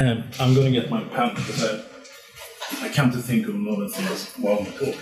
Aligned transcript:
Um, 0.00 0.22
I'm 0.40 0.54
gonna 0.54 0.70
get 0.70 0.90
my 0.90 1.04
pen 1.14 1.34
because 1.34 1.62
uh, 1.62 1.82
I, 2.80 2.86
I 2.86 2.88
come 2.88 3.10
to 3.12 3.18
think 3.18 3.46
of 3.46 3.54
another 3.54 3.88
thing 3.88 4.06
of 4.06 4.16
things 4.16 4.34
while 4.38 4.58
we 4.60 4.70
talk. 4.70 4.94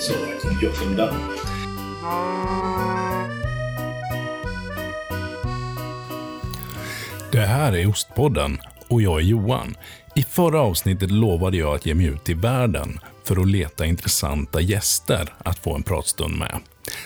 So 0.00 0.14
I 0.14 0.38
can 0.40 0.60
jot 0.60 0.74
them 0.74 0.96
down. 0.96 1.38
Det 7.32 7.46
här 7.46 7.76
är 7.76 7.88
Ostpodden 7.88 8.58
och 8.88 9.02
jag 9.02 9.20
är 9.20 9.24
Johan. 9.24 9.76
I 10.14 10.22
förra 10.22 10.60
avsnittet 10.60 11.10
lovade 11.10 11.56
jag 11.56 11.74
att 11.74 11.86
ge 11.86 11.94
mig 11.94 12.06
ut 12.06 12.28
i 12.28 12.34
världen 12.34 12.98
för 13.24 13.40
att 13.40 13.48
leta 13.48 13.86
intressanta 13.86 14.60
gäster 14.60 15.34
att 15.38 15.58
få 15.58 15.74
en 15.74 15.82
pratstund 15.82 16.38
med. 16.38 16.60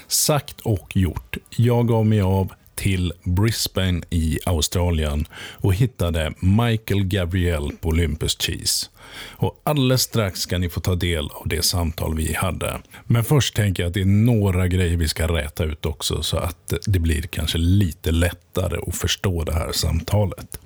Sagt 0.06 0.60
och 0.60 0.96
gjort. 0.96 1.36
Jag 1.50 1.88
gav 1.88 2.06
mig 2.06 2.20
av 2.20 2.52
till 2.76 3.12
Brisbane 3.22 4.02
i 4.10 4.38
Australien 4.46 5.26
och 5.34 5.74
hittade 5.74 6.32
Michael 6.40 7.04
Gabriel 7.04 7.70
på 7.80 7.88
Olympus 7.88 8.36
Cheese. 8.40 8.86
Och 9.18 9.60
alldeles 9.62 10.02
strax 10.02 10.40
ska 10.40 10.58
ni 10.58 10.68
få 10.68 10.80
ta 10.80 10.94
del 10.94 11.30
av 11.30 11.48
det 11.48 11.62
samtal 11.64 12.16
vi 12.16 12.34
hade. 12.34 12.78
Men 13.04 13.24
först 13.24 13.56
tänker 13.56 13.82
jag 13.82 13.88
att 13.88 13.94
det 13.94 14.00
är 14.00 14.04
några 14.04 14.68
grejer 14.68 14.96
vi 14.96 15.08
ska 15.08 15.28
räta 15.28 15.64
ut 15.64 15.86
också 15.86 16.22
så 16.22 16.36
att 16.36 16.72
det 16.86 16.98
blir 16.98 17.22
kanske 17.22 17.58
lite 17.58 18.10
lättare 18.10 18.78
att 18.86 18.96
förstå 18.96 19.44
det 19.44 19.54
här 19.54 19.72
samtalet. 19.72 20.60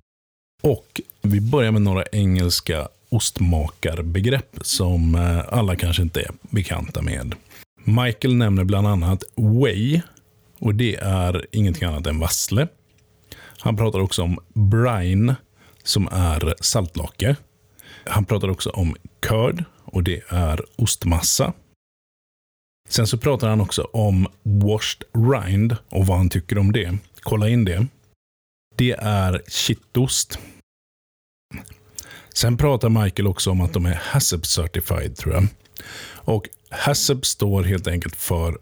Och 0.63 1.01
vi 1.23 1.41
börjar 1.41 1.73
med 1.73 1.83
några 1.83 2.05
engelska 2.13 2.89
ostmakarbegrepp 3.09 4.59
som 4.63 5.15
eh, 5.15 5.45
alla 5.49 5.77
kanske 5.77 6.03
inte 6.03 6.21
är 6.21 6.31
bekanta 6.41 7.03
med. 7.03 7.35
Michael 7.85 8.37
nämner 8.37 8.65
bland 8.65 8.87
annat 8.87 9.25
”way” 9.37 10.01
och 10.61 10.75
det 10.75 10.97
är 10.97 11.47
ingenting 11.53 11.89
annat 11.89 12.07
än 12.07 12.19
vassle. 12.19 12.69
Han 13.59 13.77
pratar 13.77 13.99
också 13.99 14.23
om 14.23 14.39
brine 14.55 15.35
som 15.83 16.09
är 16.13 16.55
saltlake. 16.61 17.37
Han 18.05 18.25
pratar 18.25 18.49
också 18.49 18.71
om 18.71 18.97
curd 19.21 19.65
och 19.85 20.03
det 20.05 20.23
är 20.29 20.65
ostmassa. 20.77 21.53
Sen 22.89 23.07
så 23.07 23.19
pratar 23.19 23.49
han 23.49 23.61
också 23.61 23.83
om 23.83 24.27
washed 24.43 25.03
rind 25.33 25.77
och 25.89 26.07
vad 26.07 26.17
han 26.17 26.31
tycker 26.31 26.59
om 26.59 26.73
det. 26.73 26.99
Kolla 27.21 27.49
in 27.49 27.65
det. 27.65 27.87
Det 28.77 28.93
är 28.93 29.43
kittost. 29.49 30.39
Sen 32.35 32.57
pratar 32.57 32.89
Michael 32.89 33.27
också 33.27 33.51
om 33.51 33.61
att 33.61 33.73
de 33.73 33.87
är 33.87 33.95
HACCP 33.95 34.47
certified 34.47 35.17
tror 35.17 35.35
jag. 35.35 35.47
Och 36.13 36.49
HACCP 36.71 37.27
står 37.27 37.63
helt 37.63 37.87
enkelt 37.87 38.17
för 38.17 38.59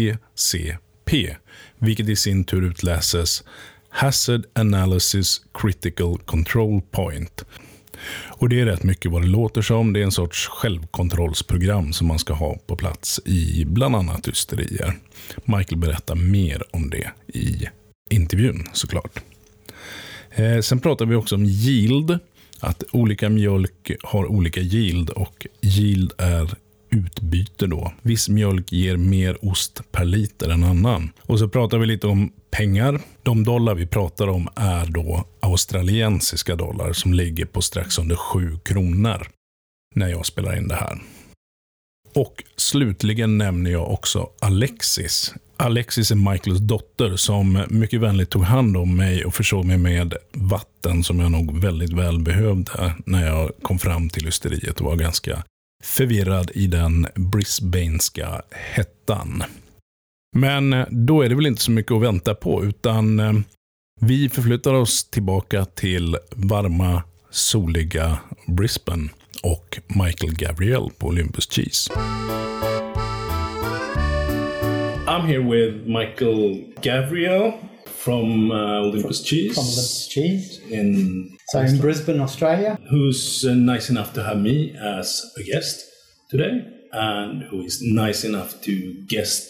HACCP, 0.00 1.36
vilket 1.78 2.08
i 2.08 2.16
sin 2.16 2.44
tur 2.44 2.62
utläses 2.62 3.44
Hazard 3.88 4.44
Analysis 4.54 5.40
Critical 5.54 6.18
Control 6.18 6.80
Point. 6.90 7.44
Och 8.28 8.48
Det 8.48 8.60
är 8.60 8.66
rätt 8.66 8.82
mycket 8.82 9.10
vad 9.10 9.22
det 9.22 9.28
låter 9.28 9.62
som. 9.62 9.92
Det 9.92 10.00
är 10.00 10.04
en 10.04 10.12
sorts 10.12 10.46
självkontrollsprogram 10.46 11.92
som 11.92 12.06
man 12.06 12.18
ska 12.18 12.32
ha 12.32 12.58
på 12.66 12.76
plats 12.76 13.20
i 13.24 13.64
bland 13.64 13.96
annat 13.96 14.28
ysterier. 14.28 14.98
Michael 15.44 15.76
berättar 15.76 16.14
mer 16.14 16.62
om 16.70 16.90
det 16.90 17.10
i 17.26 17.68
intervjun 18.10 18.68
såklart. 18.72 19.20
Eh, 20.30 20.60
sen 20.60 20.80
pratar 20.80 21.06
vi 21.06 21.14
också 21.14 21.34
om 21.34 21.44
yield. 21.44 22.18
Att 22.60 22.84
olika 22.92 23.28
mjölk 23.28 23.90
har 24.02 24.26
olika 24.26 24.60
yield 24.60 25.10
och 25.10 25.46
yield 25.60 26.12
är 26.18 26.54
utbyte 26.90 27.66
då. 27.66 27.92
Viss 28.02 28.28
mjölk 28.28 28.72
ger 28.72 28.96
mer 28.96 29.44
ost 29.44 29.82
per 29.92 30.04
liter 30.04 30.48
än 30.48 30.64
annan. 30.64 31.12
Och 31.22 31.38
så 31.38 31.48
pratar 31.48 31.78
vi 31.78 31.86
lite 31.86 32.06
om 32.06 32.32
pengar. 32.50 33.00
De 33.22 33.44
dollar 33.44 33.74
vi 33.74 33.86
pratar 33.86 34.28
om 34.28 34.48
är 34.56 34.86
då 34.86 35.24
australiensiska 35.40 36.56
dollar 36.56 36.92
som 36.92 37.14
ligger 37.14 37.44
på 37.44 37.62
strax 37.62 37.98
under 37.98 38.16
7 38.16 38.58
kronor 38.64 39.28
när 39.94 40.08
jag 40.08 40.26
spelar 40.26 40.56
in 40.56 40.68
det 40.68 40.74
här. 40.74 40.98
Och 42.14 42.44
slutligen 42.56 43.38
nämner 43.38 43.70
jag 43.70 43.90
också 43.90 44.28
Alexis. 44.40 45.34
Alexis 45.56 46.10
är 46.10 46.30
Michaels 46.32 46.60
dotter 46.60 47.16
som 47.16 47.64
mycket 47.68 48.00
vänligt 48.00 48.30
tog 48.30 48.42
hand 48.42 48.76
om 48.76 48.96
mig 48.96 49.24
och 49.24 49.34
försåg 49.34 49.64
mig 49.64 49.78
med 49.78 50.14
vatten 50.32 51.04
som 51.04 51.20
jag 51.20 51.32
nog 51.32 51.60
väldigt 51.60 51.92
väl 51.92 52.20
behövde 52.20 52.94
när 53.06 53.26
jag 53.26 53.50
kom 53.62 53.78
fram 53.78 54.08
till 54.08 54.28
ysteriet 54.28 54.80
och 54.80 54.86
var 54.86 54.96
ganska 54.96 55.44
förvirrad 55.84 56.50
i 56.54 56.66
den 56.66 57.06
brisbanska 57.14 58.42
hettan. 58.50 59.42
Men 60.36 60.72
eh, 60.72 60.86
då 60.90 61.22
är 61.22 61.28
det 61.28 61.34
väl 61.34 61.46
inte 61.46 61.62
så 61.62 61.70
mycket 61.70 61.92
att 61.92 62.02
vänta 62.02 62.34
på, 62.34 62.64
utan 62.64 63.20
eh, 63.20 63.32
vi 64.00 64.28
förflyttar 64.28 64.74
oss 64.74 65.10
tillbaka 65.10 65.64
till 65.64 66.16
varma, 66.30 67.02
soliga 67.30 68.18
Brisbane 68.46 69.08
och 69.42 69.78
Michael 69.86 70.34
Gabriel 70.34 70.90
på 70.98 71.06
Olympus 71.06 71.50
Cheese. 71.50 71.92
I'm 75.06 75.26
here 75.26 75.42
with 75.42 75.86
Michael 75.86 76.64
Gabriel 76.82 77.52
from 78.04 78.50
uh, 78.50 78.80
Olympus 78.86 79.22
Cheese. 79.22 79.54
from 79.54 79.64
Olympus 79.64 80.08
Cheese. 80.08 80.60
in 80.70 81.36
So 81.50 81.60
in 81.60 81.78
Brisbane, 81.78 82.20
Australia. 82.20 82.78
who's 82.90 83.44
uh, 83.44 83.54
nice 83.54 83.90
enough 83.90 84.12
to 84.14 84.22
have 84.22 84.38
me 84.38 84.76
as 84.98 85.08
a 85.36 85.42
guest 85.42 85.84
today, 86.30 86.54
and 86.92 87.42
who 87.48 87.62
is 87.62 87.80
nice 87.82 88.24
enough 88.24 88.60
to 88.62 88.72
guest 89.08 89.48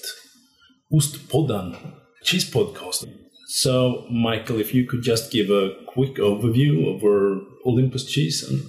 Ostpodden 0.92 1.76
Cheese 2.22 2.50
Podcast. 2.50 3.06
So, 3.48 4.06
Michael, 4.10 4.58
if 4.60 4.74
you 4.74 4.84
could 4.86 5.02
just 5.02 5.30
give 5.32 5.50
a 5.50 5.72
quick 5.86 6.16
overview 6.16 6.86
over 6.86 7.40
Olympus 7.66 8.04
Cheese 8.04 8.42
and 8.48 8.60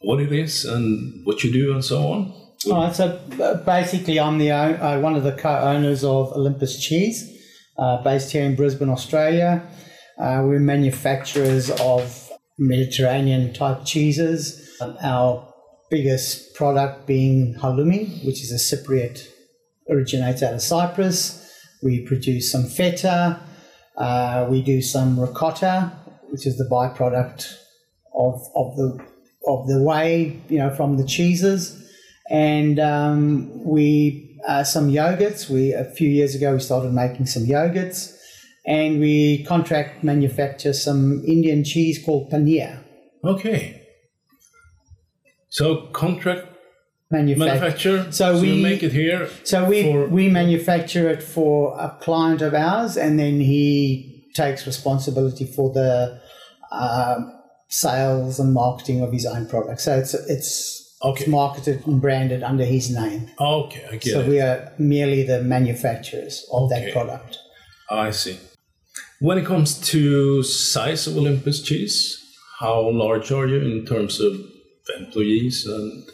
what 0.00 0.20
it 0.20 0.32
is 0.32 0.64
and 0.64 1.24
what 1.26 1.42
you 1.44 1.52
do 1.52 1.72
and 1.72 1.84
so 1.84 1.98
on. 2.12 2.32
Right, 2.66 2.94
so 2.94 3.18
uh, 3.42 3.54
basically, 3.64 4.20
I'm 4.20 4.38
the 4.38 4.50
uh, 4.50 5.00
one 5.00 5.14
of 5.16 5.22
the 5.22 5.32
co-owners 5.32 6.04
of 6.04 6.32
Olympus 6.32 6.78
Cheese, 6.78 7.18
uh, 7.80 8.02
based 8.02 8.30
here 8.30 8.44
in 8.44 8.54
Brisbane, 8.54 8.90
Australia. 8.90 9.66
Uh, 10.18 10.42
we're 10.44 10.60
manufacturers 10.60 11.70
of 11.80 12.30
Mediterranean 12.58 13.52
type 13.52 13.84
cheeses. 13.84 14.70
Um, 14.80 14.96
our 15.02 15.52
biggest 15.90 16.54
product 16.54 17.06
being 17.06 17.54
halloumi, 17.54 18.24
which 18.24 18.42
is 18.42 18.52
a 18.52 18.76
Cypriot, 18.76 19.26
originates 19.90 20.42
out 20.42 20.54
of 20.54 20.62
Cyprus. 20.62 21.50
We 21.82 22.06
produce 22.06 22.52
some 22.52 22.64
feta. 22.64 23.40
Uh, 23.96 24.46
we 24.48 24.62
do 24.62 24.82
some 24.82 25.18
ricotta, 25.18 25.90
which 26.28 26.46
is 26.46 26.58
the 26.58 26.68
byproduct 26.70 27.52
of, 28.14 28.34
of 28.54 28.76
the 28.76 29.04
of 29.46 29.66
the 29.66 29.82
whey, 29.82 30.38
you 30.50 30.58
know, 30.58 30.68
from 30.68 30.98
the 30.98 31.04
cheeses 31.04 31.80
and 32.30 32.78
um, 32.78 33.64
we 33.64 34.29
uh, 34.46 34.64
some 34.64 34.90
yogurts. 34.90 35.48
We 35.48 35.72
a 35.72 35.84
few 35.84 36.08
years 36.08 36.34
ago 36.34 36.54
we 36.54 36.60
started 36.60 36.92
making 36.92 37.26
some 37.26 37.44
yogurts, 37.44 38.16
and 38.66 39.00
we 39.00 39.44
contract 39.44 40.02
manufacture 40.04 40.72
some 40.72 41.22
Indian 41.26 41.64
cheese 41.64 42.02
called 42.04 42.30
paneer. 42.30 42.82
Okay. 43.24 43.76
So, 45.48 45.88
contract 45.92 46.46
Manufacture. 47.10 47.44
manufacturer. 47.58 48.12
So 48.12 48.36
you 48.40 48.54
we- 48.54 48.62
make 48.62 48.82
it 48.84 48.92
here. 48.92 49.28
So 49.42 49.64
we 49.64 49.82
for- 49.82 50.06
we 50.08 50.28
manufacture 50.28 51.08
it 51.10 51.22
for 51.22 51.76
a 51.78 51.96
client 52.00 52.40
of 52.40 52.54
ours, 52.54 52.96
and 52.96 53.18
then 53.18 53.40
he 53.40 54.28
takes 54.34 54.64
responsibility 54.66 55.44
for 55.44 55.72
the 55.72 56.20
um 56.70 57.32
sales 57.68 58.38
and 58.38 58.52
marketing 58.52 59.00
of 59.02 59.12
his 59.12 59.26
own 59.26 59.46
product. 59.46 59.80
So 59.80 59.98
it's 59.98 60.14
it's. 60.14 60.86
Okay. 61.02 61.22
It's 61.22 61.28
marketed 61.30 61.86
and 61.86 62.00
branded 62.00 62.42
under 62.42 62.64
his 62.64 62.90
name. 62.90 63.30
Okay, 63.40 63.84
I 63.90 63.96
get 63.96 64.12
So 64.12 64.20
it. 64.20 64.28
we 64.28 64.40
are 64.40 64.72
merely 64.78 65.22
the 65.22 65.42
manufacturers 65.42 66.44
of 66.52 66.70
Okay. 66.70 66.84
that 66.84 66.92
product. 66.92 67.38
I 67.90 68.10
see. 68.10 68.36
When 69.20 69.38
it 69.38 69.46
comes 69.46 69.78
to 69.92 70.42
size 70.42 71.06
of 71.06 71.16
Olympus 71.16 71.62
cheese, 71.62 72.18
how 72.58 72.90
large 72.90 73.32
are 73.32 73.46
you 73.46 73.60
in 73.60 73.86
terms 73.86 74.20
of 74.20 74.32
employees 74.98 75.66
and 75.66 76.04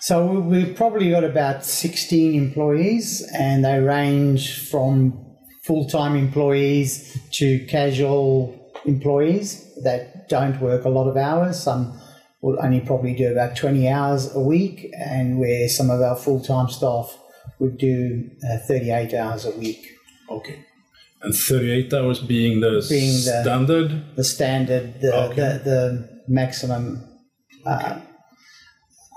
So 0.00 0.24
we- 0.24 0.38
we've 0.58 0.74
probably 0.76 1.10
got 1.10 1.24
about 1.24 1.64
16 1.64 2.34
employees, 2.34 3.26
and 3.36 3.64
they 3.64 3.80
range 3.80 4.60
from 4.70 5.14
full-time 5.64 6.14
employees 6.14 7.18
to 7.32 7.58
casual 7.66 8.54
employees 8.84 9.64
that 9.82 10.28
don't 10.28 10.60
work 10.60 10.84
a 10.84 10.88
lot 10.88 11.08
of 11.08 11.16
hours. 11.16 11.56
Some 11.58 11.98
will 12.42 12.58
only 12.62 12.80
probably 12.80 13.14
do 13.14 13.30
about 13.32 13.56
20 13.56 13.88
hours 13.88 14.34
a 14.34 14.40
week, 14.40 14.90
and 14.98 15.38
where 15.38 15.68
some 15.68 15.90
of 15.90 16.00
our 16.00 16.16
full-time 16.16 16.68
staff 16.68 17.18
would 17.58 17.78
do 17.78 18.28
uh, 18.48 18.58
38 18.68 19.14
hours 19.14 19.44
a 19.44 19.50
week. 19.58 19.88
okay. 20.30 20.58
And 21.22 21.34
38 21.34 21.92
hours 21.94 22.20
being 22.20 22.60
the 22.60 22.84
Being 22.88 23.12
the- 23.24 23.42
standard? 23.42 24.16
The 24.16 24.22
standard, 24.24 25.00
the, 25.00 25.14
Okay. 25.24 25.34
the, 25.34 25.60
the 25.64 26.20
maximum 26.28 27.02
uh, 27.64 27.98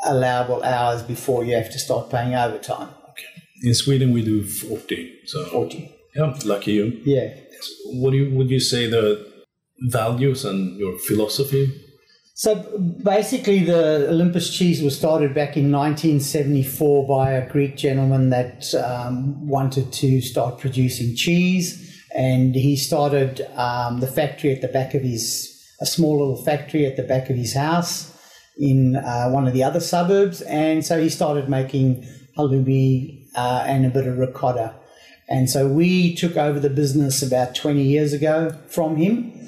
allowable 0.08 0.64
hours 0.64 1.04
before 1.04 1.44
you 1.44 1.56
have 1.56 1.70
to 1.72 1.78
start 1.80 2.10
paying 2.10 2.34
overtime. 2.36 2.90
Okay. 3.10 3.28
In 3.64 3.74
Sweden 3.74 4.14
we 4.14 4.24
do 4.24 4.44
40. 4.44 5.20
So 5.26 5.44
40. 5.46 5.92
yeah, 6.16 6.34
lucky 6.46 6.72
you. 6.74 7.02
Yeah. 7.06 7.34
What 7.96 8.12
do 8.12 8.18
you, 8.18 8.34
would 8.36 8.50
you 8.50 8.62
say 8.62 8.88
the 8.90 9.28
values 9.90 10.46
and 10.46 10.78
your 10.80 10.98
philosophy? 11.00 11.70
So 12.40 12.56
basically, 13.04 13.66
the 13.66 14.08
Olympus 14.08 14.50
cheese 14.50 14.82
was 14.82 14.98
started 14.98 15.34
back 15.34 15.58
in 15.58 15.74
1974 15.74 17.06
by 17.06 17.32
a 17.32 17.50
Greek 17.50 17.76
gentleman 17.76 18.30
that 18.30 18.74
um, 18.76 19.46
wanted 19.46 19.92
to 19.92 20.22
start 20.22 20.58
producing 20.58 21.18
cheese, 21.18 22.02
and 22.16 22.56
he 22.56 22.78
started 22.78 23.42
um, 23.58 24.00
the 24.00 24.08
factory 24.08 24.54
at 24.54 24.62
the 24.62 24.70
back 24.70 24.94
of 24.94 25.02
his 25.02 25.54
a 25.82 25.86
small 25.86 26.20
little 26.20 26.42
factory 26.42 26.86
at 26.86 26.96
the 26.96 27.04
back 27.04 27.30
of 27.30 27.36
his 27.36 27.54
house 27.54 28.18
in 28.58 28.96
uh, 28.96 29.30
one 29.32 29.46
of 29.46 29.54
the 29.54 29.66
other 29.66 29.82
suburbs, 29.82 30.40
and 30.44 30.86
so 30.86 30.98
he 30.98 31.10
started 31.10 31.50
making 31.50 32.08
halloumi 32.38 33.26
uh, 33.36 33.66
and 33.68 33.86
a 33.86 33.90
bit 33.90 34.08
of 34.08 34.18
ricotta. 34.18 34.74
And 35.28 35.50
so 35.50 35.68
we 35.68 36.16
took 36.16 36.38
over 36.38 36.58
the 36.58 36.70
business 36.70 37.22
about 37.22 37.54
20 37.54 37.84
years 37.84 38.14
ago 38.14 38.58
from 38.70 38.96
him 38.96 39.39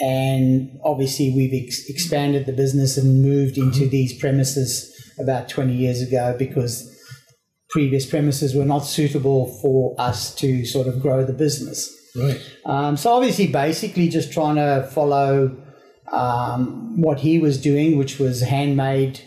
and 0.00 0.70
obviously 0.84 1.32
we've 1.34 1.54
ex- 1.64 1.88
expanded 1.88 2.46
the 2.46 2.52
business 2.52 2.96
and 2.96 3.22
moved 3.22 3.56
into 3.58 3.80
Mm-hmm. 3.80 3.90
these 3.90 4.18
premises 4.18 4.90
about 5.18 5.48
20 5.48 5.72
years 5.74 6.02
ago 6.02 6.34
because 6.38 6.90
previous 7.70 8.04
premises 8.06 8.54
were 8.54 8.64
not 8.64 8.80
suitable 8.80 9.46
for 9.60 9.94
us 9.98 10.34
to 10.36 10.64
sort 10.64 10.86
of 10.86 11.00
grow 11.00 11.24
the 11.24 11.32
business. 11.32 11.92
Right. 12.16 12.40
Um, 12.64 12.96
so 12.96 13.12
obviously, 13.12 13.48
basically, 13.48 14.08
just 14.08 14.32
trying 14.32 14.56
to 14.56 14.88
follow 14.92 15.56
um, 16.12 17.00
what 17.00 17.20
he 17.20 17.38
was 17.38 17.60
doing, 17.60 17.98
which 17.98 18.18
was 18.18 18.42
handmade. 18.42 19.20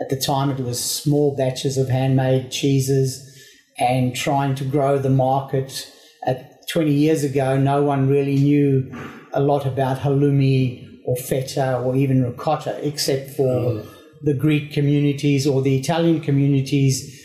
At 0.00 0.10
the 0.10 0.16
time, 0.20 0.50
it 0.50 0.60
was 0.60 0.82
small 0.82 1.36
batches 1.36 1.78
of 1.78 1.88
handmade 1.88 2.50
cheeses, 2.50 3.30
and 3.78 4.14
trying 4.14 4.54
to 4.56 4.64
grow 4.64 4.98
the 4.98 5.10
market. 5.10 5.90
At 6.26 6.68
20 6.68 6.92
years 6.92 7.24
ago, 7.24 7.56
no 7.56 7.82
one 7.82 8.08
really 8.08 8.36
knew 8.36 8.90
a 9.34 9.40
lot 9.40 9.66
about 9.66 9.98
halloumi 9.98 11.00
or 11.04 11.16
feta 11.16 11.78
or 11.78 11.94
even 11.96 12.22
ricotta, 12.22 12.86
except 12.86 13.30
for 13.30 13.82
the 14.22 14.34
Greek 14.34 14.72
communities 14.72 15.46
or 15.46 15.60
the 15.60 15.76
Italian 15.76 16.20
communities 16.20 17.20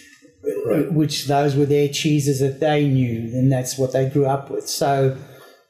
which 0.92 1.26
those 1.26 1.56
were 1.56 1.66
their 1.66 1.88
cheeses 1.90 2.40
that 2.40 2.60
they 2.60 2.88
knew, 2.88 3.32
and 3.34 3.52
that's 3.52 3.78
what 3.78 3.94
they 3.94 4.08
grew 4.08 4.26
up 4.26 4.50
with. 4.50 4.68
So 4.68 5.18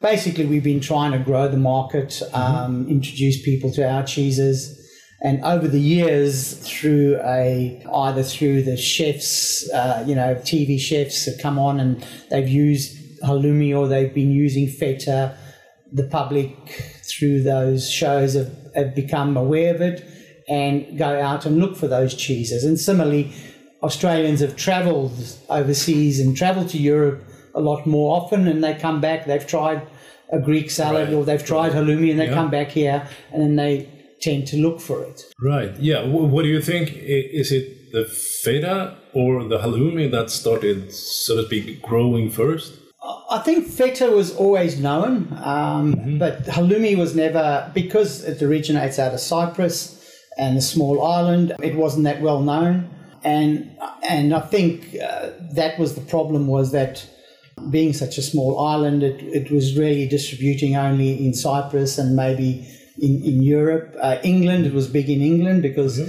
basically, 0.02 0.46
we've 0.46 0.64
been 0.64 0.80
trying 0.80 1.12
to 1.12 1.20
grow 1.20 1.48
the 1.48 1.58
market, 1.58 2.22
um, 2.34 2.88
introduce 2.88 3.42
people 3.42 3.72
to 3.74 3.90
our 3.90 4.04
cheeses. 4.04 4.76
And 5.22 5.44
over 5.44 5.68
the 5.68 5.82
years, 5.82 6.54
through 6.68 7.20
a 7.24 7.84
either 7.94 8.24
through 8.24 8.64
the 8.64 8.78
chefs, 8.78 9.70
uh, 9.72 10.04
you 10.08 10.16
know, 10.16 10.36
TV 10.36 10.80
chefs 10.80 11.26
have 11.26 11.38
come 11.42 11.60
on 11.60 11.80
and 11.80 12.06
they've 12.30 12.48
used 12.48 13.22
halloumi 13.22 13.78
or 13.78 13.88
they've 13.88 14.14
been 14.14 14.32
using 14.32 14.68
feta. 14.68 15.36
The 15.92 16.04
public 16.04 16.56
through 17.04 17.44
those 17.44 17.90
shows 17.90 18.34
have, 18.36 18.56
have 18.76 18.96
become 18.96 19.36
aware 19.38 19.74
of 19.74 19.82
it 19.82 20.06
and 20.48 20.98
go 20.98 21.20
out 21.20 21.46
and 21.46 21.58
look 21.60 21.76
for 21.76 21.88
those 21.88 22.14
cheeses. 22.16 22.64
And 22.64 22.80
similarly, 22.80 23.32
Australians 23.84 24.40
have 24.42 24.56
travelled 24.56 25.14
overseas 25.50 26.20
and 26.20 26.36
travelled 26.36 26.70
to 26.70 26.78
Europe 26.78 27.24
a 27.56 27.62
lot 27.62 27.86
more 27.88 28.16
often, 28.20 28.48
and 28.48 28.64
they 28.64 28.74
come 28.76 29.02
back. 29.02 29.26
They've 29.26 29.46
tried 29.46 29.82
a 30.32 30.40
Greek 30.40 30.70
salad 30.70 31.08
Right. 31.10 31.14
or 31.16 31.26
they've 31.26 31.44
tried 31.44 31.72
halloumi, 31.72 32.12
and 32.12 32.20
they 32.20 32.28
Yeah. 32.28 32.34
come 32.34 32.52
back 32.52 32.72
here, 32.72 33.08
and 33.32 33.42
then 33.42 33.56
they 33.56 33.88
tend 34.22 34.48
to 34.48 34.58
look 34.58 34.80
for 34.82 35.04
it. 35.04 35.24
Right. 35.42 35.72
Yeah. 35.80 36.06
What 36.06 36.44
do 36.44 36.50
you 36.50 36.62
think? 36.62 36.94
Is 37.04 37.52
it 37.52 37.92
the 37.92 38.06
feta 38.06 38.96
or 39.14 39.44
the 39.48 39.60
halloumi 39.60 40.12
that 40.12 40.30
started, 40.30 40.92
so 40.94 41.38
to 41.38 41.46
speak, 41.46 41.82
growing 41.82 42.30
first? 42.30 42.74
I 43.02 43.40
think 43.40 43.68
feta 43.68 44.12
was 44.12 44.36
always 44.36 44.78
known, 44.80 45.32
um, 45.44 46.18
but 46.18 46.44
halloumi 46.44 46.98
was 46.98 47.16
never 47.16 47.72
because 47.74 48.24
it 48.26 48.42
originates 48.42 49.00
out 49.00 49.14
of 49.14 49.22
Cyprus 49.22 49.96
and 50.38 50.58
a 50.58 50.62
small 50.62 51.06
island. 51.06 51.54
It 51.64 51.76
wasn't 51.76 52.04
that 52.04 52.22
well 52.22 52.42
known, 52.42 52.90
and 53.24 53.72
and 54.10 54.34
I 54.34 54.42
think 54.42 54.98
uh, 55.02 55.30
that 55.54 55.80
was 55.80 55.96
the 55.96 56.02
problem 56.02 56.48
was 56.48 56.72
that 56.74 57.08
being 57.70 57.94
such 57.94 58.18
a 58.18 58.22
small 58.22 58.60
island, 58.60 59.04
it, 59.04 59.22
it 59.24 59.52
was 59.52 59.78
really 59.78 60.08
distributing 60.08 60.76
only 60.76 61.26
in 61.26 61.34
Cyprus 61.34 61.98
and 61.98 62.16
maybe 62.16 62.68
in, 63.02 63.22
in 63.24 63.44
Europe. 63.44 63.96
Uh, 64.02 64.18
England, 64.24 64.66
it 64.66 64.74
was 64.74 64.88
big 64.88 65.10
in 65.10 65.22
England 65.22 65.62
because 65.62 66.00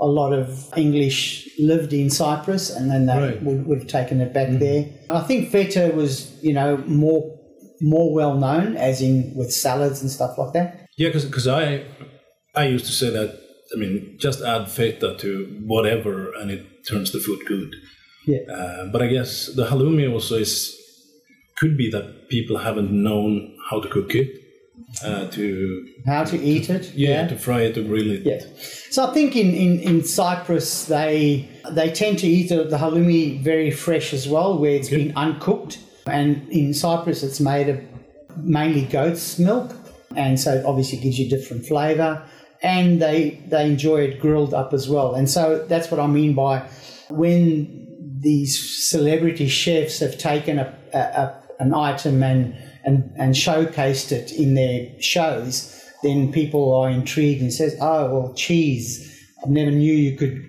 a 0.00 0.06
lot 0.06 0.32
of 0.32 0.48
English 0.76 1.48
lived 1.58 1.92
in 1.92 2.08
Cyprus 2.10 2.70
and 2.70 2.90
then 2.90 3.06
they 3.06 3.16
Right. 3.18 3.42
would, 3.42 3.66
would 3.66 3.78
have 3.78 3.88
taken 3.88 4.20
it 4.20 4.32
back 4.32 4.48
there. 4.58 4.86
I 5.10 5.20
think 5.20 5.50
feta 5.50 5.92
was, 5.94 6.38
you 6.42 6.52
know, 6.52 6.76
more 6.86 7.34
more 7.80 8.12
well 8.12 8.34
known, 8.36 8.76
as 8.76 9.00
in 9.00 9.32
with 9.36 9.52
salads 9.52 10.00
and 10.02 10.10
stuff 10.10 10.36
like 10.38 10.52
that. 10.52 10.86
Yeah, 10.96 11.10
because 11.12 11.46
I 11.46 11.84
I 12.54 12.64
used 12.74 12.86
to 12.86 12.92
say 12.92 13.10
that. 13.10 13.30
I 13.74 13.76
mean, 13.78 14.16
just 14.18 14.40
add 14.42 14.70
feta 14.70 15.14
to 15.18 15.30
whatever, 15.66 16.32
and 16.40 16.50
it 16.50 16.62
turns 16.88 17.12
the 17.12 17.20
food 17.20 17.40
good. 17.46 17.70
Yeah. 18.26 18.38
Uh, 18.52 18.86
but 18.92 19.02
I 19.02 19.08
guess 19.08 19.46
the 19.54 19.66
halloumi 19.66 20.10
also 20.12 20.36
is 20.36 20.74
could 21.58 21.76
be 21.76 21.90
that 21.90 22.28
people 22.30 22.58
haven't 22.58 22.90
known 22.90 23.54
how 23.70 23.80
to 23.80 23.88
cook 23.88 24.14
it, 24.14 24.28
uh, 25.02 25.26
to 25.28 25.86
How 26.06 26.24
to 26.24 26.36
eat 26.38 26.70
it? 26.70 26.92
yeah, 26.94 27.28
to 27.28 27.36
fry 27.36 27.62
it, 27.62 27.74
to 27.74 27.82
grill 27.82 28.10
it. 28.10 28.22
Yeah. 28.22 28.40
So 28.90 29.06
I 29.06 29.14
think 29.14 29.36
in, 29.36 29.54
in, 29.54 29.80
in 29.80 30.04
Cyprus 30.04 30.86
they 30.86 31.48
they 31.70 31.90
tend 31.90 32.18
to 32.20 32.26
eat 32.26 32.48
the, 32.48 32.64
the 32.64 32.78
halloumi 32.78 33.42
very 33.42 33.70
fresh 33.70 34.12
as 34.14 34.26
well, 34.26 34.58
where 34.58 34.72
it's 34.72 34.88
been 34.88 35.12
uncooked. 35.16 35.78
And 36.06 36.48
in 36.50 36.72
Cyprus 36.72 37.22
it's 37.22 37.40
made 37.40 37.68
of 37.68 37.80
mainly 38.38 38.84
goat's 38.86 39.38
milk, 39.38 39.74
and 40.16 40.40
so 40.40 40.62
obviously 40.66 40.98
gives 40.98 41.18
you 41.18 41.28
different 41.28 41.66
flavour. 41.66 42.22
And 42.62 43.00
they 43.00 43.40
they 43.46 43.66
enjoy 43.66 44.00
it 44.02 44.20
grilled 44.20 44.52
up 44.54 44.72
as 44.72 44.88
well. 44.88 45.14
And 45.14 45.28
so 45.30 45.64
that's 45.68 45.90
what 45.90 46.00
I 46.00 46.06
mean 46.06 46.34
by 46.34 46.66
when 47.10 47.86
these 48.20 48.88
celebrity 48.90 49.48
chefs 49.48 50.00
have 50.00 50.18
taken 50.18 50.58
a, 50.58 50.74
a, 50.92 50.98
a 50.98 51.42
an 51.60 51.74
item 51.74 52.22
and, 52.22 52.56
and 52.88 53.12
and 53.16 53.34
showcased 53.34 54.12
it 54.12 54.32
in 54.32 54.54
their 54.54 55.00
shows, 55.00 55.52
then 56.02 56.32
people 56.32 56.74
are 56.74 56.88
intrigued 56.88 57.42
and 57.42 57.52
says, 57.52 57.76
"Oh, 57.80 58.02
well, 58.12 58.34
cheese. 58.34 58.88
I 59.44 59.48
never 59.48 59.70
knew 59.70 59.92
you 59.92 60.16
could 60.16 60.44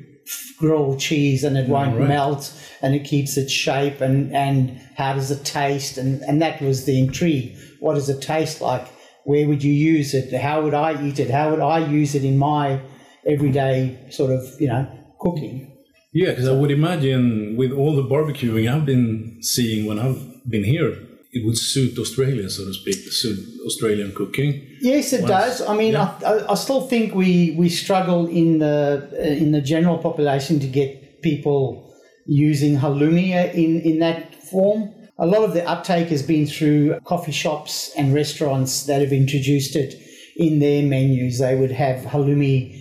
grill 0.57 0.97
cheese 0.97 1.43
and 1.43 1.57
it 1.57 1.67
mm, 1.67 1.69
won't 1.69 1.97
right. 1.97 2.07
melt 2.07 2.53
and 2.81 2.93
it 2.93 3.03
keeps 3.03 3.37
its 3.37 3.51
shape 3.51 4.01
and 4.01 4.33
and 4.33 4.79
how 4.95 5.13
does 5.13 5.31
it 5.31 5.43
taste?" 5.43 5.97
And 5.97 6.21
and 6.23 6.41
that 6.41 6.61
was 6.61 6.85
the 6.85 6.97
intrigue. 6.99 7.57
What 7.79 7.95
does 7.95 8.09
it 8.09 8.21
taste 8.21 8.61
like? 8.61 8.87
Where 9.25 9.47
would 9.47 9.63
you 9.63 9.73
use 9.73 10.13
it? 10.13 10.33
How 10.33 10.61
would 10.61 10.73
I 10.73 10.91
eat 11.05 11.19
it? 11.19 11.29
How 11.29 11.51
would 11.51 11.59
I 11.59 11.79
use 11.79 12.15
it 12.15 12.23
in 12.23 12.37
my 12.37 12.81
everyday 13.27 13.77
sort 14.09 14.31
of 14.31 14.41
you 14.59 14.67
know 14.67 14.87
cooking? 15.19 15.75
Yeah, 16.11 16.31
because 16.31 16.47
I 16.47 16.53
would 16.53 16.71
imagine 16.71 17.55
with 17.55 17.71
all 17.71 17.95
the 17.95 18.07
barbecuing 18.13 18.67
I've 18.67 18.85
been 18.85 19.37
seeing 19.41 19.85
when 19.85 19.99
I've 19.99 20.23
been 20.49 20.63
here, 20.63 20.97
it 21.31 21.45
would 21.45 21.57
suit 21.57 21.97
Australia, 21.99 22.49
so 22.49 22.65
to 22.65 22.73
speak, 22.73 22.95
suit 22.95 23.39
Australian 23.65 24.11
cooking. 24.13 24.65
Yes, 24.81 25.13
it 25.13 25.21
Once- 25.21 25.29
does. 25.31 25.61
I 25.61 25.75
mean, 25.75 25.93
yeah. 25.93 26.15
I, 26.25 26.33
I, 26.33 26.51
I 26.51 26.55
still 26.55 26.81
think 26.87 27.13
we 27.13 27.55
we 27.57 27.69
struggle 27.69 28.27
in 28.27 28.59
the 28.59 29.09
uh, 29.13 29.43
in 29.43 29.51
the 29.51 29.61
general 29.61 29.97
population 29.97 30.59
to 30.59 30.67
get 30.67 31.21
people 31.21 31.93
using 32.25 32.77
halloumi 32.77 33.53
in 33.53 33.81
in 33.81 33.99
that 33.99 34.35
form. 34.51 34.93
A 35.21 35.25
lot 35.27 35.43
of 35.43 35.53
the 35.53 35.67
uptake 35.67 36.07
has 36.07 36.23
been 36.23 36.47
through 36.47 36.97
coffee 37.03 37.33
shops 37.33 37.91
and 37.97 38.13
restaurants 38.13 38.85
that 38.85 39.01
have 39.01 39.11
introduced 39.11 39.75
it 39.75 39.91
in 40.37 40.59
their 40.59 40.81
menus. 40.81 41.39
They 41.39 41.55
would 41.55 41.71
have 41.71 42.05
halloumi 42.05 42.75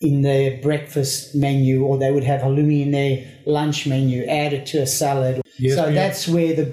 in 0.00 0.22
their 0.22 0.56
breakfast 0.62 1.34
menu, 1.34 1.84
or 1.84 1.98
they 1.98 2.12
would 2.12 2.24
have 2.24 2.40
halloumi 2.40 2.80
in 2.82 2.92
their 2.92 3.26
lunch 3.44 3.86
menu, 3.86 4.24
added 4.24 4.64
to 4.66 4.78
a 4.78 4.86
salad. 4.86 5.42
Yes, 5.58 5.74
so 5.76 5.92
that's 5.92 6.26
where 6.28 6.54
the 6.54 6.72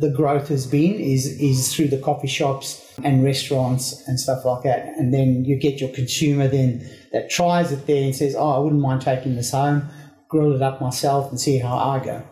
the 0.00 0.10
growth 0.10 0.48
has 0.48 0.66
been 0.66 0.94
is 0.94 1.26
is 1.40 1.74
through 1.74 1.88
the 1.88 1.98
coffee 1.98 2.28
shops 2.28 2.94
and 3.04 3.24
restaurants 3.24 4.06
and 4.06 4.18
stuff 4.18 4.44
like 4.44 4.64
that. 4.64 4.86
And 4.98 5.12
then 5.12 5.44
you 5.44 5.56
get 5.56 5.80
your 5.80 5.90
consumer 5.90 6.48
then 6.48 6.88
that 7.12 7.30
tries 7.30 7.72
it 7.72 7.86
there 7.86 8.04
and 8.04 8.14
says, 8.14 8.34
"Oh, 8.36 8.50
I 8.50 8.58
wouldn't 8.58 8.80
mind 8.80 9.02
taking 9.02 9.36
this 9.36 9.50
home, 9.50 9.88
grill 10.28 10.54
it 10.54 10.62
up 10.62 10.80
myself, 10.80 11.30
and 11.30 11.40
see 11.40 11.58
how 11.58 11.76
I 11.76 12.04
go." 12.04 12.22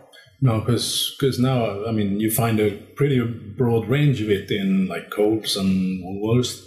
No, 0.40 0.61
because 0.61 1.38
now 1.38 1.85
I 1.87 1.93
mean 1.93 2.21
you 2.21 2.31
find 2.31 2.61
a 2.61 2.71
pretty 2.97 3.21
broad 3.21 3.88
range 3.88 4.21
of 4.21 4.31
it 4.31 4.50
in 4.50 4.87
like 4.87 5.11
Coles 5.11 5.57
and 5.57 6.02
Woolworths. 6.05 6.62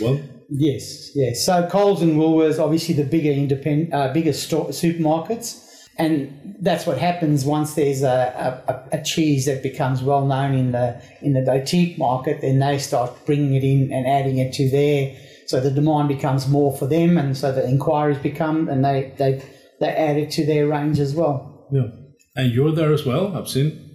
Well, 0.00 0.20
Yes, 0.50 1.14
yes. 1.14 1.44
So 1.44 1.68
Coles 1.68 2.00
and 2.00 2.16
Woolworths, 2.16 2.58
obviously 2.58 2.94
the 2.94 3.04
bigger 3.04 3.30
independent, 3.30 3.92
uh, 3.92 4.12
bigger 4.14 4.32
store, 4.32 4.68
supermarkets, 4.68 5.67
and 5.98 6.56
that's 6.60 6.86
what 6.86 6.98
happens 6.98 7.44
once 7.44 7.74
there's 7.74 8.02
a, 8.02 8.62
a, 8.92 8.98
a 8.98 9.02
cheese 9.02 9.46
that 9.46 9.62
becomes 9.62 10.02
well 10.02 10.26
known 10.26 10.54
in 10.54 10.72
the 10.72 11.00
in 11.20 11.32
the 11.32 11.42
boutique 11.42 11.98
market. 11.98 12.40
Then 12.40 12.58
they 12.60 12.78
start 12.78 13.12
bringing 13.26 13.54
it 13.54 13.64
in 13.64 13.92
and 13.92 14.06
adding 14.06 14.38
it 14.38 14.52
to 14.54 14.70
their, 14.70 15.16
so 15.46 15.60
the 15.60 15.70
demand 15.70 16.08
becomes 16.08 16.46
more 16.48 16.76
for 16.76 16.86
them, 16.86 17.18
and 17.18 17.36
so 17.36 17.52
the 17.52 17.68
inquiries 17.68 18.18
become, 18.18 18.68
and 18.68 18.84
they 18.84 19.12
they 19.18 19.42
they 19.80 19.88
add 19.88 20.16
it 20.16 20.30
to 20.32 20.46
their 20.46 20.68
range 20.68 20.98
as 21.00 21.14
well. 21.14 21.68
yeah. 21.72 21.88
And 22.36 22.52
you're 22.52 22.70
there 22.70 22.92
as 22.92 23.04
well. 23.04 23.36
I've 23.36 23.48
seen. 23.48 23.87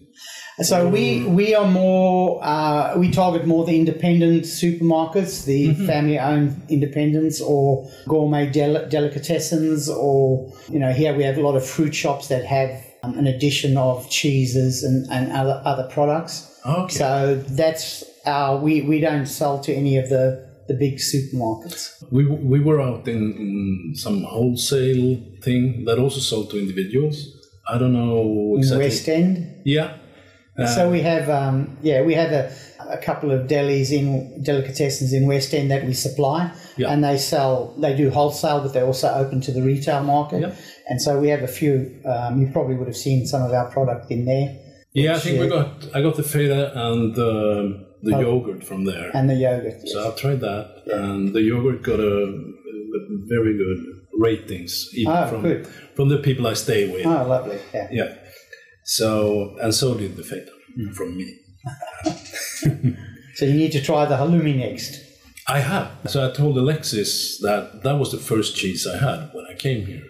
So 0.62 0.88
we 0.88 1.24
we 1.25 1.55
are 1.55 1.67
more 1.67 2.39
uh, 2.43 2.96
we 2.98 3.10
target 3.12 3.48
more 3.48 3.65
the 3.65 3.75
independent 3.75 4.43
supermarkets, 4.43 5.46
the 5.46 5.74
family-owned 5.88 6.62
independents, 6.70 7.41
or 7.41 7.89
gourmet 8.08 8.50
del- 8.51 8.88
delicatessens, 8.88 9.89
or 9.89 10.53
you 10.70 10.79
know 10.79 10.91
here 10.91 11.15
we 11.15 11.24
have 11.24 11.38
a 11.38 11.41
lot 11.41 11.55
of 11.55 11.65
fruit 11.65 11.96
shops 11.96 12.27
that 12.27 12.46
have 12.46 12.70
um, 13.01 13.17
an 13.17 13.25
addition 13.27 13.77
of 13.77 14.08
cheeses 14.10 14.84
and, 14.84 15.10
and 15.12 15.32
other 15.32 15.62
other 15.65 15.88
products. 15.89 16.50
Okay. 16.65 16.96
So 16.96 17.36
that's 17.50 18.03
our 18.25 18.58
we, 18.58 18.82
we 18.82 19.00
don't 19.00 19.25
sell 19.25 19.60
to 19.62 19.74
any 19.74 19.98
of 19.98 20.10
the 20.10 20.53
the 20.67 20.74
big 20.75 20.96
supermarkets. 20.98 22.03
We, 22.12 22.25
we 22.25 22.60
were 22.62 22.79
out 22.79 23.08
in, 23.08 23.34
in 23.34 23.96
some 23.96 24.24
wholesale 24.24 25.17
thing 25.41 25.84
that 25.86 26.00
also 26.00 26.20
sold 26.22 26.51
to 26.51 26.60
individuals. 26.60 27.17
I 27.67 27.77
don't 27.77 27.91
know 27.93 28.53
In 28.53 28.60
exactly. 28.60 28.86
West 28.86 29.10
End, 29.10 29.62
Yeah. 29.65 29.98
So 30.75 30.89
we 30.89 31.01
have, 31.01 31.29
um, 31.29 31.77
yeah, 31.81 32.03
we 32.03 32.13
have 32.13 32.31
a, 32.31 32.53
a 32.88 32.98
couple 32.98 33.31
of 33.31 33.48
delis 33.48 33.91
in 33.91 34.43
delicatessens 34.43 35.12
in 35.12 35.25
West 35.27 35.53
End 35.53 35.72
that 35.72 35.83
we 35.86 35.93
supply, 35.93 36.51
Yeah. 36.77 36.91
and 36.91 37.03
they 37.03 37.17
sell. 37.17 37.74
They 37.79 37.95
do 37.95 38.10
wholesale, 38.12 38.62
but 38.62 38.72
they're 38.74 38.86
also 38.86 39.10
open 39.13 39.41
to 39.41 39.51
the 39.51 39.63
retail 39.63 40.03
market. 40.03 40.41
Yeah. 40.41 40.55
And 40.89 41.01
so 41.01 41.19
we 41.19 41.29
have 41.29 41.41
a 41.41 41.48
few. 41.48 42.00
Um, 42.05 42.39
you 42.41 42.48
probably 42.51 42.75
would 42.75 42.88
have 42.88 42.98
seen 42.98 43.25
some 43.25 43.41
of 43.41 43.51
our 43.51 43.69
product 43.72 44.12
in 44.12 44.25
there, 44.25 44.60
yeah, 44.95 45.15
I 45.15 45.19
think 45.19 45.39
we 45.39 45.48
uh, 45.48 45.50
got 45.50 45.95
I 45.95 46.01
got 46.03 46.15
the 46.17 46.24
feta 46.24 46.72
and 46.88 47.17
um, 47.17 47.86
the 48.03 48.12
yogurt 48.19 48.63
from 48.63 48.86
there. 48.86 49.10
and 49.15 49.27
the 49.27 49.33
yogurt. 49.36 49.77
yes. 49.83 49.91
So 49.93 50.12
I 50.12 50.15
tried 50.15 50.39
that, 50.41 50.83
and 50.86 51.33
the 51.33 51.41
yogurt 51.41 51.81
got 51.81 52.00
a, 52.00 52.15
a 52.98 53.00
very 53.25 53.57
good 53.57 53.79
ratings 54.19 54.89
even 54.93 55.12
Oh, 55.13 55.27
from 55.27 55.41
good. 55.41 55.67
from 55.95 56.10
the 56.10 56.17
people 56.19 56.45
I 56.45 56.53
stay 56.53 56.88
with. 56.93 57.05
Oh, 57.07 57.25
lovely. 57.27 57.57
Yeah. 57.74 57.88
Yeah. 57.91 58.15
So 58.84 59.56
and 59.62 59.74
so 59.74 59.96
did 59.96 60.16
the 60.16 60.24
feta 60.24 60.52
Mm. 60.78 60.96
from 60.96 61.16
me. 61.18 61.28
So 63.36 63.46
you 63.46 63.54
need 63.54 63.72
to 63.72 63.82
try 63.82 64.06
the 64.06 64.16
halloumi 64.16 64.56
next. 64.56 64.92
I 65.48 65.60
have. 65.60 65.90
So 66.08 66.28
I 66.28 66.32
told 66.32 66.56
Alexis 66.58 67.40
that 67.40 67.82
that 67.84 67.98
was 67.98 68.12
the 68.12 68.18
first 68.18 68.56
cheese 68.56 68.86
I 68.88 68.98
had 68.98 69.20
when 69.34 69.46
I 69.50 69.56
came 69.56 69.86
here. 69.88 70.04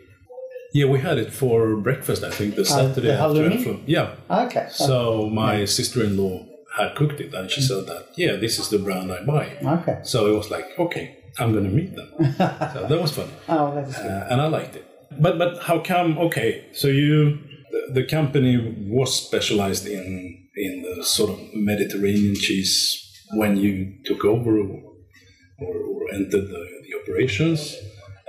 Yeah, 0.74 0.88
we 0.88 1.00
had 1.00 1.18
it 1.18 1.32
for 1.32 1.78
breakfast. 1.78 2.24
I 2.24 2.32
think 2.32 2.56
the 2.56 2.66
Saturday 2.66 3.12
Uh, 3.12 3.32
the 3.34 3.46
after. 3.46 3.78
Yeah. 3.86 4.16
Okay. 4.46 4.68
So 4.72 5.30
my 5.30 5.66
sister-in-law 5.66 6.46
had 6.78 6.96
cooked 6.96 7.20
it, 7.22 7.34
and 7.34 7.50
she 7.50 7.62
said 7.62 7.86
that 7.88 8.04
yeah, 8.18 8.36
this 8.36 8.60
is 8.60 8.68
the 8.70 8.80
brand 8.80 9.12
I 9.12 9.24
buy. 9.24 9.46
Okay. 9.80 9.98
So 10.04 10.18
it 10.32 10.36
was 10.36 10.50
like 10.52 10.68
okay, 10.86 11.06
I'm 11.40 11.52
going 11.56 11.66
to 11.72 11.76
meet 11.80 11.96
them. 11.96 12.10
so 12.74 12.80
that 12.90 13.00
was 13.02 13.12
fun, 13.12 13.30
Oh, 13.48 13.74
that's 13.76 13.96
good. 14.02 14.12
uh, 14.12 14.28
and 14.32 14.42
I 14.42 14.48
liked 14.48 14.76
it. 14.76 14.86
But 15.26 15.38
but 15.38 15.52
how 15.68 15.78
come? 15.80 16.18
Okay, 16.28 16.52
so 16.74 16.88
you 16.88 17.40
the, 17.94 18.04
company 18.04 18.76
was 18.88 19.16
specialized 19.16 19.88
in 19.88 20.40
in 20.56 20.84
the 20.84 21.04
sort 21.04 21.32
of 21.32 21.40
Mediterranean 21.54 22.36
cheese 22.36 23.00
when 23.34 23.58
you 23.58 23.96
took 24.06 24.24
over 24.24 24.60
or, 24.60 24.84
or, 25.60 25.76
or 25.76 26.14
entered 26.14 26.48
the, 26.48 26.64
the 26.86 27.02
operations. 27.02 27.76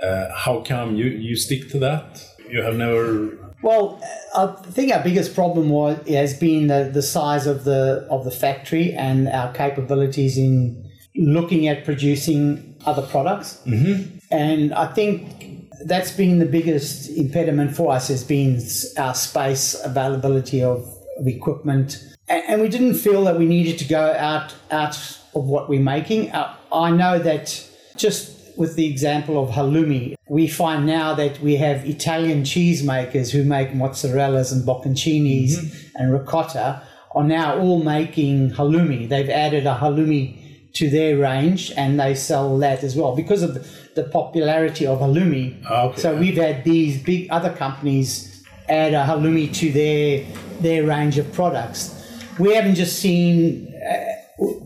Uh, 0.01 0.33
how 0.33 0.61
come 0.61 0.95
you 0.95 1.05
you 1.05 1.35
stick 1.35 1.69
to 1.69 1.79
that? 1.79 2.23
You 2.49 2.61
have 2.61 2.75
never. 2.75 3.37
Well, 3.61 4.01
I 4.35 4.47
think 4.71 4.93
our 4.93 5.03
biggest 5.03 5.33
problem 5.33 5.69
was 5.69 5.97
has 6.07 6.37
been 6.37 6.67
the, 6.67 6.89
the 6.93 7.01
size 7.01 7.47
of 7.47 7.63
the 7.63 8.05
of 8.09 8.23
the 8.23 8.31
factory 8.31 8.93
and 8.93 9.27
our 9.27 9.53
capabilities 9.53 10.37
in 10.37 10.85
looking 11.15 11.67
at 11.67 11.85
producing 11.85 12.75
other 12.85 13.01
products. 13.01 13.61
Mm-hmm. 13.65 14.17
And 14.31 14.73
I 14.73 14.87
think 14.87 15.44
that's 15.83 16.11
been 16.11 16.39
the 16.39 16.45
biggest 16.45 17.09
impediment 17.09 17.75
for 17.75 17.93
us 17.93 18.07
has 18.07 18.23
been 18.23 18.61
our 18.97 19.13
space 19.13 19.75
availability 19.83 20.63
of, 20.63 20.85
of 21.19 21.27
equipment, 21.27 22.03
and, 22.27 22.43
and 22.47 22.61
we 22.61 22.69
didn't 22.69 22.95
feel 22.95 23.23
that 23.25 23.37
we 23.37 23.45
needed 23.45 23.77
to 23.79 23.85
go 23.85 24.13
out 24.13 24.53
out 24.71 24.95
of 25.33 25.45
what 25.45 25.69
we're 25.69 25.81
making. 25.81 26.31
Uh, 26.31 26.55
I 26.71 26.91
know 26.91 27.19
that 27.19 27.67
just 27.97 28.57
with 28.57 28.75
the 28.75 28.87
example 28.87 29.41
of 29.41 29.49
halloumi, 29.49 30.15
we 30.29 30.47
find 30.47 30.85
now 30.85 31.13
that 31.13 31.39
we 31.41 31.57
have 31.57 31.85
Italian 31.85 32.43
cheesemakers 32.43 33.31
who 33.31 33.43
make 33.43 33.71
mozzarellas 33.71 34.51
and 34.51 34.63
bocconcinis 34.63 35.91
and 35.95 36.13
ricotta 36.13 36.81
are 37.13 37.23
now 37.23 37.57
all 37.59 37.83
making 37.83 38.51
halloumi. 38.51 39.07
They've 39.07 39.29
added 39.29 39.65
a 39.65 39.75
halloumi 39.75 40.37
to 40.75 40.89
their 40.89 41.17
range 41.17 41.71
and 41.75 41.99
they 41.99 42.13
sell 42.13 42.57
that 42.59 42.83
as 42.83 42.95
well 42.95 43.15
because 43.15 43.41
of 43.41 43.53
the, 43.53 43.67
the 43.95 44.03
popularity 44.09 44.85
of 44.85 44.99
halloumi. 44.99 45.61
Ah, 45.69 45.83
okay. 45.85 46.01
So 46.01 46.15
we've 46.15 46.37
had 46.37 46.63
these 46.63 47.01
big 47.01 47.29
other 47.31 47.51
companies 47.53 48.43
add 48.67 48.93
a 48.93 49.03
halloumi 49.03 49.53
to 49.55 49.71
their 49.71 50.25
their 50.61 50.85
range 50.85 51.17
of 51.17 51.31
products. 51.33 51.91
We 52.39 52.53
haven't 52.53 52.75
just 52.75 52.99
seen. 52.99 53.73
Uh, 53.73 54.11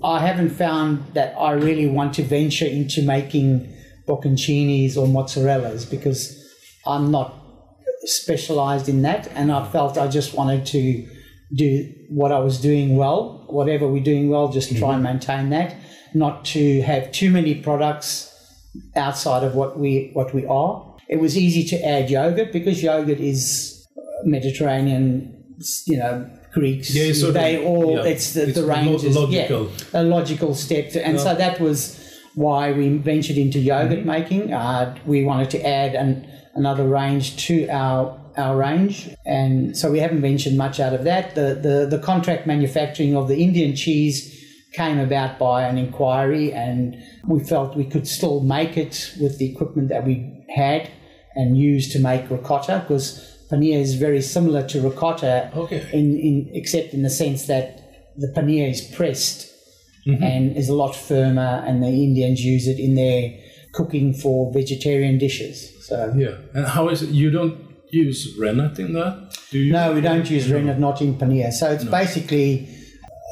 I 0.04 0.20
haven't 0.20 0.50
found 0.50 1.14
that 1.14 1.36
I 1.38 1.52
really 1.52 1.86
want 1.86 2.16
to 2.16 2.24
venture 2.24 2.66
into 2.66 3.04
making 3.04 3.72
bocconcinis 4.08 4.98
or 4.98 5.06
mozzarellas 5.06 5.88
because 5.88 6.36
I'm 6.88 7.12
not 7.12 7.36
specialized 8.04 8.90
in 8.90 9.04
that, 9.04 9.28
and 9.36 9.52
I 9.52 9.68
felt 9.70 9.98
I 9.98 10.08
just 10.08 10.34
wanted 10.34 10.66
to 10.68 11.08
do 11.54 11.94
what 12.10 12.32
I 12.32 12.40
was 12.40 12.60
doing 12.60 12.96
well, 12.96 13.46
whatever 13.48 13.88
we're 13.88 14.04
doing 14.04 14.30
well, 14.30 14.50
just 14.52 14.76
try 14.78 14.94
and 14.96 15.04
maintain 15.04 15.50
that, 15.50 15.76
not 16.14 16.46
to 16.46 16.82
have 16.82 17.12
too 17.12 17.30
many 17.30 17.56
products 17.56 18.34
outside 18.96 19.44
of 19.44 19.56
what 19.56 19.78
we 19.80 20.12
what 20.14 20.34
we 20.34 20.46
are. 20.46 20.96
It 21.08 21.20
was 21.20 21.38
easy 21.38 21.64
to 21.70 21.86
add 21.86 22.10
yogurt 22.10 22.52
because 22.52 22.84
yogurt 22.84 23.20
is 23.20 23.88
Mediterranean, 24.26 25.44
you 25.88 25.98
know, 25.98 26.30
Greeks. 26.54 26.94
Yeah, 26.96 27.14
sort 27.14 27.30
of- 27.30 27.34
they 27.36 27.64
all 27.64 27.96
yeah, 27.98 28.04
it's 28.12 28.34
the, 28.34 28.44
it's 28.50 28.56
the 28.56 28.66
range 28.66 29.04
is 29.04 29.16
logical. 29.16 29.70
yeah, 29.94 30.02
a 30.02 30.04
logical 30.04 30.56
step, 30.56 30.92
to, 30.92 31.06
and 31.06 31.20
so 31.20 31.36
that 31.36 31.60
was 31.60 31.98
why 32.36 32.72
we 32.72 32.90
ventured 32.98 33.38
into 33.38 33.60
yogurt 33.60 34.00
Mm-hmm. 34.00 34.08
making. 34.08 34.54
Uh, 34.54 34.96
we 35.06 35.24
wanted 35.26 35.50
to 35.52 35.66
add 35.66 35.96
an, 35.96 36.28
another 36.56 36.88
range 36.88 37.46
to 37.48 37.68
our 37.70 38.18
our 38.38 38.56
range, 38.56 39.10
and 39.26 39.76
so 39.76 39.92
we 39.92 40.00
haven't 40.00 40.22
ventured 40.22 40.54
much 40.54 40.80
out 40.80 40.94
of 40.94 41.04
that. 41.04 41.36
The 41.36 41.56
the 41.62 41.98
the 41.98 42.00
contract 42.04 42.46
manufacturing 42.48 43.16
of 43.16 43.28
the 43.28 43.38
Indian 43.42 43.76
cheese 43.76 44.36
came 44.74 45.00
about 45.00 45.40
by 45.40 45.64
an 45.64 45.78
inquiry, 45.78 46.54
and 46.54 46.96
we 47.28 47.40
felt 47.44 47.76
we 47.76 47.86
could 47.86 48.08
still 48.08 48.42
make 48.42 48.78
it 48.78 49.14
with 49.20 49.38
the 49.40 49.52
equipment 49.52 49.90
that 49.90 50.06
we 50.06 50.46
had 50.56 50.90
and 51.36 51.58
use 51.58 51.92
to 51.94 52.00
make 52.00 52.30
ricotta 52.30 52.80
because 52.88 53.26
paneer 53.52 53.80
is 53.80 53.96
very 53.96 54.22
similar 54.22 54.68
to 54.68 54.82
ricotta 54.82 55.52
Okay. 55.56 55.88
in, 55.94 56.18
in 56.20 56.50
except 56.54 56.94
in 56.94 57.02
the 57.04 57.10
sense 57.10 57.46
that 57.48 57.80
the 58.18 58.28
paneer 58.36 58.70
is 58.70 58.82
pressed 58.82 59.48
Mm-hmm. 60.08 60.24
and 60.24 60.58
is 60.58 60.70
a 60.70 60.74
lot 60.74 60.96
firmer, 60.96 61.62
and 61.68 61.84
the 61.84 61.88
Indians 61.90 62.44
use 62.44 62.68
it 62.70 62.80
in 62.80 62.96
their 62.96 63.38
cooking 63.74 64.14
for 64.14 64.52
vegetarian 64.54 65.18
dishes. 65.18 65.86
So 65.88 66.14
Yeah. 66.18 66.38
And 66.54 66.66
how 66.66 66.88
is 66.88 67.02
it? 67.04 67.10
You 67.10 67.30
don't 67.30 67.58
use 67.92 68.36
rennet 68.40 68.80
in 68.80 68.94
that? 68.94 69.38
Do 69.52 69.60
you? 69.60 69.74
no, 69.74 69.92
we 69.94 70.00
don't 70.02 70.28
use 70.32 70.50
rennet, 70.50 70.80
not 70.80 71.02
in 71.02 71.16
paneer. 71.16 71.52
So 71.52 71.70
it's 71.72 71.84
basically 71.84 72.70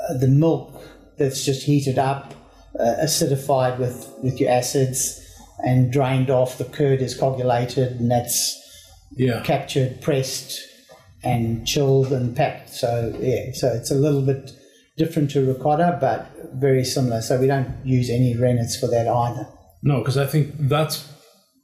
uh, 0.10 0.18
the 0.18 0.28
milk 0.28 0.77
that's 1.18 1.44
just 1.46 1.64
heated 1.64 1.98
up, 1.98 2.34
uh, 2.80 2.96
acidified 3.04 3.78
with 3.80 4.12
with 4.24 4.40
your 4.40 4.52
acids, 4.52 5.20
and 5.66 5.92
drained 5.92 6.30
off. 6.30 6.58
The 6.58 6.66
curd 6.66 7.02
is 7.02 7.16
coagulated, 7.16 7.94
and 8.00 8.10
that's 8.12 8.56
Yeah. 9.16 9.42
captured, 9.44 10.02
pressed, 10.02 10.60
and 11.24 11.66
chilled 11.66 12.12
and 12.14 12.36
packed. 12.36 12.70
So 12.74 13.14
yeah, 13.20 13.52
so 13.54 13.68
it's 13.74 13.92
a 13.92 13.96
little 13.96 14.22
bit 14.22 14.52
different 14.98 15.32
to 15.32 15.46
ricotta, 15.46 15.98
but 16.00 16.28
very 16.56 16.84
similar. 16.84 17.22
So 17.22 17.40
we 17.40 17.48
don't 17.48 17.70
use 17.84 18.10
any 18.10 18.36
rennets 18.36 18.76
for 18.80 18.88
that 18.88 19.08
either. 19.08 19.48
No, 19.84 20.00
because 20.00 20.18
I 20.18 20.26
think 20.26 20.54
that's 20.58 21.08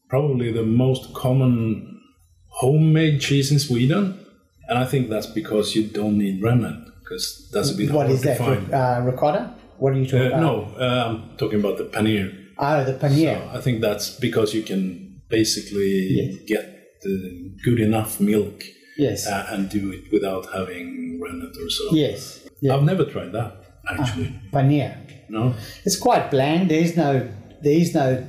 probably 0.09 0.51
the 0.51 0.63
most 0.63 1.13
common 1.13 1.99
homemade 2.47 3.19
cheese 3.19 3.51
in 3.51 3.59
Sweden, 3.59 4.19
and 4.67 4.77
I 4.77 4.85
think 4.85 5.09
that's 5.09 5.25
because 5.25 5.75
you 5.75 5.83
don't 5.87 6.17
need 6.17 6.41
rennet 6.41 6.77
because 7.03 7.49
that's 7.53 7.71
a 7.71 7.75
bit 7.75 7.91
What 7.91 8.09
is 8.09 8.21
that? 8.21 8.39
Uh, 8.41 9.01
ricotta? 9.05 9.53
What 9.77 9.93
are 9.93 9.97
you 9.97 10.05
talking 10.05 10.21
Uh, 10.31 10.37
about? 10.37 10.41
no, 10.41 10.53
uh, 10.79 11.03
I'm 11.07 11.37
talking 11.37 11.59
about 11.59 11.77
the 11.77 11.85
paneer. 11.85 12.31
Oh, 12.57 12.83
the 12.83 12.93
paneer. 12.93 13.37
I 13.53 13.59
think 13.61 13.81
that's 13.81 14.09
because 14.19 14.53
you 14.53 14.63
can 14.63 15.21
basically 15.29 15.93
Yes. 16.19 16.35
get 16.47 16.63
the 17.01 17.17
good 17.65 17.79
enough 17.79 18.19
milk 18.19 18.63
yes. 18.97 19.27
uh, 19.27 19.45
and 19.51 19.69
do 19.69 19.91
it 19.91 20.03
without 20.11 20.45
having 20.53 21.19
rennet 21.21 21.55
or 21.63 21.69
so. 21.69 21.83
yes. 21.95 22.39
Yeah. 22.61 22.75
I've 22.75 22.83
never 22.83 23.05
tried 23.05 23.31
that 23.33 23.51
actually. 23.89 24.29
Paneer. 24.53 24.95
No. 25.29 25.53
It's 25.85 25.97
quite 25.99 26.29
bland. 26.31 26.69
There's 26.71 26.95
no, 26.95 27.27
there's 27.61 27.93
no, 27.93 28.23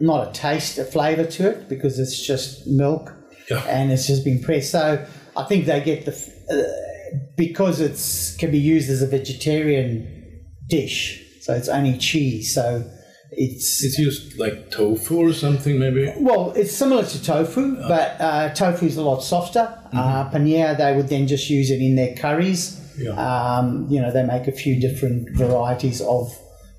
not 0.00 0.28
a 0.28 0.32
taste, 0.32 0.78
a 0.78 0.84
flavour 0.84 1.24
to 1.24 1.50
it 1.50 1.68
because 1.68 1.98
it's 1.98 2.18
just 2.26 2.66
milk 2.66 3.12
Yeah. 3.50 3.62
and 3.68 3.92
it's 3.92 4.06
just 4.06 4.24
been 4.24 4.40
pressed. 4.42 4.70
So 4.72 5.04
I 5.36 5.44
think 5.44 5.66
they 5.66 5.80
get 5.80 6.06
the, 6.06 6.12
uh, 6.12 6.89
because 7.36 7.80
it's 7.80 8.36
can 8.36 8.50
be 8.50 8.58
used 8.58 8.90
as 8.90 9.02
a 9.02 9.06
vegetarian 9.06 10.42
dish. 10.68 11.22
So 11.42 11.54
it's 11.54 11.68
only 11.68 11.96
cheese. 11.98 12.54
So 12.54 12.84
it's 13.32 13.82
It's 13.84 13.98
used 13.98 14.38
like 14.38 14.70
tofu 14.70 15.16
or 15.28 15.32
something, 15.32 15.78
maybe. 15.78 16.12
well, 16.18 16.52
it's 16.56 16.72
similar 16.72 17.04
to 17.04 17.22
tofu, 17.22 17.76
but 17.88 18.20
uh, 18.20 18.48
tofu 18.54 18.86
is 18.86 18.96
a 18.96 19.02
lot 19.02 19.20
softer. 19.22 19.66
Uh, 19.92 20.28
paneer, 20.30 20.76
they 20.76 20.94
would 20.96 21.08
then 21.08 21.26
just 21.26 21.48
use 21.50 21.70
it 21.70 21.80
in 21.80 21.96
their 21.96 22.14
curries. 22.16 22.76
Yeah. 22.98 23.10
Um, 23.12 23.86
you 23.88 24.00
know, 24.00 24.10
they 24.12 24.24
make 24.24 24.46
a 24.48 24.52
few 24.52 24.78
different 24.80 25.30
varieties 25.36 26.00
of 26.00 26.36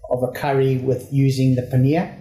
of 0.10 0.24
a 0.24 0.32
curry 0.34 0.78
with 0.78 1.08
using 1.12 1.56
the 1.56 1.62
paneer, 1.64 2.14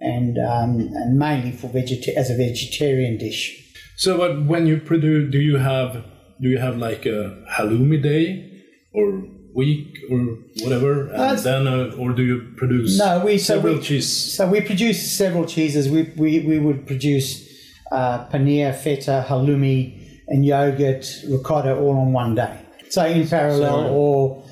and 0.00 0.36
um, 0.38 0.80
and 0.94 1.18
mainly 1.18 1.52
for 1.52 1.68
vegeta- 1.68 2.14
as 2.16 2.30
a 2.30 2.36
vegetarian 2.36 3.16
dish. 3.16 3.64
So, 3.96 4.18
but 4.18 4.44
when 4.46 4.66
you 4.66 4.78
produce, 4.80 5.30
do 5.32 5.38
you 5.38 5.56
have 5.56 6.04
do 6.40 6.48
you 6.48 6.58
have 6.58 6.76
like 6.78 7.06
a 7.06 7.18
halloumi 7.56 8.02
day 8.02 8.62
or 8.92 9.22
week 9.54 9.98
or 10.10 10.18
whatever, 10.62 11.08
and 11.08 11.20
That's- 11.20 11.42
then 11.44 11.66
uh, 11.66 11.94
or 11.98 12.12
do 12.12 12.22
you 12.24 12.52
produce 12.56 12.98
No, 12.98 13.24
we 13.24 13.38
so 13.38 13.54
several 13.54 13.74
we, 13.74 13.80
cheese? 13.82 14.08
So 14.36 14.48
we 14.48 14.60
produce 14.60 15.16
several 15.16 15.44
cheeses. 15.46 15.88
We 15.88 16.12
we, 16.16 16.40
we 16.40 16.58
would 16.58 16.86
produce 16.86 17.28
uh, 17.90 18.26
paneer, 18.28 18.74
feta, 18.74 19.24
halloumi, 19.28 20.20
and 20.28 20.44
yogurt, 20.44 21.04
ricotta 21.28 21.74
all 21.76 21.96
on 21.98 22.12
one 22.12 22.34
day. 22.34 22.56
So 22.90 23.04
in 23.04 23.26
parallel, 23.28 23.82
So- 23.88 23.94
or 23.94 24.44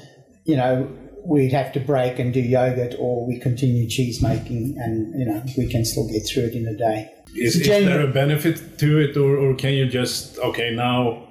you 0.44 0.56
know, 0.56 0.88
we'd 1.24 1.52
have 1.52 1.72
to 1.72 1.80
break 1.80 2.18
and 2.18 2.32
do 2.32 2.40
yogurt, 2.40 2.94
or 2.98 3.26
we 3.26 3.38
continue 3.40 3.88
cheese 3.88 4.22
making, 4.22 4.76
and 4.78 5.18
you 5.18 5.26
know, 5.26 5.42
we 5.58 5.66
can 5.68 5.84
still 5.84 6.08
get 6.08 6.22
through 6.28 6.44
it 6.44 6.54
in 6.54 6.66
a 6.66 6.76
day. 6.76 7.10
Is, 7.34 7.54
So 7.54 7.60
is 7.60 7.84
there 7.84 8.00
a 8.00 8.12
benefit 8.12 8.78
to 8.78 8.98
it, 9.00 9.16
or, 9.16 9.36
or 9.36 9.54
can 9.54 9.72
you 9.74 9.86
just 9.88 10.38
okay 10.38 10.70
now? 10.74 11.22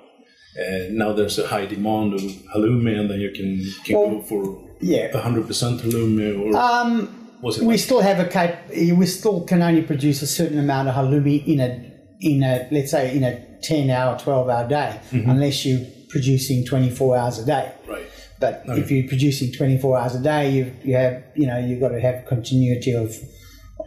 Uh, 0.59 0.87
now 0.91 1.11
there's 1.13 1.37
a 1.37 1.47
high 1.47 1.65
demand 1.65 2.13
of 2.13 2.21
halloumi, 2.53 2.97
and 2.99 3.09
then 3.09 3.19
you 3.19 3.31
can, 3.31 3.61
can 3.83 3.95
Well, 3.95 4.09
go 4.11 4.21
for 4.21 4.63
Yeah. 4.81 5.17
hundred 5.17 5.47
percent 5.47 5.81
halloumi, 5.81 6.39
or 6.39 6.55
Um, 6.57 7.29
was 7.41 7.57
it? 7.59 7.65
we 7.65 7.77
still 7.77 8.01
have 8.01 8.19
a 8.19 8.25
cap. 8.25 8.69
We 8.69 9.05
still 9.05 9.41
can 9.41 9.61
only 9.61 9.81
produce 9.81 10.21
a 10.21 10.27
certain 10.27 10.59
amount 10.59 10.87
of 10.89 10.95
halloumi 10.95 11.45
in 11.45 11.59
a 11.59 11.91
in 12.21 12.43
a 12.43 12.67
let's 12.71 12.91
say 12.91 13.15
in 13.17 13.23
a 13.23 13.33
ten 13.61 13.89
hour, 13.89 14.17
twelve 14.17 14.47
hour 14.49 14.67
day, 14.67 14.91
unless 15.11 15.65
you're 15.65 15.81
producing 16.09 16.65
twenty 16.65 16.89
four 16.89 17.17
hours 17.17 17.37
a 17.39 17.45
day. 17.45 17.71
right? 17.87 18.05
But 18.39 18.63
if 18.67 18.91
you're 18.91 19.07
producing 19.07 19.53
24 19.53 19.97
hours 19.97 20.15
a 20.15 20.19
day, 20.21 20.51
you 20.51 20.71
you 20.83 20.95
have 20.95 21.23
you 21.35 21.47
know 21.47 21.57
you've 21.57 21.79
got 21.79 21.89
to 21.89 22.01
have 22.01 22.25
continuity 22.25 22.93
of 22.93 23.15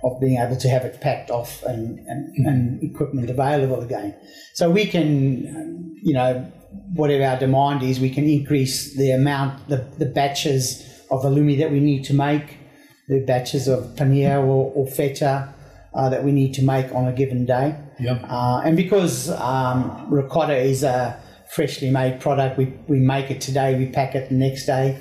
of 0.04 0.20
being 0.20 0.38
able 0.38 0.56
to 0.56 0.68
have 0.68 0.84
it 0.86 1.00
packed 1.02 1.30
off 1.30 1.62
and 1.64 1.98
and, 2.08 2.46
and 2.46 2.82
equipment 2.82 3.28
available 3.30 3.80
again. 3.82 4.14
So 4.54 4.70
we 4.70 4.86
can 4.86 5.06
um, 5.54 5.94
you 6.02 6.14
know 6.14 6.50
whatever 6.94 7.24
our 7.24 7.38
demand 7.38 7.82
is, 7.82 8.00
we 8.00 8.10
can 8.10 8.28
increase 8.28 8.94
the 8.96 9.10
amount 9.10 9.68
the 9.68 9.78
the 9.98 10.06
batches 10.06 10.84
of 11.10 11.22
halloumi 11.22 11.58
that 11.58 11.70
we 11.70 11.80
need 11.80 12.04
to 12.04 12.14
make, 12.14 12.58
the 13.08 13.20
batches 13.20 13.68
of 13.68 13.84
paneer 13.96 14.38
or, 14.38 14.72
or 14.74 14.86
feta 14.86 15.52
uh, 15.94 16.08
that 16.10 16.22
we 16.24 16.32
need 16.32 16.54
to 16.54 16.62
make 16.62 16.94
on 16.94 17.08
a 17.08 17.12
given 17.12 17.46
day. 17.46 17.76
Yeah. 17.98 18.18
Uh, 18.28 18.62
and 18.64 18.76
because 18.76 19.30
um, 19.30 20.06
ricotta 20.10 20.56
is 20.56 20.82
a 20.82 21.20
freshly 21.50 21.90
made 21.90 22.20
product, 22.20 22.58
we, 22.58 22.66
we 22.86 22.98
make 22.98 23.30
it 23.30 23.40
today, 23.40 23.76
we 23.76 23.86
pack 23.86 24.14
it 24.14 24.28
the 24.28 24.34
next 24.34 24.66
day. 24.66 25.00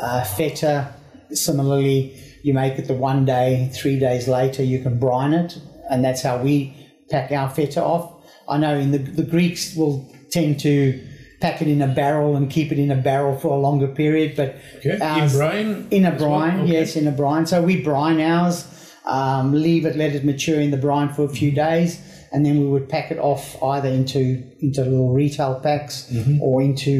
Uh, 0.00 0.24
feta, 0.24 0.94
similarly, 1.32 2.16
you 2.44 2.54
make 2.54 2.78
it 2.78 2.86
the 2.86 2.94
one 2.94 3.24
day, 3.24 3.70
three 3.74 3.98
days 3.98 4.28
later, 4.28 4.62
you 4.62 4.80
can 4.80 4.98
brine 4.98 5.32
it, 5.32 5.58
and 5.90 6.04
that's 6.04 6.22
how 6.22 6.38
we 6.38 6.74
pack 7.10 7.32
our 7.32 7.50
feta 7.50 7.82
off. 7.82 8.24
I 8.48 8.58
know 8.58 8.76
in 8.76 8.92
the, 8.92 8.98
the 8.98 9.22
Greeks 9.24 9.74
will 9.76 10.10
tend 10.32 10.58
to 10.60 11.00
pack 11.40 11.60
it 11.60 11.68
in 11.68 11.82
a 11.82 11.88
barrel 11.88 12.36
and 12.36 12.48
keep 12.50 12.70
it 12.72 12.78
in 12.78 12.90
a 12.90 12.96
barrel 12.96 13.36
for 13.36 13.48
a 13.48 13.60
longer 13.60 13.88
period, 13.88 14.34
but 14.36 14.56
Okay. 14.78 14.92
In 14.94 15.28
brine. 15.38 15.86
in 15.90 16.04
a 16.06 16.12
brine, 16.12 16.60
Okay. 16.60 16.72
yes, 16.72 16.96
in 16.96 17.06
a 17.08 17.10
brine. 17.12 17.46
So 17.46 17.60
we 17.62 17.82
brine 17.82 18.20
ours, 18.20 18.64
um, 19.06 19.52
leave 19.52 19.84
it, 19.84 19.96
let 19.96 20.14
it 20.14 20.24
mature 20.24 20.60
in 20.60 20.70
the 20.70 20.76
brine 20.76 21.08
for 21.08 21.24
a 21.24 21.28
few 21.28 21.50
days, 21.50 21.98
and 22.32 22.46
then 22.46 22.60
we 22.60 22.66
would 22.66 22.88
pack 22.88 23.10
it 23.10 23.18
off 23.18 23.44
either 23.62 23.88
into 23.88 24.20
into 24.60 24.82
little 24.82 25.12
retail 25.12 25.54
packs 25.60 26.06
Mm-hmm. 26.12 26.40
or 26.42 26.62
into 26.62 26.92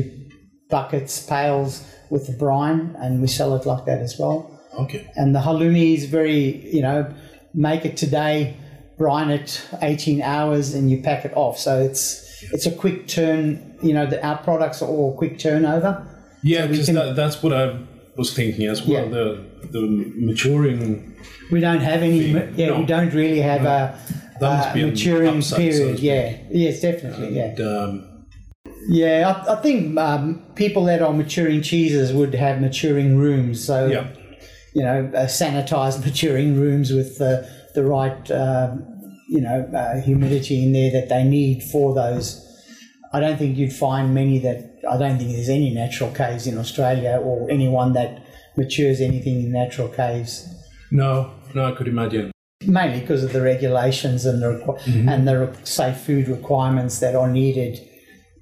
buckets, 0.71 1.21
pails 1.25 1.85
with 2.11 2.27
the 2.27 2.33
brine, 2.33 2.95
and 2.99 3.21
we 3.23 3.29
sell 3.29 3.55
it 3.55 3.65
like 3.67 3.85
that 3.87 4.01
as 4.01 4.17
well. 4.19 4.39
Okay. 4.79 5.07
And 5.17 5.35
the 5.35 5.41
halloumi 5.41 5.95
is 5.95 6.07
very, 6.07 6.67
you 6.75 6.83
know, 6.83 7.07
make 7.55 7.85
it 7.85 7.97
today, 7.97 8.57
brine 8.99 9.31
it 9.31 9.61
18 9.83 10.21
hours, 10.23 10.75
and 10.75 10.91
you 10.91 11.03
pack 11.03 11.25
it 11.25 11.33
off. 11.37 11.59
So 11.59 11.81
it's 11.81 12.22
it's 12.53 12.67
a 12.67 12.73
quick 12.73 13.07
turn. 13.09 13.77
You 13.83 13.95
know, 13.95 14.07
the, 14.07 14.25
our 14.25 14.39
products 14.39 14.83
are 14.83 14.89
all 14.89 15.17
quick 15.17 15.39
turnover. 15.39 16.07
Yeah, 16.43 16.67
because 16.67 16.87
can- 16.87 16.95
that, 16.97 17.17
that's 17.17 17.43
what 17.43 17.53
I 17.53 17.79
was 18.17 18.35
thinking 18.35 18.67
as 18.67 18.83
well. 18.87 19.05
Yeah. 19.05 19.11
The 19.11 19.45
the 19.71 20.13
maturing. 20.17 21.17
We 21.51 21.61
don't 21.61 21.81
have 21.81 22.03
any. 22.03 22.33
ma- 22.33 22.47
Yeah, 22.55 22.79
we 22.79 22.87
don't 22.87 23.13
really 23.15 23.41
have 23.41 23.65
a, 23.65 23.99
a 24.41 24.73
maturing 24.77 25.39
upside, 25.39 25.59
period. 25.59 25.99
speak. 25.99 26.03
yeah, 26.03 26.37
yes, 26.51 26.81
definitely. 26.81 27.37
Yeah, 27.37 27.55
um, 27.65 28.25
yeah. 28.89 29.45
I, 29.47 29.53
I 29.53 29.63
think 29.63 29.97
um, 29.99 30.43
people 30.55 30.85
that 30.87 31.03
are 31.03 31.13
maturing 31.13 31.63
cheeses 31.63 32.13
would 32.13 32.35
have 32.35 32.61
maturing 32.61 33.17
rooms. 33.19 33.65
So 33.65 33.87
yeah. 33.87 34.09
you 34.75 34.83
know, 34.83 35.11
uh, 35.15 35.27
sanitized 35.27 36.05
maturing 36.05 36.59
rooms 36.59 36.93
with 36.93 37.19
the 37.19 37.49
the 37.75 37.85
right 37.85 38.31
um, 38.31 38.87
you 39.35 39.41
know 39.47 39.59
uh, 39.81 40.01
humidity 40.01 40.57
in 40.65 40.73
there 40.73 40.93
that 40.97 41.09
they 41.09 41.25
need 41.25 41.59
for 41.73 41.95
those. 41.95 42.27
I 43.15 43.21
don't 43.21 43.39
think 43.39 43.57
you'd 43.59 43.73
find 43.87 44.15
many 44.15 44.39
that. 44.47 44.59
I 44.91 44.97
don't 44.99 45.17
think 45.19 45.31
there's 45.33 45.49
any 45.61 45.71
natural 45.83 46.11
caves 46.23 46.47
in 46.47 46.59
Australia 46.59 47.15
or 47.29 47.51
anyone 47.51 47.93
that 47.99 48.11
matures 48.57 49.01
anything 49.01 49.37
in 49.45 49.53
natural 49.53 49.89
caves. 49.89 50.33
No, 50.91 51.13
no, 51.55 51.65
I 51.65 51.73
could 51.73 51.89
imagine. 51.89 52.31
mainly 52.67 53.01
because 53.01 53.23
of 53.27 53.33
the 53.33 53.41
regulations 53.43 54.21
and 54.27 54.43
the 54.43 54.47
requ- 54.55 54.81
and 55.13 55.27
the 55.29 55.37
re- 55.47 55.55
safe 55.65 55.99
food 56.07 56.29
requirements 56.29 56.95
that 57.01 57.15
are 57.15 57.31
needed. 57.43 57.75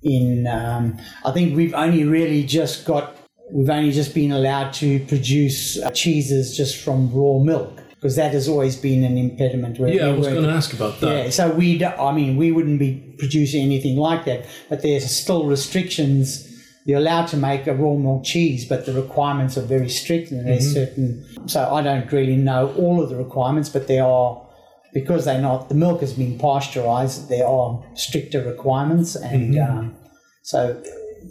In 0.03 0.46
um, 0.46 0.85
I 1.29 1.31
think 1.37 1.57
we've 1.59 1.74
only 1.85 2.05
really 2.05 2.42
just 2.44 2.76
got 2.87 3.05
we've 3.53 3.70
only 3.79 3.92
just 3.92 4.12
been 4.14 4.33
allowed 4.33 4.72
to 4.83 4.88
produce 5.12 5.61
uh, 5.83 5.90
cheeses 6.03 6.57
just 6.57 6.74
from 6.85 6.98
raw 7.12 7.38
milk 7.53 7.74
because 8.00 8.16
that 8.16 8.32
has 8.32 8.48
always 8.48 8.76
been 8.76 9.04
an 9.04 9.18
impediment. 9.18 9.78
Where 9.78 9.92
Yeah, 9.92 10.06
I 10.06 10.12
was 10.12 10.26
going 10.26 10.42
to 10.42 10.48
ask 10.48 10.72
about 10.72 11.00
that. 11.00 11.24
yeah, 11.24 11.30
so 11.30 11.50
we, 11.50 11.84
I 11.84 12.12
mean, 12.12 12.38
we 12.38 12.50
wouldn't 12.50 12.78
be 12.78 13.14
producing 13.18 13.62
anything 13.62 13.96
like 13.98 14.24
that, 14.24 14.46
but 14.70 14.80
there's 14.80 15.10
still 15.10 15.44
restrictions. 15.44 16.46
You're 16.86 16.98
allowed 16.98 17.26
to 17.26 17.36
make 17.36 17.66
a 17.66 17.74
raw 17.74 17.94
milk 17.94 18.24
cheese, 18.24 18.64
but 18.64 18.86
the 18.86 18.94
requirements 18.94 19.58
are 19.58 19.62
very 19.62 19.90
strict, 19.90 20.30
and 20.30 20.46
there's 20.46 20.72
certain. 20.72 21.26
So 21.46 21.62
I 21.74 21.82
don't 21.82 22.10
really 22.10 22.36
know 22.36 22.72
all 22.74 23.02
of 23.02 23.10
the 23.10 23.16
requirements, 23.16 23.68
but 23.68 23.86
there 23.86 24.04
are 24.04 24.48
because 24.94 25.26
they're 25.26 25.42
not. 25.42 25.68
The 25.68 25.74
milk 25.74 26.00
has 26.00 26.14
been 26.14 26.38
pasteurized. 26.38 27.28
There 27.28 27.46
are 27.46 27.84
stricter 27.94 28.42
requirements, 28.42 29.14
and 29.14 29.58
um, 29.58 29.94
so 30.42 30.82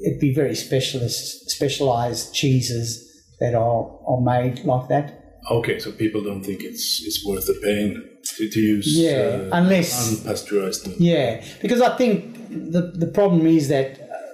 it'd 0.05 0.19
be 0.19 0.35
very 0.35 0.53
specialist, 0.53 1.49
specialized 1.49 2.31
cheeses 2.33 3.05
that 3.39 3.55
are 3.55 3.89
are 4.05 4.21
made 4.21 4.59
like 4.65 4.87
that. 4.89 5.18
Okay, 5.49 5.79
so 5.79 5.91
people 5.91 6.21
don't 6.23 6.43
think 6.43 6.61
it's 6.63 7.01
it's 7.05 7.25
worth 7.25 7.47
the 7.47 7.59
pain 7.63 7.89
to, 8.35 8.49
to 8.49 8.59
use 8.59 8.87
Yeah, 8.97 9.47
uh, 9.51 9.57
unless- 9.61 10.19
unpasteurized 10.21 10.85
milk. 10.87 10.97
Yeah, 10.99 11.43
because 11.61 11.81
I 11.81 11.95
think 11.97 12.13
the 12.71 12.81
the 13.03 13.07
problem 13.07 13.45
is 13.47 13.67
that 13.69 13.89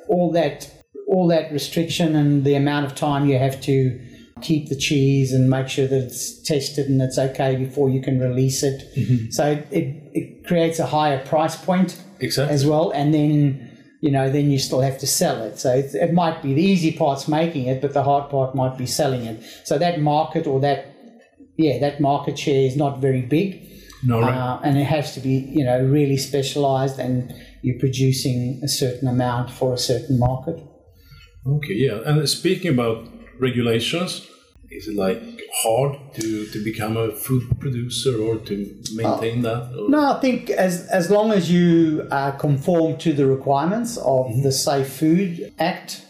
all 0.08 0.32
that 0.34 0.70
all 1.08 1.28
that 1.28 1.52
restriction 1.52 2.16
and 2.16 2.44
the 2.44 2.56
amount 2.56 2.86
of 2.86 2.96
time 2.96 3.30
you 3.30 3.38
have 3.38 3.62
to 3.62 4.00
keep 4.42 4.68
the 4.68 4.76
cheese 4.76 5.32
and 5.32 5.50
make 5.50 5.70
sure 5.70 5.88
that 5.88 6.04
it's 6.04 6.42
tested 6.42 6.88
and 6.90 7.02
it's 7.02 7.18
okay 7.18 7.56
before 7.56 7.90
you 7.90 8.02
can 8.02 8.20
release 8.20 8.64
it. 8.64 9.32
So 9.32 9.44
it, 9.72 9.88
it 10.14 10.46
creates 10.46 10.78
a 10.80 10.86
higher 10.86 11.24
price 11.26 11.56
point 11.56 12.02
Exactly. 12.20 12.54
as 12.54 12.66
well, 12.66 12.92
and 12.92 13.14
then 13.14 13.72
you 14.02 14.12
know 14.12 14.30
then 14.30 14.52
you 14.52 14.60
still 14.60 14.82
have 14.82 14.98
to 15.00 15.08
sell 15.08 15.42
it. 15.44 15.60
So 15.60 15.74
it, 15.74 15.96
it 15.96 16.14
might 16.14 16.42
be 16.44 16.54
the 16.54 16.62
easy 16.62 16.92
part's 16.92 17.28
making 17.30 17.68
it, 17.68 17.82
but 17.82 17.94
the 17.94 18.04
hard 18.04 18.30
part 18.30 18.54
might 18.56 18.78
be 18.78 18.86
selling 18.86 19.24
it. 19.26 19.42
So 19.64 19.78
that 19.78 20.02
market 20.02 20.46
or 20.48 20.60
that 20.60 20.95
yeah 21.58 21.80
that 21.80 22.00
market 22.00 22.38
share 22.38 22.66
is 22.66 22.76
not 22.76 23.00
very 23.02 23.22
big. 23.22 23.62
no, 24.04 24.22
right. 24.22 24.36
Uh, 24.36 24.60
and 24.64 24.78
it 24.78 24.84
has 24.84 25.14
to 25.16 25.20
be, 25.20 25.36
you 25.58 25.64
know, 25.64 25.82
really 25.84 26.18
specialized, 26.18 27.00
and 27.00 27.34
you're 27.62 27.80
producing 27.80 28.60
a 28.64 28.68
certain 28.68 29.08
amount 29.08 29.50
for 29.50 29.74
a 29.74 29.78
certain 29.78 30.20
market. 30.20 30.58
Okay, 31.48 31.74
yeah. 31.74 32.02
And 32.06 32.28
speaking 32.30 32.72
about 32.72 33.08
regulations, 33.40 34.28
is 34.72 34.88
it 34.88 34.96
like 34.96 35.22
hard 35.64 35.98
to, 36.16 36.46
to 36.48 36.64
become 36.64 36.98
a 36.98 37.12
food 37.12 37.44
producer 37.60 38.22
or 38.22 38.38
to 38.38 38.56
maintain 38.94 39.42
that? 39.44 39.72
Or? 39.78 39.90
No, 39.90 40.14
I 40.14 40.20
think 40.20 40.50
as 40.50 40.88
as 40.88 41.10
long 41.10 41.32
as 41.32 41.52
you 41.52 42.08
uh, 42.12 42.32
conform 42.32 42.98
to 42.98 43.14
the 43.14 43.26
requirements 43.26 43.98
of 43.98 44.44
the 44.44 44.52
Safe 44.52 44.88
Food 44.88 45.54
Act, 45.60 46.06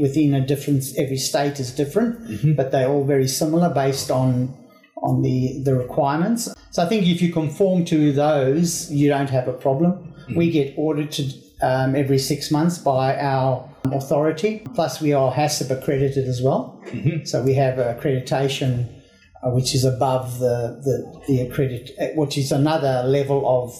within 0.00 0.34
a 0.34 0.46
different, 0.46 0.84
every 0.96 1.16
state 1.16 1.58
is 1.58 1.72
different, 1.72 2.56
but 2.56 2.70
they're 2.70 2.88
all 2.88 3.04
very 3.04 3.28
similar 3.28 3.72
based 3.72 4.10
on 4.10 4.54
on 5.02 5.22
the 5.22 5.62
the 5.64 5.74
requirements. 5.74 6.48
So 6.70 6.82
I 6.82 6.86
think 6.86 7.06
if 7.06 7.22
you 7.22 7.32
conform 7.32 7.84
to 7.86 8.12
those, 8.12 8.90
you 8.90 9.08
don't 9.08 9.30
have 9.30 9.48
a 9.48 9.52
problem. 9.52 10.14
We 10.36 10.50
get 10.50 10.74
audited 10.76 11.32
um, 11.62 11.96
every 11.96 12.18
six 12.18 12.50
months 12.50 12.76
by 12.76 13.16
our 13.16 13.66
authority. 13.90 14.62
Plus, 14.74 15.00
we 15.00 15.14
are 15.14 15.32
HACCP 15.32 15.70
accredited 15.70 16.28
as 16.28 16.42
well. 16.42 16.82
So 17.24 17.42
we 17.42 17.54
have 17.54 17.78
accreditation 17.78 18.98
uh, 19.42 19.50
which 19.50 19.74
is 19.74 19.84
above 19.84 20.38
the 20.40 20.80
the, 20.82 21.22
the 21.28 21.40
accredit, 21.42 21.90
uh, 22.00 22.08
which 22.14 22.36
is 22.36 22.50
another 22.50 23.04
level 23.06 23.46
of 23.46 23.72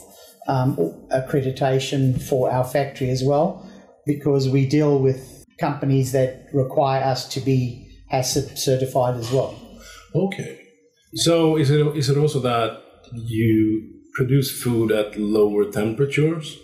um, 0.47 0.77
accreditation 1.11 2.21
for 2.21 2.51
our 2.51 2.65
factory 2.65 3.11
as 3.11 3.25
well, 3.25 3.69
because 4.07 4.49
we 4.49 4.67
deal 4.67 4.99
with 5.01 5.45
companies 5.59 6.13
that 6.13 6.47
require 6.53 7.03
us 7.03 7.29
to 7.29 7.41
be 7.41 7.91
HACCP 8.13 8.57
certified 8.57 9.17
as 9.17 9.33
well. 9.33 9.59
Okay. 10.15 10.68
So 11.15 11.57
is 11.57 11.71
it 11.71 11.87
is 11.97 12.09
it 12.11 12.17
also 12.19 12.41
that 12.41 12.83
you 13.13 13.91
produce 14.15 14.51
food 14.63 14.93
at 14.93 15.19
lower 15.19 15.65
temperatures? 15.71 16.59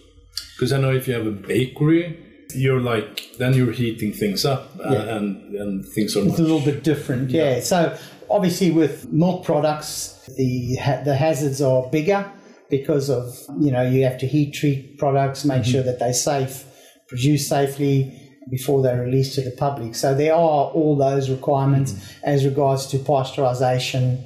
Because 0.57 0.73
I 0.73 0.79
know 0.79 0.93
if 0.95 1.09
you 1.09 1.15
have 1.15 1.27
a 1.27 1.31
bakery, 1.31 2.19
you're 2.55 2.81
like 2.81 3.37
then 3.39 3.55
you're 3.55 3.73
heating 3.73 4.13
things 4.13 4.45
up 4.45 4.71
uh, 4.85 4.93
Yeah. 4.93 5.17
and 5.17 5.55
and 5.55 5.85
things 5.95 6.17
are 6.17 6.21
It's 6.21 6.31
much, 6.33 6.39
a 6.39 6.43
little 6.43 6.61
bit 6.61 6.85
different, 6.85 7.31
yeah. 7.31 7.61
So 7.61 7.97
obviously, 8.31 8.71
with 8.71 9.11
milk 9.13 9.45
products, 9.45 10.29
the 10.37 10.77
ha- 10.77 11.03
the 11.05 11.17
hazards 11.17 11.61
are 11.63 11.89
bigger 11.91 12.31
because 12.71 13.09
of 13.11 13.25
you 13.61 13.71
know 13.73 13.83
you 13.83 14.05
have 14.05 14.19
to 14.19 14.27
heat 14.27 14.53
treat 14.55 14.99
products, 14.99 15.45
make 15.45 15.65
sure 15.65 15.83
that 15.83 15.99
they're 15.99 16.13
safe, 16.13 16.65
produce 17.09 17.49
safely 17.49 18.21
before 18.51 18.83
they're 18.83 19.01
released 19.01 19.35
to 19.37 19.41
the 19.43 19.51
public. 19.53 19.95
So 19.95 20.15
there 20.15 20.35
are 20.35 20.67
all 20.79 20.97
those 20.97 21.31
requirements 21.31 21.95
as 22.23 22.45
regards 22.45 22.87
to 22.89 22.99
pasteurization 22.99 24.23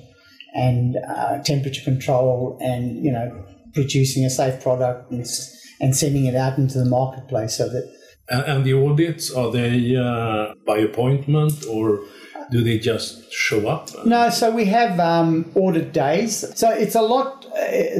and 0.65 0.97
uh, 0.97 1.39
temperature 1.53 1.85
control, 1.85 2.59
and 2.61 3.05
you 3.05 3.13
know 3.13 3.27
producing 3.75 4.25
a 4.25 4.31
safe 4.31 4.61
product 4.63 5.11
and, 5.13 5.25
and 5.81 5.97
sending 5.97 6.25
it 6.25 6.35
out 6.35 6.59
into 6.59 6.79
the 6.79 6.91
marketplace 6.99 7.57
so 7.59 7.69
that 7.69 7.85
and, 8.29 8.45
and 8.45 8.65
the 8.65 8.73
audits 8.73 9.31
are 9.31 9.51
they 9.51 9.97
uh, 9.97 10.55
by 10.67 10.79
appointment 10.79 11.65
or 11.67 12.01
do 12.51 12.63
they 12.63 12.79
just 12.79 13.31
show 13.33 13.69
up? 13.69 13.91
No, 14.07 14.31
so 14.31 14.51
we 14.51 14.65
have 14.67 14.99
um, 14.99 15.51
audit 15.55 15.93
days. 15.93 16.33
So 16.59 16.71
it's 16.71 16.95
a 16.95 17.03
lot. 17.03 17.45
Uh, 17.47 17.51